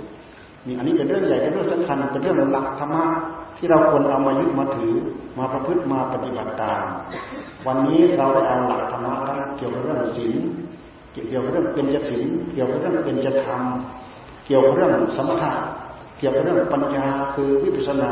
[0.65, 3.05] นี่อันนี้เป็นเรื่องใหญ่เป็นเรื่องสำคัญเป็นเรื่องหลักธรรมะ
[3.57, 4.93] ที่เราควรเอามายึดมาถือ
[5.37, 6.83] มาประพฤติมาปฏิบัติตาม
[7.67, 10.37] วันนี้เราได้เอาหลักธรรมะทั้งเกี่ยวกับเรื่องศีล
[11.11, 13.61] เกี่ยวกับเรื่องเป็นจศีลเกี่ยวกับเรื่องเป็นจธรรม
[14.49, 15.51] เกี่ยวกับเรื่องสมถะ
[16.17, 18.11] เกี่ยวกับเรื่องปัญญาคือวิปัสสนา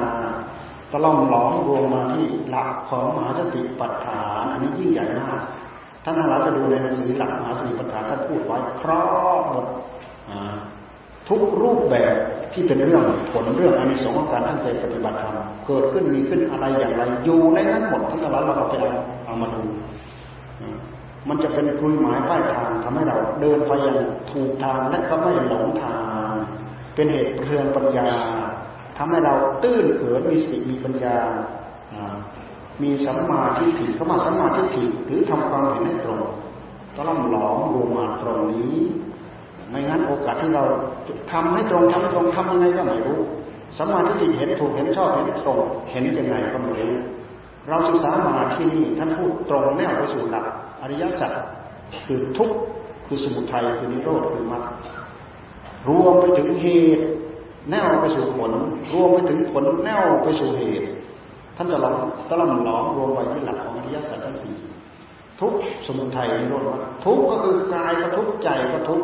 [0.92, 5.40] ตะล่อมหลอมรวมมาที่หลักของมหาสติปัฏฐานอันนี้ยิ่งใหญ่มาก
[6.04, 9.04] ท่านเราจะดูในหนังสือหลักมหาสติปัฏฐานท่านพูดไว้ครอ
[9.40, 9.66] บหมด
[11.30, 12.16] ทุกรูปแบบ
[12.54, 15.36] ที่เป็นเรื่องผลเรื่องอนิสงส์ของการตั้งใจปฏิบัติธรรม
[15.68, 18.76] เกิดขึ้นมีขึ้นอะไรอย่างไรอยู่ในนั้นหมดทั้งเราเราไป
[19.26, 19.64] เอามาดู
[21.30, 23.98] มันจะเป็นกลุยหมายป้ายทางทำให้เราเดินไปอย่าง
[24.32, 26.27] ถูกทางและก็ไม่หลงทาง
[26.98, 28.10] เป็นเหตุเรืองปัญญา
[28.98, 31.16] ทำให้เราตื้นเขินมีสติมีปัญญา
[32.84, 36.22] มีสัมมาทิฏฐิเข้ามาสัมมาทิฏฐิหรือทำความเห็นให้ตรง
[36.96, 38.76] ต้องล่ำหลอมรวมมาตรงนี้
[39.70, 40.64] ไม่งั้นโอกาสที่เรา
[41.32, 43.20] ทำให้ตรงทำตรงทำยังไงก็ไม่รู้
[43.78, 45.60] สัมมาทิฏฐิเห็นถูกเห็นชอบเห็นตรง
[45.92, 46.94] เห็นยังไงก็ไม่รู้
[47.70, 50.46] เราศึกษามาที่นี่ท่านพูดตรงแนวไปสู่หลัก
[50.82, 51.32] อริยสัจ
[52.06, 52.58] คือทุกข์
[53.06, 54.64] คือสมุทัยคือนิโรธคือมรรค
[55.88, 56.68] รวมไปถึงเห
[56.98, 57.04] ตุ
[57.70, 58.52] แนวไปสู่ผล
[58.94, 60.88] รวมไปถึงผลแนวไปสู่เหตุ
[61.56, 61.94] ท่านจะลอง
[62.30, 64.56] ตะล่อมหลอมรวมไว้ที่หลักของอริยสัจทั้งสี่
[65.42, 65.54] ทุก
[65.88, 66.70] สมุทัยนิโรธม
[67.06, 69.02] ทุกก็คือกายก็ทุกใจก็ทุก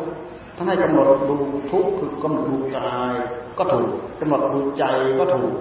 [0.56, 1.36] ท่านให้กำหนดดู
[1.72, 3.12] ทุกคือกำหนดดูกาย
[3.58, 3.88] ก็ถูก
[4.20, 4.84] กำหนดดูใจ
[5.18, 5.52] ก็ถูก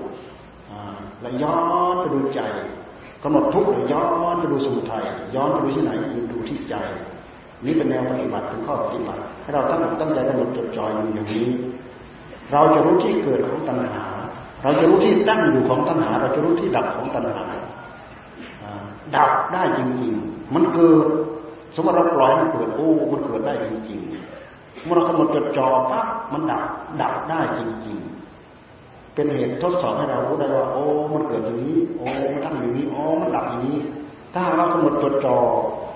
[1.21, 1.57] แล้วย้อ
[1.93, 2.41] นไปดูใจ
[3.23, 5.05] กำหนดทุกข์ย้อนไปดูสมุทัย
[5.35, 5.91] ย้อนไปดูที่ไหน
[6.31, 6.75] ดูที่ใจ
[7.65, 11.47] นี่เป็นแนวปฏิบัติเป็นข้อปฏิบัติให้เราตั้งตั้งใจกำหนดจดจ่อยอยู่อย่างนี้
[12.51, 14.03] เราจะรู้ที่เกิดของตัณหา
[14.63, 17.45] เราจะรู้ที่ตั้งอยู่ของตัณหา เราจะรู้ที่ดับของตัณหา
[19.15, 21.05] ดับได้จริงๆ มันเกิด
[21.75, 26.63] สมมติเราปล่อยมันเกิดโอ้มันเกิดได้จริงๆเมื่อเรากำหนดจดจ่อปั๊บมันดับ
[27.01, 30.83] ดับได้จริงๆเป็นเหตุทดสอบให้เรารู้ได้ว่า โอ้
[31.13, 33.77] มันเกิดอย่างนี้ โอ้ มันตั้งอย่างนี้ โอ้ มันดับอย่างนี้
[34.33, 35.37] ถ้าเรากำหนดจดจ่อ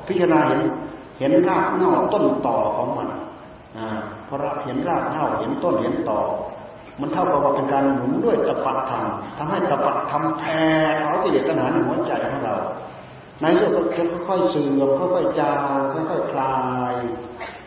[0.07, 0.59] พิจารณาเห็น
[1.19, 3.09] เห็นรากเง้าต้นต่อของมัน
[3.77, 3.87] อ่า
[4.27, 6.19] พอเราเห็นรากเง้าเห็นต้นเห็นต่อ
[7.01, 9.03] มันเท่ากับว่าเป็นการหมุนด้วยตปัธรรม
[9.37, 10.65] ทำให้ตปัธรรมแผ่
[10.99, 12.55] เอากิเลสตัณหาในหัวใจของเรา
[13.41, 13.81] ในโลกก็
[14.27, 16.57] ค่อยๆเสื่อมค่อยๆจางค่อยๆคลา
[16.93, 16.95] ย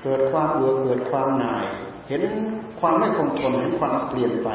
[0.02, 1.66] เกิดความเบื่อเกิดความหน่าย
[2.08, 2.22] เห็น
[2.80, 4.48] ความไม่คงทนเห็นความเปลี่ยนไป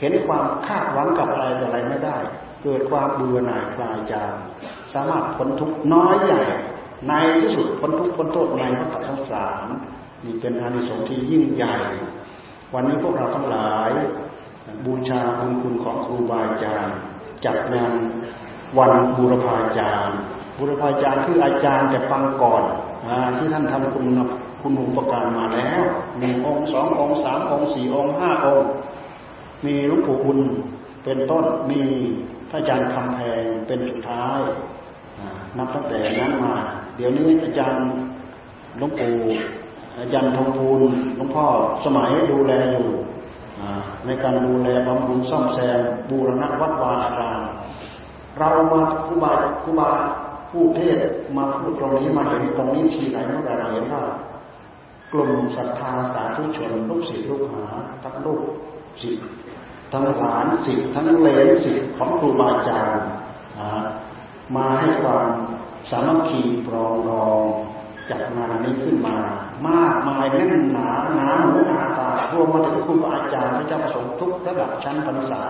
[0.00, 2.16] เห็นความคาดหวังกับอะไรแต่อะไรไม่ได้
[2.64, 4.34] เกิดความเบื่อหน่ายคลายจาง
[4.92, 6.42] สามารถพ้นทุกน้อยใหญ่
[7.08, 9.66] ในที่สุดพ้นทุกพ้นโทษในพระตัสสาร
[10.24, 11.76] นี่เป็นอานิสงส์ที่ยิ่งใหญ่
[12.74, 13.90] วันนี้พวกเราทั้งหลาย
[14.84, 16.96] บูชาบุญคุณของครูบาอาจารย์
[17.44, 17.92] จัดงาน
[18.78, 20.18] วันบูรพาจารย์
[20.58, 22.62] บูรพาจารย์คืออาจารย์แต่ฟังก่อน
[23.06, 24.06] อที่ท่านทำคุณ
[24.62, 25.82] คุณอุปการมาแล้ว
[26.18, 28.72] หนึ่งองค์สององค์สามองค์สี่องค์ห้าองค์
[29.66, 30.38] มีหลวงปู่บุญ
[31.04, 31.82] เป็นต้นมี
[32.50, 34.38] พระอาจารย์คำแพงเป็นสุดท้าย
[35.56, 36.56] นับตั้งแต่นั้นมา
[37.00, 37.86] ดี๋ยวนี้อาจารย์
[38.78, 39.14] หลวงปู่
[40.12, 41.46] ยันทองพูนหลวงพ่อ
[41.84, 42.88] สมัยดูแลอยู่
[44.06, 45.80] ในการดูแลบำรุงซ่อมแซม
[46.10, 47.42] บูรณะวัดวาอาราม
[48.38, 49.34] เรามาคุบา
[49.64, 49.90] คุบา
[50.50, 50.98] ผู้เทศ
[51.36, 54.02] มาพูดตรงนี้มาเห็นตรงนี้ทีไหนเมื่อไรเห็นว่า
[55.12, 57.64] กลุ่มศรัทธาสาธุชนลูกศิษย์ลูกหา
[58.02, 58.42] ทั้งลูก
[59.00, 59.26] ศิษย์
[59.92, 63.04] ทั้งหลานศิษย์ทั้งเลนศิษย์ของครูบาอาจารย์
[64.56, 65.26] มาให้ความ
[65.90, 67.42] สามัคคีปรองรอง
[68.10, 69.16] จัดงานนี้ขึ้นมา
[69.68, 75.42] มากมายแน่นหนาหนาหูหนาตารวมมาถึงครูบาอาจารย์พระเจ้าประสงค์ทุกระดับชั้นพรรษา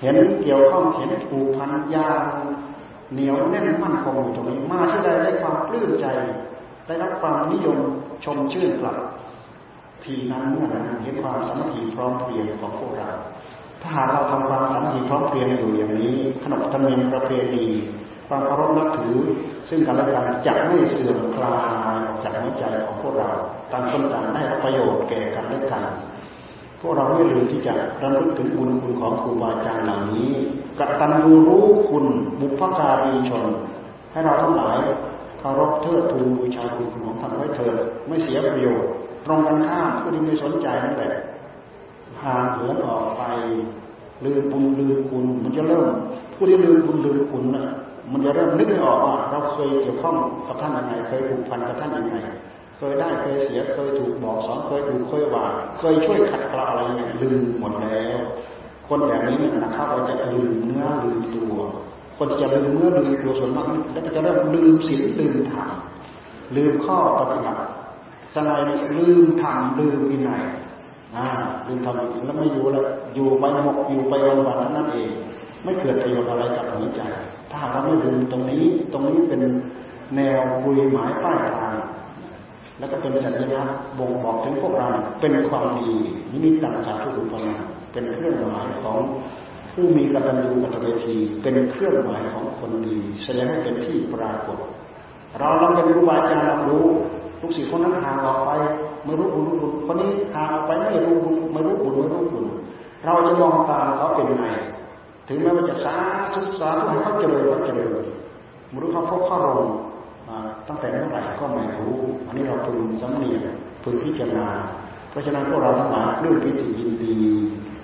[0.00, 2.22] เห็นเกี่ยวข้องเห็นผูกพันยาง
[3.12, 6.06] เหนียวแน่นมั่นคงอยู่ตรงนี้มาที่ใดได้ความปลื้มใจ
[6.86, 7.78] ได้รับความนิยม
[8.24, 8.96] ชมชื่นกลับ
[10.04, 13.10] ทีนั้นเมื่อนั้นเห็นความสามัคคีพร้อมเพรียงของพวกเรา
[13.82, 17.66] ถ้าหากเราทำความสามัคคีพร้อมเพรียงอยู่อย่างนี้ ขนบธรรมเนียมประเพณี
[18.32, 19.16] ความเคารพนับถือ
[19.68, 21.56] ซึ่งกันและกันจะไม่เสื่อมคลา
[21.94, 23.30] ยออกจากหัวใจของพวกเรา
[23.72, 25.82] ต่างคนต่างได้ประโยชน์แก่กันและกัน
[26.80, 30.30] พวกเราไม่ลืมที่จะรำลึกถึงบุญคุณของครูบาอาจารย์เหล่านี้
[30.78, 32.06] กตัญญูรู้คุณ
[32.40, 33.44] บุพการีชน
[34.12, 34.78] ให้เราทั้งหลาย
[35.38, 37.74] เคารพเทิดทูนบูชาคุณของท่านไว้เถิด
[38.08, 38.88] ไม่เสียประโยชน์
[39.26, 41.12] ตรงกันข้ามผู้ที่ไม่สนใจนั่นแหละ
[42.22, 43.22] ห่างเหินออกไป
[44.24, 45.86] ลืมบุญลืมคุณมันจะเริ่ม
[46.34, 47.66] ผู้ที่ลืมบุญลืมคุณนะ
[48.12, 52.16] มันจะเริ่มนึกไม่ออกว่าเราเคยเกี่ยวข้องกับท่านยังไงเคยผูกพันกับท่านยังไง
[52.76, 55.44] เคยได้เคยเสียเคยถูกบอกสอนเคยถูกเคยว่า
[55.78, 58.18] เคยช่วยขัดเกลาอะไรอย่างลืมหมดแล้ว
[58.88, 61.54] คนแบบนี้เนี่ยนะครับเราจะลืมเนื้อลืมตัว
[62.16, 65.70] คนจะลืมเนื้อลืมตัวส่วนมากแล้วจะเริ่มลืมศีลลืมธรรม
[66.56, 67.60] ลืมข้อปฏิบัติ
[68.34, 68.60] สลาย
[68.98, 70.42] ลืมธรรมลืมวินัย
[71.16, 71.26] อ่า
[71.66, 72.84] ลืมทำแล้วไม่อยู่แล้ว
[73.14, 75.10] อยู่ไปหมกอยู่ไปวันวันนั่นเอง
[75.64, 77.02] ไม่เกิดประโยชน์อะไรกับหัวใจ
[77.52, 79.42] ถ้าเราไม่ลืมตรงนี้ ตรงนี้เป็น
[80.16, 81.74] แนวคุยหมายป้ายทาง
[82.78, 83.62] แล้วก็เป็นสัญญา
[83.98, 84.88] บ่งบอกถึงพวกเรา
[85.20, 85.90] เป็นความดี
[86.32, 87.54] นิมิตตังสาธุอุปนา
[87.92, 88.98] เป็นเครื่องหมายของ
[89.72, 94.58] ผู้มีกตัญญูกตเวทีเป็นเครื่องหมายของคนดี แสดงให้เป็นที่ปรากฏ
[95.38, 96.86] เราเราเป็นครูบาอาจารย์เรารู้
[97.40, 98.50] ทุกสิ่งคนนั้นห่างออกไป
[99.04, 102.46] ไม่รู้บุญรู้บุญคนนี้ห่างออกไปไม่รู้บุญไม่รู้บุญไม่รู้บุญ
[103.04, 104.46] เราจะมองตามเขาเป็นไง
[105.28, 105.96] ถึงแม้ว่าจะสา
[106.34, 108.04] ธุสาธุให้เขาเจริญเขาเจริญ
[108.72, 109.68] มรู้เขาพบข้าลง
[110.68, 111.94] ตั้งแต่เมื่อไหร่ก็ไม่รู้
[112.26, 113.42] อันนี้เราพึงสำเนียง
[113.84, 114.48] พึงพิจารณา
[115.10, 117.16] เพราะฉะนั้นพวกเราทั้งหลายเรื่องพิจิยินดี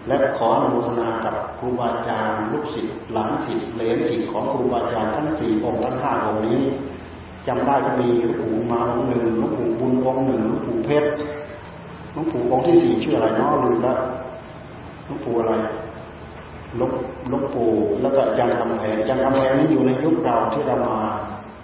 [0.08, 6.60] และขออนุโมทนากับครูบาอาจารย์ลูกศิษย์หลานศิษย์เลนศิษย์ของครูบาอาจารย์ทั้งสี่องค์ทั้งห้าองค์นี้
[7.46, 11.08] จำได้ก็มีหลวงปู่มาองค์หนึ่งหลวงปู่บุญองค์หนึ่งหลวงปู่เพชร
[12.12, 13.98] หลวงปู่องค์ที่สี่ชื่ออะไรเนาะลืมล้ว
[15.04, 15.52] หลวงปู่อะไร
[16.80, 16.92] ลบ
[17.32, 20.98] ลบปู่แล้วก็จันคำแพงจันคำแพงนี้อยู่ในยุคเราที่เรามา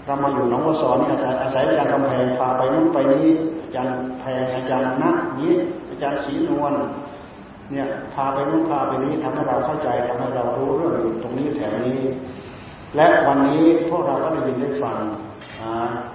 [0.06, 3.26] เรามาอยู่น้องวสอนนี่อาจารย์อาศัยอาจารย์คำแพงพาไปนู่นไปนี้
[3.64, 5.52] อาจารย์แพงอาจารย์นักนี้
[5.90, 6.74] อาจารย์ศรีนวล
[7.70, 12.00] เนี่ยพาไปนู่นพาไปนี้ทำให้เราเข้าใจทำให้เรารู้เรื่องตรงนี้แถวนี้
[12.96, 14.98] และวันนี้พวกเราก็ได้ยินได้ฟัง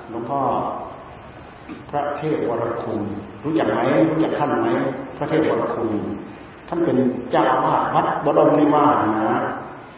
[0.09, 0.41] หลวงพ่อ
[1.89, 2.99] พระเทพวรคุณ
[3.43, 3.79] รู้จักไหม
[4.09, 4.69] รู้จักท่านไหม
[5.17, 5.89] พระเทพวรคุณ
[6.72, 6.97] ท่านเป็น
[7.32, 9.39] เจ้าอาวาสวัดบดมนิวาสนะ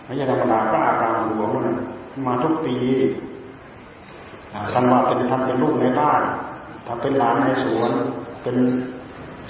[0.05, 1.78] ไม่ใช่ธรรมดาพระอารามหลวงนั่น
[2.26, 2.76] มาทุกปี
[4.73, 6.22] ท่านว่าเป็นท่านเป็นลูกในบ้าน
[6.88, 7.91] ถ้าเป็นหลานในสวน
[8.43, 8.57] เป็น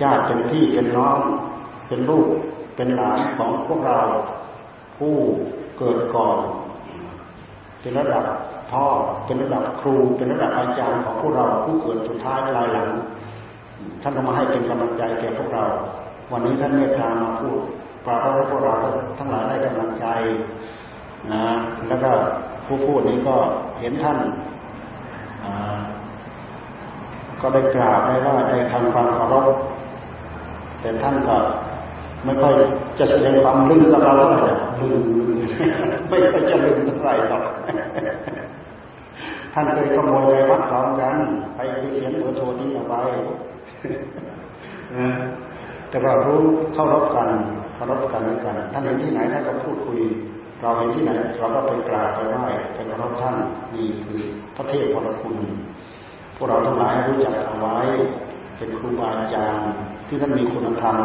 [0.02, 1.20] ญาติเป็นพี่เป็นน้อง
[1.88, 2.28] เป็นลูก
[2.76, 4.00] เป็นหลานของพวกเรา
[4.98, 5.16] ผู้
[5.78, 6.38] เกิดก่อน
[7.82, 8.26] เป็นระดับ
[8.72, 8.86] พ่อ
[9.26, 12.90] เป็นระดับครูเป็นระดับอาจารย์ของพวกเราผู้เกิดสุดท้ายลายหลัง
[14.02, 15.66] ท่านก็มาให้เป็นกำลังใจแก่พวกเรา
[16.32, 17.60] วันนี้ท่านเมตตามาพูด
[18.06, 18.74] ปราบให้พวกเรา
[19.18, 20.06] ทั้งหลายได้กำลังใจ
[21.32, 21.44] นะ
[21.88, 22.12] แล้วก็
[22.66, 23.36] ผู้พูดนี้ก็
[23.80, 24.18] เห็นท่าน
[27.42, 29.46] ก็ได้กราบได้ว่าได้ทำความเคารพ
[30.82, 31.36] แต่ท่านก็
[32.26, 32.54] ไม่ค่อย
[33.00, 35.04] จะแสดงความลืมกับเราเท่าไหร่ลืม
[36.10, 37.44] ไม่ค่อยจะลืมเท่าไหร่หรอก
[39.54, 41.16] ท่านเคยขโมยไปวัดพร้อมกัน
[41.56, 41.60] ไป
[41.94, 42.96] เขียนเบอร์โทรที่เอาไป
[45.92, 46.44] แต่ว่ารู้
[46.74, 47.30] เข้ารบกัน
[47.76, 50.00] เคารพกันด้วยกัน ท่านเห็นที่ไหนท่านก็พูดคุย
[50.62, 53.36] เราเห็นที่ไหนเราก็ไปกราบไปไหว้ไปเคารพท่าน
[53.76, 54.22] นี่คือ
[54.56, 55.36] พระเทพพรคุณ
[56.36, 57.78] พวกเราทั้งหลายรู้จักเอาไว้
[58.58, 59.70] เป็นครูบาอาจารย์
[60.08, 60.98] ที่ท่านมีคุณธรรม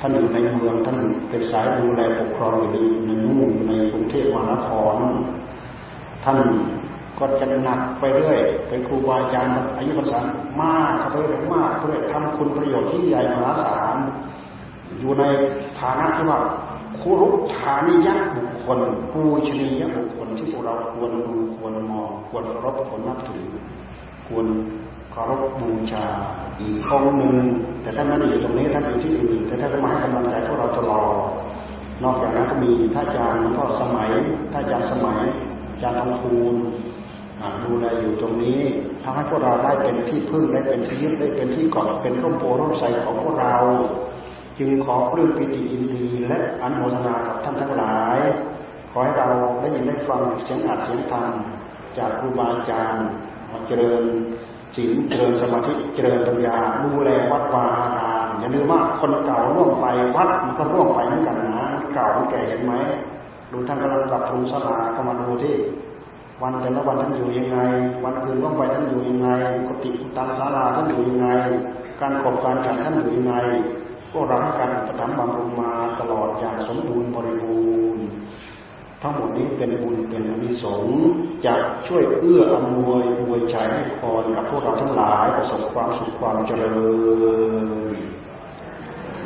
[0.00, 0.98] ท่านอยู่ในเมืองท่าน
[1.30, 4.96] เป็นสายดูแลปกครองอยู่ในในนู่นในกรุงเทพมหานคร
[6.24, 6.38] ท่าน
[7.22, 10.20] ก็จะหนักไปเรื่อยเป็นครูบาอาจารย์อายุพรรษา
[10.60, 13.96] มากเข้าไปเรื่อยมากเรื่อยทำคุณประโยชน์ที่ใหญ่มหาศาล
[15.00, 15.24] อยู่ใน
[15.80, 16.38] ฐานะที่ว่า
[16.98, 18.78] คุรุฐานิยะบุคคล
[19.12, 23.46] ปูชนียบุคคลที่พวกเราควรดูควรมองควรรบควรนับถือ
[24.28, 24.46] ควร
[25.12, 26.04] เคารพบูชา
[26.60, 27.36] อีกองหนึ่ง
[27.82, 31.14] แต่ท่านไม่ได้อยู่ตรงนี้ท่านอยู่ที่อื่นแต่ท่านก็มาให้กำลังใจพวกเราตลอด
[32.04, 34.10] นอกจากนั้นก็มีท่านอาจารย์พ่อสมัย
[34.52, 35.20] ท่านอาจารย์สมัย
[35.72, 36.54] อาจารย์ทองคูณ
[37.64, 38.60] ดูแลอยู่ตรงนี้
[39.02, 43.56] ทำให้พวกเราได้เป็นที่พึ่งได้เป็นที่ยึดได้เป็นที่เกาะเป็นร่มโพร่มใสของพวกเรา
[44.58, 48.18] จึงขอปลื้มปิติอินดีและอนุโมทนากับท่านทั้งหลาย
[48.90, 49.28] ขอให้เรา
[49.60, 51.32] ได้ยินได้ฟังเสียงอัดเสียงธรรม
[51.98, 53.06] จากครูบาอาจารย์
[53.66, 54.02] เจริญ
[54.76, 59.86] ศีลเจริญสมาธิเจริญปัญญาดูแลวัดวาอารามอย่าลืมว่าคนเก่าล่วงไป
[60.16, 62.72] วัดมันก็ร่วงไปเหมือนกันนะเก่ามันแก่เห็นไหม
[63.52, 65.54] ดูท่านกำลังปรับปรุงศาลาก็มาดูที่
[66.42, 67.58] วันแต่ละวันท่านอยู่ยังไง
[68.04, 69.28] วันคืนว่างไปท่านอยู่ยังไง
[69.66, 71.28] กุฏิตังศาลาท่านอยู่ยังไง
[72.00, 73.34] การขบการจัดท่านอยู่ยังไง
[74.12, 77.56] พวกเราให้การประทับบำรุงมาตลอดอย่างสมบูรณ์บริบู
[77.96, 78.06] รณ์
[79.02, 81.00] ทั้งหมดนี้เป็นบุญเป็นอนิสงส์
[81.46, 81.54] จะ
[81.86, 86.74] ช่วยเอื้ออำนวยอวยใจให้พรกับพวกเราทั้งหลายประสบความสุขความเจริ
[87.86, 87.92] ญ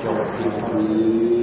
[0.05, 1.36] จบเพียงเท่านี้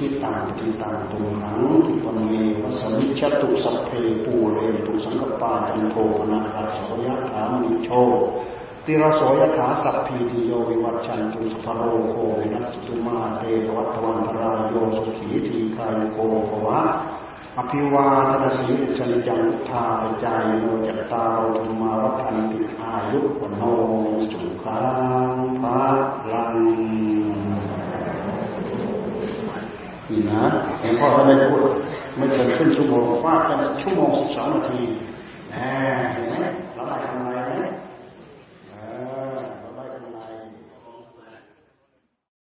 [0.00, 2.32] ทิตังทิตังตุหังทิปเม
[2.62, 3.90] วัสมิชตุสัพเพ
[4.24, 5.94] ปูเรตุสังกปาจันโท
[6.30, 7.88] นาคาสยะถามิโช
[8.84, 13.42] ติรโสยถาสัพพีติโยวิวัชชันตุสภโรโควินัสตุมาเต
[13.76, 16.18] วัตวันตรายโยสุขีทีคายโก
[16.50, 16.80] ภวะ
[17.58, 18.68] อภิวาทนาสี
[18.98, 23.62] สัญจังทาปจายโนจัตตาโรธรรมาวัฏันติอายุวโน
[24.32, 24.82] สุขั
[25.30, 25.80] งภา
[26.32, 26.56] ลัง
[30.10, 30.42] นี่นะ
[30.80, 31.60] หลวงพ่อท่านได้พูด
[32.16, 34.80] ไม่เกินครึ่งชั่วโมงฟาดกันชั่วโมงสิบสองนาที
[35.50, 35.56] แหม
[36.12, 36.34] เห็นไหม
[36.74, 37.39] เราได้ทำอะไรไหม